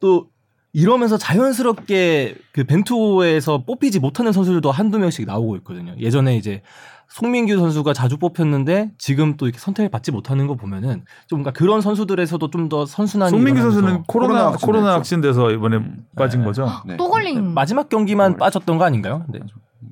또 0.00 0.26
이러면서 0.72 1.16
자연스럽게 1.16 2.34
그 2.52 2.64
벤투에서 2.64 3.64
뽑히지 3.64 4.00
못하는 4.00 4.32
선수들도 4.32 4.70
한두 4.70 4.98
명씩 4.98 5.26
나오고 5.26 5.56
있거든요. 5.58 5.94
예전에 5.98 6.36
이제 6.36 6.62
송민규 7.08 7.56
선수가 7.56 7.92
자주 7.94 8.18
뽑혔는데 8.18 8.92
지금 8.98 9.36
또 9.36 9.46
이렇게 9.46 9.58
선택을 9.58 9.88
받지 9.90 10.12
못하는 10.12 10.46
거 10.46 10.54
보면은 10.54 11.04
좀 11.26 11.38
뭔가 11.38 11.52
그런 11.52 11.80
선수들에서도 11.80 12.50
좀 12.50 12.68
더 12.68 12.84
선순환이 12.84 13.34
일어나면서 13.36 13.70
선수는 13.70 14.02
코로나 14.06 14.34
코로나 14.50 14.56
코로나 14.58 14.94
확진 14.94 15.18
확진돼서 15.18 15.50
이번에 15.52 15.80
빠진 16.16 16.40
네. 16.40 16.46
거죠. 16.46 16.68
네. 16.86 16.96
또 16.98 17.08
걸린. 17.08 17.54
마지막 17.54 17.88
경기만 17.88 18.32
네. 18.32 18.38
빠졌던 18.38 18.76
거 18.76 18.84
아닌가요? 18.84 19.24
네. 19.28 19.40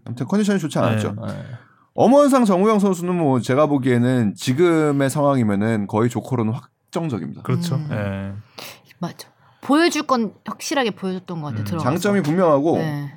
아무튼 0.05 0.27
컨디션이 0.27 0.59
좋지 0.59 0.79
않았죠. 0.79 1.15
네. 1.19 1.27
네. 1.27 1.43
엄원상 1.95 2.45
정우영 2.45 2.79
선수는 2.81 3.17
뭐 3.17 3.41
제가 3.41 3.67
보기에는 3.67 4.35
지금의 4.35 5.09
상황이면은 5.09 5.87
거의 5.87 6.11
조커로는 6.11 6.53
확정적입니다. 6.53 7.41
그렇죠. 7.43 7.77
음. 7.77 7.89
예. 7.91 8.33
맞아. 8.99 9.29
보여줄 9.63 10.03
건 10.03 10.35
확실하게 10.45 10.91
보여줬던 10.91 11.41
것 11.41 11.55
같아. 11.57 11.77
음. 11.77 11.79
장점이 11.79 12.21
분명하고 12.21 12.77
네. 12.77 13.11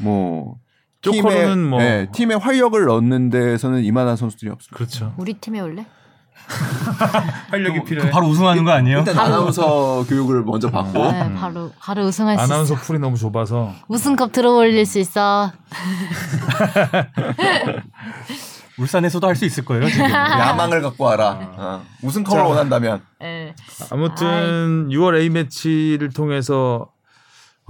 뭐 0.00 0.56
팀의, 1.02 1.56
뭐- 1.56 1.78
네, 1.78 2.08
팀의 2.12 2.38
활력을 2.38 2.86
넣는 2.86 3.30
데에서는 3.30 3.84
이만한 3.84 4.16
선수들이 4.16 4.50
없습니다. 4.50 4.76
그렇죠. 4.76 5.14
우리 5.16 5.34
팀에 5.34 5.60
올래? 5.60 5.86
활력이 7.50 7.80
그 7.84 8.10
바로 8.10 8.26
우승하는 8.28 8.64
거 8.64 8.70
아니에요? 8.70 9.00
일단 9.00 9.18
아나운서 9.18 10.02
교육을 10.08 10.44
먼저 10.44 10.70
받고 10.70 11.02
음. 11.02 11.10
네, 11.12 11.34
바로 11.34 11.70
바로 11.78 12.06
우승할 12.06 12.38
수 12.38 12.42
아나운서 12.44 12.74
있어. 12.74 12.82
풀이 12.82 12.98
너무 12.98 13.16
좁아서 13.18 13.72
우승컵 13.88 14.32
들어올릴 14.32 14.86
수 14.86 14.98
있어. 14.98 15.52
울산에서도 18.78 19.26
할 19.26 19.36
수 19.36 19.44
있을 19.44 19.64
거예요. 19.64 19.88
지금. 19.88 20.08
야망을 20.10 20.82
갖고 20.82 21.04
와라. 21.04 21.38
어, 21.56 21.82
우승컵을 22.02 22.42
자. 22.42 22.48
원한다면 22.48 23.02
네. 23.20 23.54
아무튼 23.90 24.88
6월 24.90 25.20
A 25.20 25.28
매치를 25.30 26.10
통해서 26.10 26.88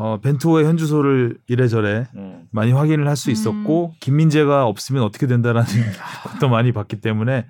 어, 0.00 0.18
벤투의 0.22 0.64
현 0.64 0.76
주소를 0.76 1.38
이래저래 1.48 2.06
많이 2.52 2.72
확인을 2.72 3.08
할 3.08 3.16
수 3.16 3.30
있었고 3.32 3.94
김민재가 4.00 4.64
없으면 4.66 5.02
어떻게 5.02 5.26
된다라는 5.26 5.66
것도 6.38 6.48
많이 6.48 6.70
봤기 6.72 7.00
때문에 7.00 7.46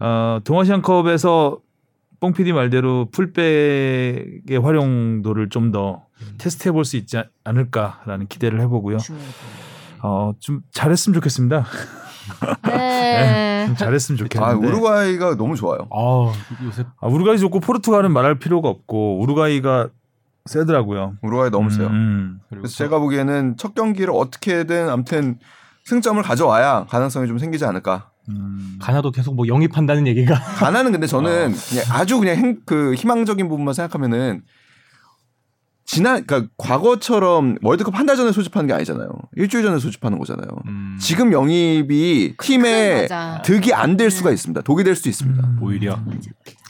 어, 0.00 0.40
동아시안컵에서 0.44 1.58
뽕 2.20 2.32
PD 2.34 2.52
말대로 2.52 3.08
풀백의 3.12 4.58
활용도를 4.62 5.48
좀 5.48 5.70
더 5.72 6.02
테스트해 6.38 6.72
볼 6.72 6.84
수 6.84 6.96
있지 6.96 7.16
않- 7.18 7.28
않을까라는 7.44 8.26
기대를 8.26 8.60
해보고요. 8.62 8.98
어, 10.02 10.32
좀 10.40 10.60
잘했으면 10.72 11.14
좋겠습니다. 11.14 11.64
네. 12.66 13.64
좀 13.66 13.76
잘했으면 13.76 14.16
아, 14.16 14.18
좋겠는데. 14.24 14.66
우루과이가 14.66 15.36
너무 15.36 15.54
좋아요. 15.56 15.86
아 15.90 16.32
요새 16.64 16.84
아, 17.00 17.06
우루과이 17.06 17.38
좋고 17.38 17.60
포르투갈은 17.60 18.12
말할 18.12 18.38
필요가 18.38 18.68
없고 18.68 19.20
우루과이가 19.20 19.88
세더라고요. 20.50 21.16
우루과이 21.22 21.50
너무 21.50 21.70
세요. 21.70 21.86
음, 21.88 22.40
그리고 22.48 22.62
그래서 22.62 22.76
제가 22.76 22.98
보기에는 22.98 23.56
첫 23.56 23.74
경기를 23.74 24.12
어떻게든 24.14 24.88
아무튼 24.88 25.38
승점을 25.84 26.22
가져와야 26.22 26.86
가능성이 26.88 27.26
좀 27.28 27.38
생기지 27.38 27.64
않을까. 27.64 28.10
음. 28.28 28.76
가나도 28.80 29.10
계속 29.12 29.34
뭐 29.34 29.46
영입한다는 29.48 30.06
얘기가 30.06 30.34
가나는 30.58 30.92
근데 30.92 31.06
저는 31.06 31.52
그냥 31.68 31.84
아주 31.90 32.18
그냥 32.18 32.36
행, 32.36 32.60
그 32.66 32.94
희망적인 32.94 33.48
부분만 33.48 33.74
생각하면은 33.74 34.42
지난 35.84 36.24
그러니까 36.24 36.48
과거처럼 36.56 37.56
월드컵 37.62 37.98
한 37.98 38.06
달 38.06 38.16
전에 38.16 38.30
소집하는 38.30 38.68
게 38.68 38.72
아니잖아요. 38.74 39.08
일주일 39.36 39.64
전에 39.64 39.78
소집하는 39.78 40.18
거잖아요. 40.18 40.48
음, 40.66 40.96
지금 41.00 41.32
영입이 41.32 42.34
팀에. 42.40 43.08
득이 43.42 43.72
안 43.74 43.96
될 43.96 44.10
수가 44.10 44.30
있습니다. 44.30 44.60
독이 44.62 44.84
될수 44.84 45.08
있습니다. 45.08 45.44
음. 45.46 45.58
오히려 45.60 45.98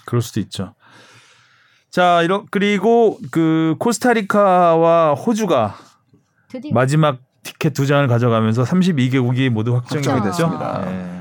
그럴 0.06 0.22
수도 0.22 0.40
있죠. 0.40 0.74
자, 1.90 2.22
이런 2.22 2.46
그리고 2.50 3.18
그 3.30 3.74
코스타리카와 3.78 5.14
호주가 5.14 5.74
드디어 6.48 6.70
마지막 6.72 7.18
티켓 7.42 7.72
두 7.72 7.86
장을 7.86 8.06
가져가면서 8.06 8.62
32개국이 8.64 9.48
모두 9.50 9.74
확정이 9.74 10.06
확정이 10.06 10.20
됐죠. 10.30 10.44
됐습니다. 10.44 10.84
네. 10.84 11.16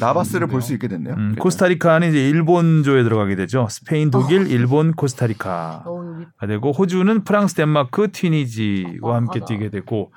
나바스를 0.00 0.48
볼 0.48 0.62
수 0.62 0.72
있게 0.74 0.88
됐네요. 0.88 1.14
음. 1.14 1.36
코스타리카는 1.38 2.08
이제 2.10 2.28
일본조에 2.28 3.02
들어가게 3.04 3.36
되죠. 3.36 3.68
스페인, 3.70 4.10
독일, 4.10 4.50
일본, 4.50 4.92
코스타리카가 4.94 5.84
어, 5.86 6.16
여기 6.42 6.50
되고 6.52 6.72
호주는 6.72 7.24
프랑스, 7.24 7.54
덴마크, 7.54 8.10
튀니지와 8.10 9.10
어, 9.10 9.14
함께. 9.14 9.40
뛰게 9.46 9.70
되고 9.70 10.10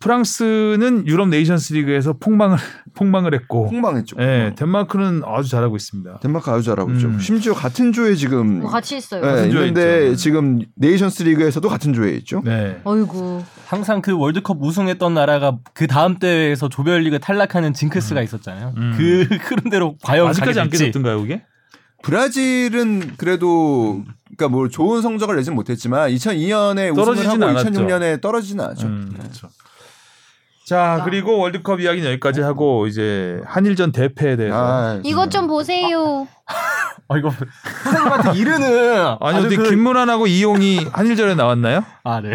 프랑스는 0.00 1.06
유럽 1.06 1.28
네이션스 1.28 1.72
리그에서 1.72 2.12
폭망을 2.14 2.56
폭망을 2.94 3.34
했고 3.34 3.66
폭망했죠. 3.66 4.16
예, 4.20 4.52
덴마크는 4.56 5.22
아주 5.24 5.50
잘하고 5.50 5.76
있습니다. 5.76 6.20
덴마크 6.20 6.50
아주 6.50 6.62
잘하고 6.64 6.92
있죠. 6.92 7.08
음. 7.08 7.18
심지어 7.18 7.52
같은 7.52 7.92
조에 7.92 8.14
지금 8.14 8.60
뭐 8.60 8.70
같이 8.70 8.96
있어요. 8.96 9.20
네, 9.20 9.26
같은 9.26 9.50
조에 9.50 9.68
있는데 9.68 10.06
있죠. 10.10 10.16
지금 10.16 10.60
네이션스 10.76 11.24
리그에서도 11.24 11.68
같은 11.68 11.92
조에 11.92 12.12
있죠. 12.16 12.42
네. 12.44 12.80
어이구. 12.84 13.42
항상 13.66 14.00
그 14.00 14.16
월드컵 14.16 14.58
우승했던 14.62 15.14
나라가 15.14 15.58
그 15.74 15.86
다음 15.86 16.18
대회에서 16.18 16.68
조별리그 16.68 17.18
탈락하는 17.18 17.74
징크스가 17.74 18.22
있었잖아요. 18.22 18.74
음. 18.76 18.94
그 18.96 19.22
흐름대로 19.42 19.96
과연 20.04 20.28
아직까지 20.28 20.60
안. 20.60 20.70
깨졌던가요, 20.70 21.20
그게? 21.20 21.42
브라질은 22.02 23.14
그래도 23.16 24.04
그러니까 24.36 24.48
뭐 24.48 24.68
좋은 24.68 25.02
성적을 25.02 25.36
내진 25.36 25.54
못했지만 25.54 26.10
2002년에 26.10 26.92
우승을 26.92 26.94
떨어지진 26.94 27.30
하고 27.42 27.44
않았죠. 27.46 27.70
2006년에 27.70 28.20
떨어지지는 28.20 28.64
않았죠. 28.64 28.86
음, 28.86 29.12
그렇죠. 29.16 29.48
자 30.68 31.00
그리고 31.04 31.38
월드컵 31.38 31.80
이야기는 31.80 32.10
여기까지 32.10 32.42
하고 32.42 32.86
이제 32.86 33.40
한일전 33.46 33.90
대패에 33.92 34.36
대해서 34.36 34.56
아, 34.56 35.00
이것 35.02 35.30
좀 35.30 35.46
보세요. 35.46 36.28
아 37.08 37.16
이거 37.16 37.32
선생님한테 37.84 38.38
이르는 38.38 39.16
아니 39.20 39.38
어디 39.46 39.56
그- 39.56 39.70
김문환하고 39.70 40.26
이용이 40.26 40.84
한일전에 40.92 41.36
나왔나요? 41.36 41.84
아 42.04 42.20
네. 42.20 42.32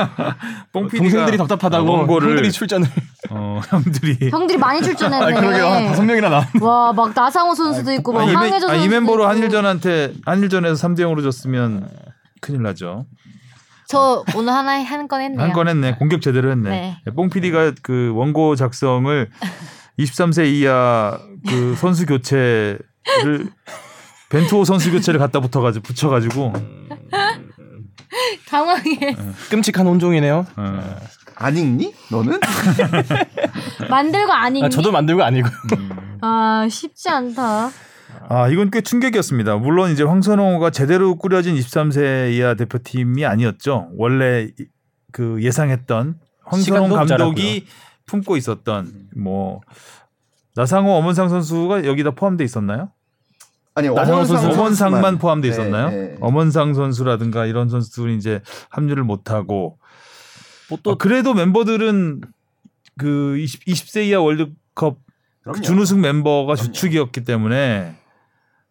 뽕 0.72 0.86
PD가 0.88 1.02
동생들이 1.02 1.36
답답하다고 1.36 2.06
원고를- 2.06 2.28
형들이 2.30 2.52
출전을 2.52 2.88
어, 3.30 3.60
형들이 3.68 4.30
형들이 4.30 4.56
많이 4.58 4.78
아 4.78 4.82
출전했네. 4.82 5.34
그러게요 5.34 5.66
한 5.66 5.86
다섯 5.88 6.02
명이나 6.04 6.30
나. 6.30 6.48
와, 6.62 6.92
막 6.94 7.12
나상호 7.14 7.54
선수도 7.54 7.92
있고, 7.92 8.12
막 8.14 8.20
아, 8.20 8.24
이, 8.24 8.32
뭐 8.32 8.36
황혜조 8.40 8.66
멤- 8.66 8.70
아, 8.70 8.78
선수도 8.78 8.84
이 8.86 8.88
멤버로 8.88 9.24
있고. 9.24 9.30
한일전한테 9.30 10.14
한일전에서 10.24 10.88
3대 10.88 11.00
0으로 11.00 11.22
졌으면 11.22 11.86
큰일 12.40 12.62
나죠. 12.62 13.04
저 13.88 14.22
오늘 14.36 14.52
하나 14.52 14.72
한 14.84 15.08
건 15.08 15.20
했네요. 15.22 15.40
한 15.42 15.52
건 15.52 15.68
했네. 15.68 15.94
공격 15.94 16.20
제대로 16.20 16.50
했네. 16.50 16.98
네. 17.04 17.12
뽕 17.14 17.30
PD가 17.30 17.72
그 17.82 18.12
원고 18.14 18.54
작성을 18.54 19.30
23세 19.98 20.46
이하 20.46 21.18
그 21.48 21.74
선수 21.76 22.04
교체를 22.06 22.78
벤투호 24.30 24.64
선수 24.64 24.90
교체를 24.92 25.18
갖다 25.18 25.40
붙어가지고 25.40 25.82
붙여가지고 25.84 26.52
당황해. 28.48 29.16
끔찍한 29.50 29.86
혼종이네요. 29.86 30.46
어, 30.56 30.80
안 31.36 31.56
읽니? 31.56 31.94
너는? 32.10 32.38
만들고 33.88 34.32
아니니? 34.32 34.66
아, 34.66 34.68
저도 34.68 34.92
만들고 34.92 35.22
아니고. 35.22 35.48
아, 36.20 36.66
쉽지 36.70 37.08
않다. 37.08 37.70
아 38.28 38.48
이건 38.48 38.70
꽤 38.70 38.80
충격이었습니다. 38.80 39.56
물론 39.56 39.90
이제 39.90 40.02
황선홍가 40.02 40.70
제대로 40.70 41.16
꾸려진 41.16 41.54
23세 41.56 42.32
이하 42.32 42.54
대표팀이 42.54 43.24
아니었죠. 43.24 43.90
원래 43.96 44.48
이- 44.58 44.66
그 45.12 45.42
예상했던 45.42 46.18
황선홍 46.44 46.90
감독이 46.90 47.66
품고 48.06 48.36
있었던 48.36 49.08
뭐 49.16 49.60
나상호 50.54 50.92
엄원상 50.92 51.28
선수가 51.28 51.84
여기다 51.84 52.10
포함돼 52.12 52.44
있었나요? 52.44 52.90
아니 53.74 53.88
나상호 53.88 54.24
선수. 54.24 54.48
엄원상만 54.48 55.18
포함돼 55.18 55.48
네, 55.48 55.52
있었나요? 55.52 55.88
네. 55.90 56.16
엄원상 56.20 56.74
선수라든가 56.74 57.46
이런 57.46 57.68
선수들이 57.68 58.16
이제 58.16 58.40
합류를 58.70 59.04
못 59.04 59.30
하고 59.30 59.78
뭐또또 60.68 60.98
그래도 60.98 61.32
멤버들은 61.32 62.22
그 62.98 63.38
20, 63.38 63.64
20세 63.66 64.04
이하 64.06 64.20
월드컵 64.20 64.98
그럼요. 65.52 65.62
준우승 65.62 66.00
멤버가 66.00 66.54
그럼요. 66.54 66.62
주축이었기 66.72 67.24
때문에 67.24 67.96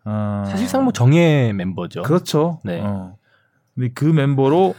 어, 0.05 0.43
사실상 0.47 0.83
뭐 0.83 0.93
정예 0.93 1.51
멤버죠. 1.53 2.03
그렇죠. 2.03 2.59
네. 2.63 2.79
어. 2.81 3.17
근데 3.75 3.89
그 3.93 4.05
멤버로 4.05 4.75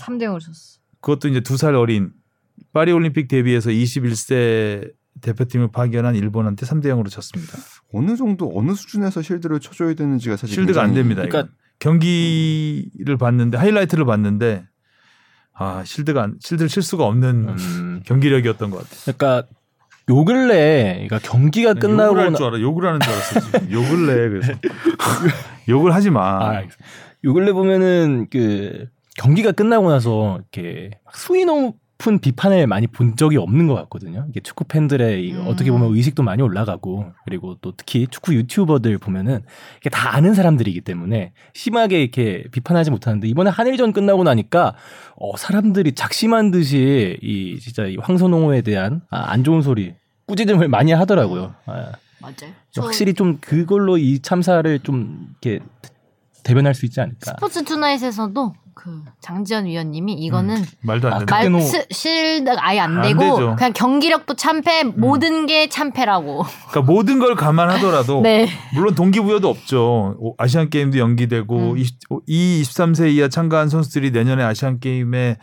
3대 0.00 0.22
0을 0.24 0.40
줬어. 0.40 0.78
그것도 1.00 1.28
이제 1.28 1.40
두 1.40 1.56
살 1.56 1.74
어린 1.74 2.12
파리 2.72 2.92
올림픽 2.92 3.28
데뷔해서 3.28 3.70
21세 3.70 4.92
대표팀을 5.22 5.68
파견한 5.72 6.14
일본한테 6.14 6.66
3대 6.66 6.86
0으로 6.86 7.08
졌습니다. 7.10 7.54
어느 7.94 8.16
정도 8.16 8.52
어느 8.54 8.72
수준에서 8.74 9.22
실드를 9.22 9.60
쳐줘야 9.60 9.94
되는지가 9.94 10.36
사실 10.36 10.54
실드가 10.54 10.82
안 10.82 10.88
굉장히- 10.92 11.14
됩니다. 11.14 11.22
그러니까- 11.22 11.38
이건. 11.40 11.66
경기를 11.78 13.16
봤는데 13.18 13.56
하이라이트를 13.58 14.04
봤는데 14.06 14.66
아 15.52 15.84
실드가 15.84 16.22
안, 16.22 16.36
실드를 16.40 16.68
칠 16.68 16.82
수가 16.82 17.04
없는 17.06 17.48
음, 17.48 18.02
경기력이었던 18.04 18.70
것 18.70 18.78
같아요. 18.78 19.14
그러니까 19.16 19.48
요 20.08 20.24
근래 20.24 20.92
그러니까 21.08 21.18
경기가 21.18 21.74
끝나고 21.74 22.10
욕을 22.12 22.22
할 22.22 22.32
나- 22.32 22.36
줄 22.36 22.46
알아. 22.46 22.60
욕을 22.60 22.86
하는 22.86 23.00
줄 23.00 23.12
알았어. 23.12 23.40
지금. 23.40 23.72
욕을 23.72 24.06
내 24.06 24.28
그래서 24.28 24.52
욕을 25.68 25.92
하지 25.94 26.10
마. 26.10 26.20
아. 26.58 26.62
요 27.24 27.32
근래 27.34 27.52
보면은 27.52 28.28
그 28.30 28.86
경기가 29.16 29.50
끝나고 29.52 29.90
나서 29.90 30.38
이렇게 30.52 30.90
막 31.04 31.16
수위 31.16 31.44
높은 31.96 32.18
비판을 32.18 32.66
많이 32.66 32.86
본 32.86 33.16
적이 33.16 33.38
없는 33.38 33.66
것 33.66 33.74
같거든요. 33.74 34.26
이게 34.28 34.40
축구 34.40 34.64
팬들의 34.64 35.26
이 35.26 35.32
음. 35.32 35.46
어떻게 35.46 35.70
보면 35.70 35.94
의식도 35.94 36.22
많이 36.22 36.42
올라가고 36.42 37.12
그리고 37.24 37.56
또 37.60 37.72
특히 37.76 38.06
축구 38.06 38.34
유튜버들 38.34 38.98
보면은 38.98 39.42
이게 39.80 39.90
다 39.90 40.14
아는 40.14 40.34
사람들이기 40.34 40.82
때문에 40.82 41.32
심하게 41.54 42.02
이렇게 42.02 42.44
비판하지 42.52 42.90
못하는데 42.90 43.26
이번에 43.28 43.50
한일전 43.50 43.92
끝나고 43.92 44.24
나니까 44.24 44.74
어, 45.16 45.36
사람들이 45.36 45.94
작심한 45.94 46.50
듯이 46.50 47.18
이 47.22 47.58
진짜 47.60 47.86
이 47.86 47.96
황선홍호에 47.96 48.62
대한 48.62 49.02
아, 49.10 49.30
안 49.30 49.42
좋은 49.42 49.62
소리 49.62 49.94
꾸짖음을 50.26 50.68
많이 50.68 50.92
하더라고요. 50.92 51.54
아, 51.66 51.92
맞아요. 52.20 52.52
확실히 52.76 53.14
좀 53.14 53.38
그걸로 53.40 53.96
이 53.96 54.20
참사를 54.20 54.78
좀 54.80 55.28
이렇게 55.42 55.64
대변할 56.42 56.74
수 56.74 56.84
있지 56.84 57.00
않을까. 57.00 57.32
스포츠 57.32 57.64
투나잇에서도 57.64 58.54
그 58.78 59.02
장지현 59.22 59.64
위원님이 59.64 60.12
이거는 60.12 60.62
말도 60.82 61.08
안 61.08 61.26
아, 61.32 61.60
스- 61.60 61.86
shield 61.90 62.50
아예 62.58 62.78
안 62.78 62.96
안 62.98 63.02
되고 63.02 63.18
되죠. 63.20 63.56
그냥 63.56 63.72
경기력도 63.72 64.34
참패 64.34 64.84
모든 64.84 65.46
게 65.46 65.70
참패라고. 65.70 66.44
그러니까 66.70 66.92
모든 66.92 67.18
걸 67.18 67.34
감안하더라도 67.36 68.20
네. 68.22 68.46
물론 68.74 68.94
동기부여도 68.94 69.48
없죠. 69.48 70.14
오, 70.18 70.34
아시안 70.36 70.68
게임도 70.68 70.98
연기되고 70.98 71.56
음. 71.72 71.78
이, 71.78 71.86
이 72.26 72.62
23세 72.62 73.10
이하 73.14 73.28
참가한 73.28 73.70
선수들이 73.70 74.10
내년에 74.10 74.44
아시안 74.44 74.78
게임에 74.78 75.38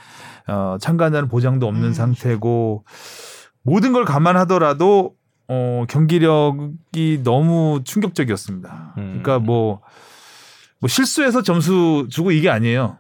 어, 0.47 0.77
참가한다는 0.79 1.27
보장도 1.27 1.65
없는 1.67 1.87
음. 1.89 1.93
상태고 1.93 2.85
모든 3.63 3.93
걸 3.93 4.05
감안하더라도 4.05 5.15
어, 5.47 5.85
경기력이 5.89 7.21
너무 7.23 7.81
충격적이었습니다. 7.83 8.93
음. 8.99 9.19
그러니까 9.23 9.39
뭐, 9.39 9.81
뭐 10.79 10.87
실수해서 10.87 11.41
점수 11.41 12.05
주고 12.11 12.31
이게 12.31 12.51
아니에요. 12.51 12.99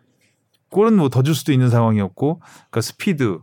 골은 0.73 0.95
뭐 0.97 1.07
더 1.09 1.21
줄 1.23 1.33
수도 1.35 1.53
있는 1.53 1.69
상황이었고, 1.69 2.39
그러니까 2.39 2.81
스피드, 2.81 3.39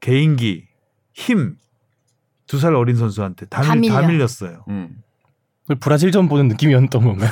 개인기, 0.00 0.66
힘 1.14 1.56
두 2.46 2.58
살 2.60 2.74
어린 2.74 2.96
선수한테 2.96 3.46
다, 3.46 3.62
다 3.62 3.74
밀, 3.74 3.90
다 3.90 4.00
밀려. 4.00 4.12
밀렸어요. 4.12 4.64
음. 4.68 4.96
브라질전 5.80 6.28
보는 6.28 6.48
느낌이었던 6.48 6.90
건가요? 7.02 7.30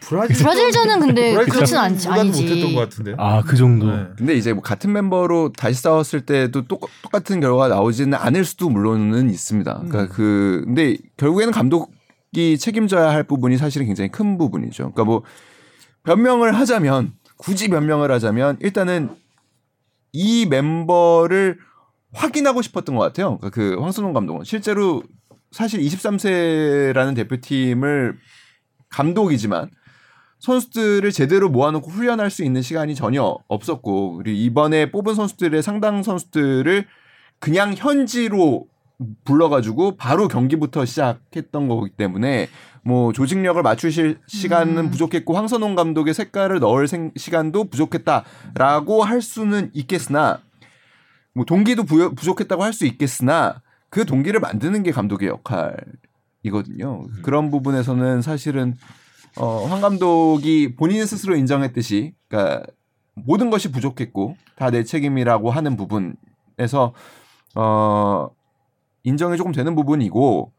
브라질 0.00 0.36
브라질전은 0.36 1.00
근데 1.00 1.34
그렇진 1.44 1.76
않지 1.76 2.08
못했던 2.08 2.26
아니지. 2.26 2.74
것 2.74 2.80
같은데. 2.80 3.14
아그 3.16 3.56
정도. 3.56 3.86
네. 3.94 4.06
근데 4.16 4.34
이제 4.34 4.52
뭐 4.52 4.60
같은 4.62 4.92
멤버로 4.92 5.52
다시 5.52 5.80
싸웠을 5.80 6.22
때도 6.22 6.66
똑, 6.66 6.88
똑같은 7.02 7.38
결과가 7.40 7.68
나오지는 7.68 8.14
않을 8.18 8.44
수도 8.44 8.68
물론은 8.68 9.30
있습니다. 9.30 9.80
음. 9.82 9.88
그러니까 9.88 10.12
그 10.12 10.62
근데 10.64 10.96
결국에는 11.18 11.52
감독이 11.52 12.58
책임져야 12.58 13.10
할 13.10 13.22
부분이 13.22 13.58
사실은 13.58 13.86
굉장히 13.86 14.10
큰 14.10 14.38
부분이죠. 14.38 14.90
그러니까 14.90 15.04
뭐 15.04 15.22
변명을 16.02 16.56
하자면 16.56 17.12
굳이 17.42 17.68
변명을 17.68 18.12
하자면 18.12 18.56
일단은 18.60 19.10
이 20.12 20.46
멤버를 20.46 21.58
확인하고 22.12 22.62
싶었던 22.62 22.94
것 22.94 23.02
같아요. 23.02 23.38
그러니까 23.38 23.50
그 23.50 23.80
황선홍 23.80 24.12
감독은 24.12 24.44
실제로 24.44 25.02
사실 25.50 25.80
23세라는 25.80 27.16
대표팀을 27.16 28.16
감독이지만 28.90 29.70
선수들을 30.38 31.10
제대로 31.10 31.48
모아놓고 31.48 31.90
훈련할 31.90 32.30
수 32.30 32.44
있는 32.44 32.62
시간이 32.62 32.94
전혀 32.94 33.38
없었고 33.48 34.18
그리고 34.18 34.36
이번에 34.36 34.90
뽑은 34.92 35.14
선수들의 35.14 35.62
상당 35.62 36.02
선수들을 36.02 36.86
그냥 37.40 37.74
현지로 37.76 38.66
불러가지고 39.24 39.96
바로 39.96 40.28
경기부터 40.28 40.84
시작했던 40.84 41.66
거기 41.68 41.90
때문에 41.90 42.48
뭐 42.84 43.12
조직력을 43.12 43.62
맞추실 43.62 44.18
시간은 44.26 44.76
음. 44.86 44.90
부족했고 44.90 45.34
황선홍 45.34 45.74
감독의 45.76 46.14
색깔을 46.14 46.58
넣을 46.58 46.88
생- 46.88 47.12
시간도 47.16 47.64
부족했다라고 47.70 49.04
할 49.04 49.22
수는 49.22 49.70
있겠으나 49.72 50.40
뭐 51.34 51.44
동기도 51.44 51.84
부여, 51.84 52.10
부족했다고 52.10 52.62
할 52.64 52.72
수 52.72 52.84
있겠으나 52.86 53.62
그 53.88 54.04
동기를 54.04 54.40
만드는 54.40 54.82
게 54.82 54.90
감독의 54.90 55.28
역할이거든요. 55.28 57.04
그런 57.22 57.50
부분에서는 57.50 58.22
사실은 58.22 58.74
어, 59.38 59.64
황 59.66 59.80
감독이 59.80 60.74
본인 60.76 61.06
스스로 61.06 61.36
인정했듯이, 61.36 62.14
그러니까 62.28 62.64
모든 63.14 63.48
것이 63.50 63.70
부족했고 63.70 64.36
다 64.56 64.70
내 64.70 64.82
책임이라고 64.84 65.50
하는 65.50 65.76
부분에서 65.76 66.92
어, 67.54 68.28
인정이 69.04 69.36
조금 69.36 69.52
되는 69.52 69.74
부분이고 69.74 70.52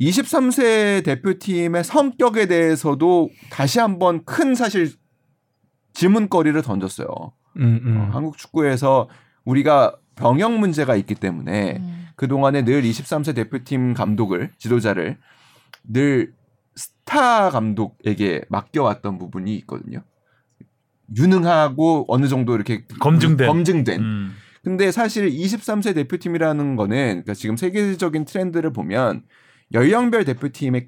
23세 0.00 1.04
대표팀의 1.04 1.84
성격에 1.84 2.46
대해서도 2.46 3.30
다시 3.50 3.80
한번 3.80 4.24
큰 4.24 4.54
사실 4.54 4.92
질문거리를 5.94 6.60
던졌어요. 6.62 7.08
음, 7.56 7.80
음. 7.84 7.96
어, 7.96 8.10
한국 8.12 8.36
축구에서 8.36 9.08
우리가 9.44 9.96
병역 10.14 10.58
문제가 10.58 10.96
있기 10.96 11.14
때문에 11.14 11.78
음. 11.78 12.06
그동안에 12.16 12.64
늘 12.64 12.82
23세 12.82 13.34
대표팀 13.34 13.94
감독을 13.94 14.52
지도자를 14.58 15.18
늘 15.84 16.34
스타 16.74 17.50
감독에게 17.50 18.42
맡겨왔던 18.48 19.18
부분이 19.18 19.54
있거든요. 19.56 20.02
유능하고 21.16 22.04
어느 22.08 22.26
정도 22.26 22.54
이렇게 22.54 22.84
검증된. 23.00 23.46
검증된. 23.46 24.00
음. 24.00 24.32
근데 24.62 24.90
사실 24.90 25.30
23세 25.30 25.94
대표팀이라는 25.94 26.76
거는 26.76 26.96
그러니까 27.06 27.34
지금 27.34 27.56
세계적인 27.56 28.24
트렌드를 28.24 28.72
보면 28.72 29.22
연령별 29.72 30.24
대표팀의 30.24 30.86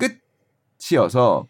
끝이어서 0.78 1.46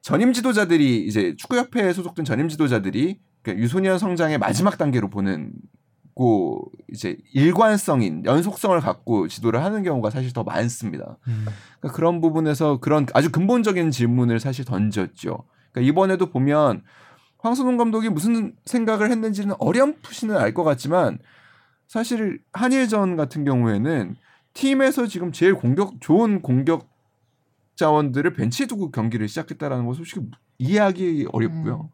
전임 0.00 0.32
지도자들이 0.32 1.06
이제 1.06 1.34
축구협회에 1.36 1.92
소속된 1.92 2.24
전임 2.24 2.48
지도자들이 2.48 3.20
그러니까 3.42 3.62
유소년 3.62 3.98
성장의 3.98 4.38
마지막 4.38 4.78
단계로 4.78 5.10
보는 5.10 5.52
있고 6.12 6.70
이제 6.92 7.16
일관성인 7.32 8.24
연속성을 8.24 8.78
갖고 8.80 9.28
지도를 9.28 9.62
하는 9.64 9.82
경우가 9.82 10.10
사실 10.10 10.32
더 10.32 10.42
많습니다. 10.44 11.18
음. 11.26 11.46
그러니까 11.80 11.96
그런 11.96 12.20
부분에서 12.20 12.78
그런 12.78 13.06
아주 13.14 13.30
근본적인 13.30 13.90
질문을 13.90 14.40
사실 14.40 14.64
던졌죠. 14.64 15.44
그러니까 15.72 15.90
이번에도 15.90 16.26
보면 16.30 16.82
황선홍 17.38 17.76
감독이 17.76 18.08
무슨 18.08 18.54
생각을 18.64 19.10
했는지는 19.10 19.54
어렴풋이는 19.58 20.36
알 20.36 20.54
것 20.54 20.64
같지만 20.64 21.18
사실 21.88 22.40
한일전 22.52 23.16
같은 23.16 23.44
경우에는 23.44 24.14
팀에서 24.54 25.06
지금 25.06 25.32
제일 25.32 25.54
공격 25.54 26.00
좋은 26.00 26.42
공격 26.42 26.88
자원들을 27.76 28.32
벤치에 28.34 28.66
두고 28.66 28.90
경기를 28.90 29.28
시작했다라는 29.28 29.86
거 29.86 29.94
솔직히 29.94 30.20
이해하기 30.58 31.28
어렵고요. 31.32 31.90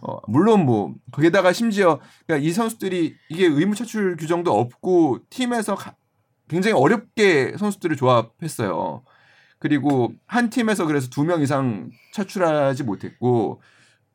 어, 0.00 0.18
물론 0.28 0.64
뭐 0.64 0.94
거기다가 1.12 1.52
심지어 1.52 2.00
그러니까 2.26 2.46
이 2.48 2.52
선수들이 2.52 3.16
이게 3.28 3.46
의무 3.46 3.74
차출 3.74 4.16
규정도 4.16 4.58
없고 4.58 5.18
팀에서 5.28 5.74
가- 5.74 5.96
굉장히 6.48 6.74
어렵게 6.76 7.56
선수들을 7.58 7.96
조합했어요. 7.96 9.02
그리고 9.58 10.12
한 10.26 10.50
팀에서 10.50 10.86
그래서 10.86 11.08
두 11.10 11.24
명 11.24 11.42
이상 11.42 11.90
차출하지 12.14 12.84
못했고 12.84 13.60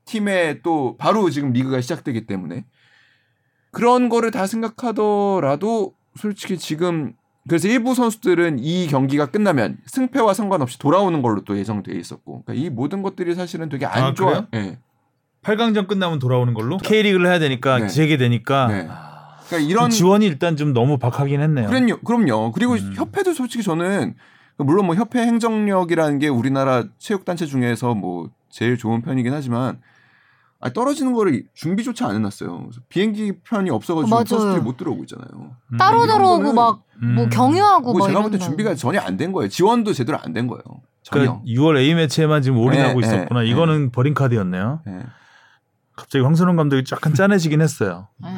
팀에 0.06 0.62
또 0.64 0.96
바로 0.98 1.30
지금 1.30 1.52
리그가 1.54 1.82
시작되기 1.82 2.26
때문에 2.26 2.66
그런 3.72 4.10
거를 4.10 4.32
다 4.32 4.48
생각하더라도 4.48 5.96
솔직히 6.16 6.58
지금 6.58 7.14
그래서 7.48 7.68
일부 7.68 7.94
선수들은 7.94 8.60
이 8.60 8.88
경기가 8.88 9.26
끝나면 9.26 9.78
승패와 9.86 10.34
상관없이 10.34 10.80
돌아오는 10.80 11.22
걸로 11.22 11.44
또 11.44 11.58
예정돼 11.58 11.94
있었고 11.94 12.44
그러니까 12.44 12.66
이 12.66 12.70
모든 12.70 13.02
것들이 13.02 13.36
사실은 13.36 13.70
되게 13.70 13.86
안 13.86 14.04
아, 14.04 14.14
좋아. 14.14 14.46
그래요? 14.46 14.48
예. 14.54 14.80
8강전 15.44 15.88
끝나면 15.88 16.20
돌아오는 16.20 16.54
걸로 16.54 16.78
K리그를 16.78 17.28
해야 17.28 17.40
되니까 17.40 17.80
네. 17.80 17.88
재개되니까 17.88 18.68
네. 18.68 18.88
그러니까 19.48 19.70
이런 19.70 19.90
그 19.90 19.96
지원이 19.96 20.26
일단 20.26 20.56
좀 20.56 20.74
너무 20.74 20.98
박하긴 20.98 21.42
했네요. 21.42 21.68
그럼요, 21.68 21.98
그럼요. 22.00 22.54
그리고 22.54 22.74
음. 22.76 22.94
협회도 22.96 23.34
솔직히 23.34 23.62
저는 23.62 24.16
물론 24.58 24.86
뭐 24.86 24.96
협회 24.96 25.20
행정력이라는 25.20 26.20
게 26.20 26.30
우리나라 26.30 26.86
체육 26.98 27.26
단체 27.26 27.46
중에서 27.46 27.94
뭐 27.94 28.30
제일 28.50 28.78
좋은 28.78 29.02
편이긴 29.02 29.34
하지만 29.34 29.80
아, 30.66 30.70
떨어지는 30.70 31.12
거를 31.14 31.44
준비조차 31.54 32.08
안 32.08 32.16
해놨어요. 32.16 32.58
그래서 32.58 32.80
비행기 32.88 33.34
편이 33.44 33.70
없어가지고 33.70 34.10
맞아요. 34.10 34.26
선수들이 34.26 34.62
못 34.62 34.78
들어오고 34.78 35.04
있잖아요. 35.04 35.28
음. 35.74 35.78
따로 35.78 36.06
들어오고 36.06 36.54
막뭐 36.54 36.84
음. 37.04 37.30
경유하고 37.30 37.92
뭐막 37.92 38.08
제가 38.08 38.22
볼 38.22 38.32
때 38.32 38.38
준비가 38.38 38.74
전혀 38.76 39.02
안 39.02 39.18
된 39.18 39.34
거예요. 39.34 39.50
지원도 39.50 39.92
제대로 39.92 40.18
안 40.22 40.32
된 40.32 40.48
거예요. 40.48 40.62
전혀. 41.04 41.24
그러니까 41.42 41.44
6월 41.46 41.78
A 41.80 41.94
매치에만 41.96 42.42
지금 42.42 42.60
올인하고 42.60 43.02
네, 43.02 43.06
있었구나. 43.08 43.42
네, 43.42 43.48
이거는 43.50 43.92
버린 43.92 44.14
카드였네요. 44.14 44.82
예. 44.88 45.00
갑자기 45.98 46.24
황선홍 46.24 46.56
감독이 46.56 46.84
약간 46.94 47.14
짠해지긴 47.14 47.62
했어요. 47.62 48.08
음. 48.24 48.38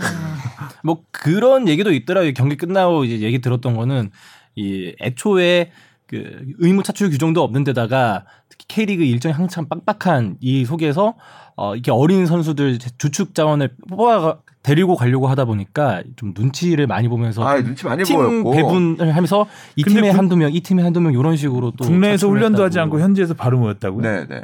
뭐 0.83 1.03
그런 1.11 1.67
얘기도 1.67 1.93
있더라고요. 1.93 2.33
경기 2.33 2.57
끝나고 2.57 3.03
이제 3.05 3.19
얘기 3.21 3.39
들었던 3.39 3.75
거는 3.77 4.09
이 4.55 4.95
애초에 4.99 5.71
그 6.07 6.41
의무 6.59 6.83
차출 6.83 7.09
규정도 7.09 7.43
없는 7.43 7.63
데다가 7.63 8.25
K리그 8.67 9.03
일정이 9.03 9.33
한참 9.33 9.67
빡빡한 9.67 10.37
이 10.39 10.65
속에서 10.65 11.15
어 11.55 11.75
이렇게 11.75 11.91
어린 11.91 12.25
선수들 12.25 12.79
주축 12.97 13.33
자원을 13.35 13.75
뽑아 13.89 14.39
데리고 14.63 14.95
가려고 14.95 15.27
하다 15.27 15.45
보니까 15.45 16.01
좀 16.15 16.33
눈치를 16.35 16.87
많이 16.87 17.07
보면서 17.07 17.43
아 17.47 17.61
눈치 17.61 17.85
많이 17.85 18.03
팀 18.03 18.17
보였고 18.17 18.51
배분을 18.51 19.15
하면서 19.15 19.45
이 19.75 19.83
팀에 19.83 20.09
국- 20.11 20.17
한두 20.17 20.35
명, 20.35 20.51
이 20.51 20.59
팀에 20.61 20.81
한두 20.81 20.99
명 21.01 21.13
이런 21.13 21.37
식으로 21.37 21.71
또 21.77 21.85
국내에서 21.85 22.27
훈련도 22.27 22.55
했다고. 22.55 22.63
하지 22.63 22.79
않고 22.79 22.99
현지에서 22.99 23.35
바로 23.35 23.59
모였다고요? 23.59 24.01
네, 24.01 24.27
네. 24.27 24.43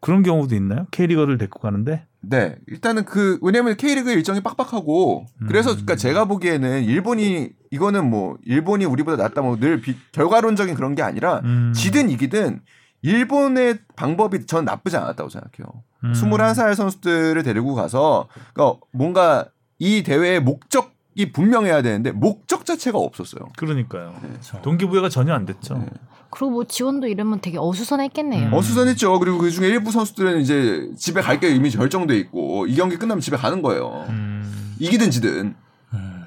그런 0.00 0.22
경우도 0.22 0.54
있나요? 0.56 0.86
K리거를 0.90 1.38
데리고 1.38 1.60
가는데? 1.60 2.04
네. 2.22 2.56
일단은 2.66 3.04
그 3.04 3.38
왜냐면 3.42 3.76
K리그 3.76 4.10
일정이 4.10 4.40
빡빡하고 4.40 5.26
그래서 5.46 5.70
그러니까 5.70 5.94
제가 5.96 6.24
보기에는 6.24 6.84
일본이 6.84 7.50
이거는 7.70 8.10
뭐 8.10 8.36
일본이 8.44 8.84
우리보다 8.86 9.22
낫다 9.22 9.40
뭐 9.42 9.56
늘 9.60 9.80
결과론적인 10.12 10.74
그런 10.74 10.94
게 10.94 11.02
아니라 11.02 11.40
음. 11.44 11.72
지든 11.74 12.10
이기든 12.10 12.60
일본의 13.02 13.78
방법이 13.96 14.46
전 14.46 14.64
나쁘지 14.64 14.96
않았다고 14.96 15.28
생각해요. 15.30 15.82
음. 16.04 16.12
21살 16.12 16.74
선수들을 16.74 17.42
데리고 17.42 17.74
가서 17.74 18.28
그러니까 18.52 18.80
뭔가 18.92 19.46
이 19.78 20.02
대회의 20.02 20.40
목적이 20.40 21.32
분명해야 21.32 21.82
되는데 21.82 22.12
목적 22.12 22.64
자체가 22.66 22.98
없었어요. 22.98 23.48
그러니까요. 23.56 24.14
그렇죠. 24.20 24.60
동기부여가 24.62 25.08
전혀 25.08 25.32
안 25.34 25.46
됐죠. 25.46 25.78
네. 25.78 25.86
그리고 26.32 26.50
뭐 26.50 26.64
지원도 26.64 27.08
이러면 27.08 27.40
되게 27.40 27.58
어수선했겠네요. 27.58 28.48
음. 28.48 28.54
어수선했죠. 28.54 29.18
그리고 29.18 29.38
그 29.38 29.50
중에 29.50 29.66
일부 29.68 29.90
선수들은 29.90 30.40
이제 30.40 30.88
집에 30.96 31.20
갈 31.20 31.40
게 31.40 31.50
이미 31.54 31.70
결정돼 31.70 32.16
있고 32.18 32.66
이 32.66 32.76
경기 32.76 32.96
끝나면 32.96 33.20
집에 33.20 33.36
가는 33.36 33.62
거예요. 33.62 34.06
음. 34.10 34.76
이기든 34.78 35.10
지든. 35.10 35.54
음. 35.94 36.22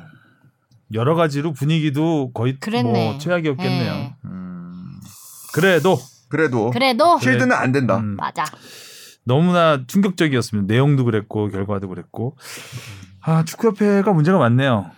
여러 0.94 1.16
가지로 1.16 1.54
분위기도 1.54 2.32
거의 2.34 2.60
그랬네. 2.60 3.12
뭐 3.12 3.18
최악이었겠네요. 3.18 3.94
네. 3.94 4.16
음. 4.26 4.92
그래도 5.54 5.98
그래도 6.34 6.72
그래도 6.72 7.18
그래. 7.18 7.32
실드는 7.32 7.56
안 7.56 7.72
된다. 7.72 7.98
음, 7.98 8.16
맞아. 8.16 8.44
너무나 9.24 9.86
충격적이었습니다. 9.86 10.74
내용도 10.74 11.06
그랬고 11.06 11.48
결과도 11.50 11.88
그랬고. 11.88 12.36
아 13.22 13.46
축구협회가 13.46 14.12
문제가 14.12 14.40
많네요. 14.40 14.90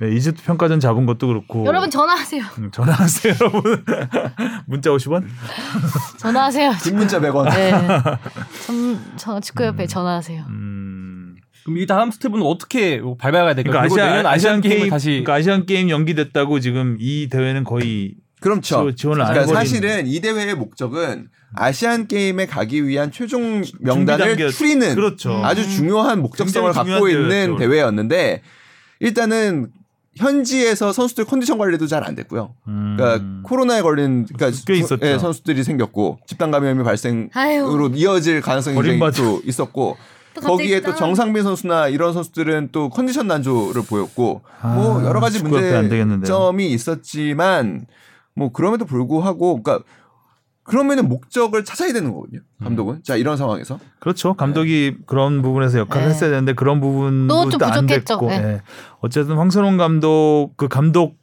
네, 0.00 0.14
이집트 0.14 0.42
평가전 0.42 0.80
잡은 0.80 1.06
것도 1.06 1.28
그렇고. 1.28 1.64
여러분 1.64 1.88
전화하세요. 1.88 2.42
음, 2.58 2.70
전화하세요, 2.70 3.34
여러분. 3.40 3.84
문자 4.66 4.90
50원? 4.90 5.24
전화하세요. 6.18 6.72
긴 6.82 6.96
문자 6.96 7.18
100원. 7.20 7.48
네. 7.48 7.70
전, 8.66 9.00
저 9.16 9.40
축구협회 9.40 9.86
전화하세요. 9.86 10.44
음. 10.48 11.36
그럼 11.64 11.78
이 11.78 11.86
다음 11.86 12.10
스텝은 12.10 12.42
어떻게 12.42 13.00
밟아야 13.18 13.54
될까요? 13.54 13.88
그러니까 13.88 14.04
아시안, 14.04 14.26
아시안 14.26 14.60
게임 14.60 14.90
다시 14.90 15.08
그러니까 15.08 15.34
아시안 15.34 15.66
게임 15.66 15.88
연기됐다고 15.88 16.60
지금 16.60 16.96
이 17.00 17.28
대회는 17.30 17.64
거의 17.64 18.14
그렇죠. 18.40 18.90
지- 18.90 18.96
지원을 18.96 19.22
안 19.22 19.32
그러니까 19.32 19.54
사실은 19.54 20.06
이 20.06 20.20
대회의 20.20 20.54
목적은 20.54 21.28
아시안 21.54 22.06
게임에 22.06 22.46
가기 22.46 22.86
위한 22.86 23.10
최종 23.10 23.62
명단을 23.80 24.26
단계- 24.36 24.48
추리는 24.50 24.94
그렇죠. 24.94 25.40
아주 25.44 25.68
중요한 25.68 26.20
목적성을 26.22 26.70
갖고 26.72 26.84
중요한 26.84 27.10
있는 27.10 27.28
대회였죠. 27.28 27.58
대회였는데 27.58 28.42
일단은 29.00 29.68
현지에서 30.16 30.92
선수들 30.92 31.26
컨디션 31.26 31.58
관리도 31.58 31.86
잘 31.86 32.02
안 32.04 32.14
됐고요. 32.14 32.54
음. 32.68 32.96
그러니까 32.98 33.24
코로나에 33.42 33.82
걸린 33.82 34.26
그러니까 34.26 34.58
꽤 34.66 34.74
있었죠. 34.76 35.06
예, 35.06 35.18
선수들이 35.18 35.62
생겼고 35.62 36.18
집단 36.26 36.50
감염이 36.50 36.82
발생으로 36.84 37.90
이어질 37.94 38.40
가능성이 38.40 38.76
굉장히 38.80 39.40
있었고 39.44 39.96
또 40.34 40.40
거기에 40.40 40.80
또. 40.80 40.94
정상빈 40.94 41.42
선수나 41.42 41.88
이런 41.88 42.12
선수들은 42.14 42.70
또 42.72 42.88
컨디션 42.90 43.26
난조를 43.26 43.82
보였고 43.82 44.42
뭐 44.62 45.00
아, 45.00 45.04
여러 45.04 45.20
가지. 45.20 45.42
문제점이 45.42 46.70
있었지만 46.70 47.86
뭐 48.36 48.52
그럼에도 48.52 48.84
불구하고 48.84 49.60
그러니까 49.62 49.84
그러면은 50.62 51.08
목적을 51.08 51.64
찾아야 51.64 51.92
되는 51.92 52.12
거거든요. 52.12 52.40
감독은 52.62 53.02
자 53.04 53.16
이런 53.16 53.36
상황에서 53.36 53.78
그렇죠. 54.00 54.34
감독이 54.34 54.96
그런 55.06 55.40
부분에서 55.42 55.78
역할을 55.80 56.08
네. 56.08 56.14
했어야 56.14 56.30
되는데 56.30 56.52
그런 56.54 56.80
부분도 56.80 57.50
또또 57.50 57.64
안. 57.66 57.86
됐고. 57.86 58.28
네. 58.28 58.34
예. 58.36 58.62
어쨌든 59.00 59.36
황선홍 59.36 59.76
감독 59.76 60.52
그 60.56 60.68
감독 60.68 61.16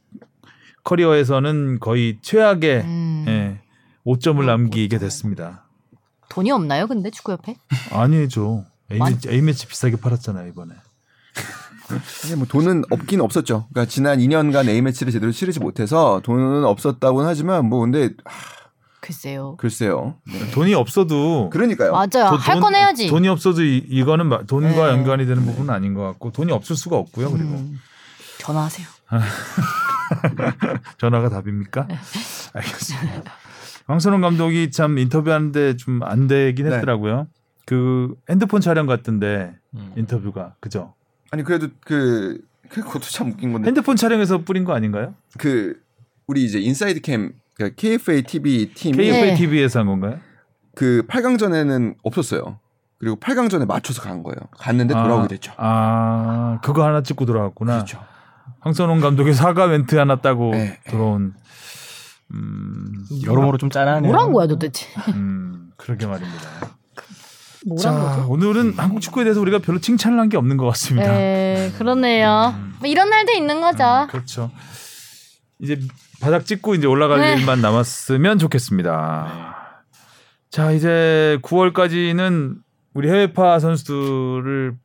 커리어에서는 0.86 1.80
거의 1.80 2.18
최악의 2.22 2.82
음. 2.82 3.26
예, 3.28 3.60
5점을 4.06 4.44
남기게 4.46 4.98
됐습니다. 4.98 5.66
돈이 6.30 6.52
없나요, 6.52 6.88
근데 6.88 7.10
축구협회? 7.10 7.56
아니죠. 7.92 8.66
많- 8.90 9.10
A매치, 9.14 9.30
A매치 9.30 9.68
비싸게 9.68 9.98
팔았잖아요 9.98 10.48
이번에. 10.50 10.74
사실 12.06 12.38
뭐 12.38 12.46
돈은 12.48 12.84
없긴 12.90 13.22
없었죠. 13.22 13.68
그러니까 13.74 13.90
지난 13.90 14.20
2년간 14.20 14.68
A 14.70 14.82
매치를 14.82 15.12
제대로 15.12 15.32
치르지 15.32 15.60
못해서 15.60 16.22
돈은 16.24 16.64
없었다고는 16.66 17.28
하지만 17.30 17.66
뭐 17.68 17.80
근데 17.82 18.10
아, 18.26 18.32
글쎄요. 19.00 19.56
글쎄요. 19.58 20.16
네. 20.26 20.52
돈이 20.52 20.74
없어도 20.74 21.50
그러니까요. 21.52 21.92
맞아요. 21.92 22.08
도- 22.32 22.38
할 22.38 22.56
돈- 22.56 22.62
건 22.62 22.76
해야지. 22.76 23.08
돈이 23.08 23.28
없어도 23.28 23.64
이, 23.64 23.84
이거는 23.90 24.28
마- 24.28 24.44
돈과 24.44 24.70
네. 24.88 24.92
연관이 24.94 25.26
되는 25.26 25.46
부분은 25.46 25.74
아닌 25.74 25.94
것 25.94 26.04
같고 26.04 26.32
돈이 26.32 26.52
없을 26.52 26.76
수가 26.76 26.96
없고요. 26.98 27.32
그리고 27.32 27.50
음. 27.50 27.80
전화하세요. 28.40 28.88
전화가 30.98 31.30
답입니까? 31.30 31.88
네. 31.88 31.98
알겠습니다. 32.54 33.32
황선홍 33.88 34.22
감독이 34.22 34.72
참 34.72 34.98
인터뷰하는데 34.98 35.76
좀 35.78 36.02
안 36.04 36.28
되긴 36.28 36.68
네. 36.70 36.76
했더라고요. 36.76 37.28
그 37.66 38.14
핸드폰 38.30 38.62
촬영 38.62 38.86
같던데 38.86 39.54
음. 39.76 39.94
인터뷰가 39.98 40.56
그죠? 40.60 40.94
아니 41.34 41.42
그래도 41.42 41.70
그 41.84 42.40
그것도 42.70 43.06
참 43.06 43.32
웃긴 43.32 43.54
건데 43.54 43.66
핸드폰 43.66 43.96
촬영에서 43.96 44.44
뿌린 44.44 44.66
거 44.66 44.76
아닌가요? 44.76 45.16
그 45.40 45.82
우리 46.28 46.46
이제 46.46 46.60
Inside 46.60 47.02
Cam 47.02 47.34
그러니까 47.56 47.76
KFA 47.76 48.22
TV 48.22 48.72
팀이 48.76 48.98
KFA 48.98 49.32
네. 49.32 49.36
TV에서 49.36 49.80
한 49.80 49.88
건가요? 49.88 50.20
그 50.76 51.04
8강전에는 51.08 51.96
없었어요. 52.04 52.60
그리고 53.00 53.16
8강전에 53.16 53.66
맞춰서 53.66 54.04
간 54.04 54.22
거예요. 54.22 54.38
갔는데 54.60 54.94
돌아오게 54.94 55.28
됐죠. 55.30 55.54
아 55.58 56.60
그거 56.62 56.86
하나 56.86 57.02
찍고 57.02 57.26
돌아갔구나. 57.26 57.78
그렇죠. 57.78 58.00
황선홍 58.60 59.00
감독의 59.00 59.34
사과 59.34 59.66
멘트 59.66 59.96
하나 59.96 60.22
따고 60.22 60.52
네. 60.52 60.80
들어온. 60.86 61.34
음, 62.32 63.06
여러모로 63.26 63.58
좀 63.58 63.72
짠하네요. 63.72 64.12
뭐란 64.12 64.32
거야 64.34 64.46
도대체? 64.46 64.88
음, 65.16 65.72
그러게 65.78 66.06
말입니다. 66.06 66.78
뭐란 67.66 67.82
자, 67.82 67.92
거죠? 67.92 68.28
오늘은 68.30 68.74
한국 68.78 69.00
축구에 69.02 69.24
대해서 69.24 69.40
우리가 69.42 69.60
별로 69.60 69.80
칭찬을 69.80 70.20
한 70.20 70.30
게 70.30 70.38
없는 70.38 70.58
것 70.58 70.66
같습니다. 70.68 71.12
네, 71.12 71.72
그러네요. 71.78 72.54
뭐 72.80 72.90
이런 72.90 73.10
날도 73.10 73.32
있는 73.34 73.62
거죠. 73.62 74.08
그렇죠. 74.10 74.52
이제 75.60 75.80
바닥 76.22 76.46
찍고 76.46 76.76
이제 76.76 76.88
올라갈 76.88 77.20
네. 77.22 77.36
일만 77.36 77.62
남았으면 77.62 78.40
좋겠습니다. 78.40 79.56
자, 80.50 80.72
이제 80.72 81.40
9월까지는 81.42 82.56
우리 82.94 83.10
해외파 83.10 83.60
선수들은 83.60 84.78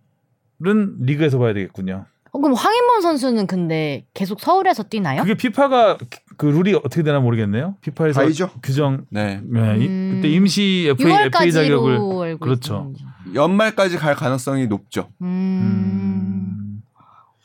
리그에서 1.00 1.38
봐야 1.38 1.52
되겠군요. 1.52 2.06
어, 2.32 2.38
그럼 2.40 2.54
황인범 2.54 3.00
선수는 3.02 3.46
근데 3.46 4.04
계속 4.14 4.40
서울에서 4.40 4.82
뛰나요? 4.84 5.22
그게 5.22 5.34
피파가 5.34 5.98
그 6.38 6.46
룰이 6.46 6.72
어떻게 6.74 7.02
되나 7.02 7.18
모르겠네요. 7.20 7.74
피파에서 7.82 8.20
가이죠? 8.22 8.50
규정 8.62 9.04
네. 9.10 9.40
네, 9.44 9.76
이- 9.78 9.86
음. 9.88 10.12
그때 10.14 10.28
임시 10.30 10.86
FA, 10.98 11.12
FA 11.26 11.30
6월까지로 11.30 11.52
자격을 11.52 12.38
그렇죠. 12.38 12.92
연말까지 13.34 13.98
갈 13.98 14.14
가능성이 14.14 14.66
높죠. 14.68 15.08
음. 15.20 15.26
음. 15.26 16.82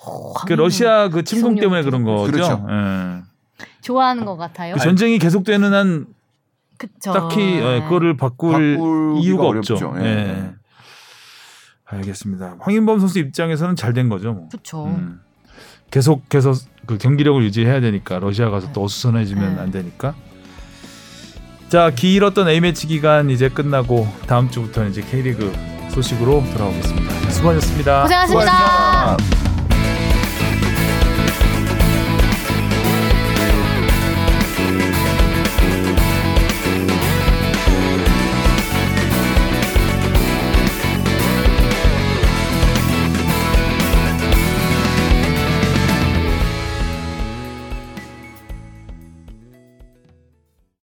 오, 0.08 0.34
그 0.34 0.54
러시아 0.54 1.10
그 1.10 1.24
침공 1.24 1.56
때문에 1.56 1.82
그런 1.84 2.04
거죠. 2.04 2.32
그렇죠. 2.32 2.66
예. 2.70 3.22
좋아하는 3.82 4.26
것 4.26 4.38
같아요. 4.38 4.76
그 4.76 4.80
전쟁이 4.80 5.18
계속되는 5.18 5.74
한 5.74 6.06
그쵸. 6.78 7.14
딱히 7.14 7.41
예, 7.41 7.82
그거를 7.84 8.16
바꿀 8.16 9.18
이유가 9.22 9.48
어렵죠. 9.48 9.74
없죠. 9.74 9.94
예. 10.00 10.04
예. 10.06 10.54
알겠습니다. 11.86 12.58
황인범 12.60 13.00
선수 13.00 13.20
입장에서는 13.20 13.76
잘 13.76 13.94
된 13.94 14.10
거죠. 14.10 14.34
뭐. 14.34 14.50
그쵸. 14.50 14.86
음. 14.86 15.20
계속해서 15.91 16.54
그 16.86 16.98
경기력을 16.98 17.44
유지해야 17.44 17.80
되니까 17.82 18.20
러시아 18.20 18.50
가서 18.50 18.72
또 18.74 18.84
어수선해지면 18.84 19.56
네. 19.56 19.62
안 19.62 19.72
되니까. 19.72 20.16
자 21.70 21.90
길었던 21.90 22.50
A 22.50 22.60
매치 22.60 22.88
기간 22.88 23.30
이제 23.30 23.50
끝나고 23.50 24.08
다음 24.28 24.50
주부터는 24.50 24.92
이제 24.92 25.02
K리그 25.02 25.52
소식으로 25.90 26.44
돌아오겠습니다. 26.54 27.30
수고하셨습니다. 27.32 28.02
고생하셨습니다. 28.04 28.28
수고하셨습니다. 28.28 29.43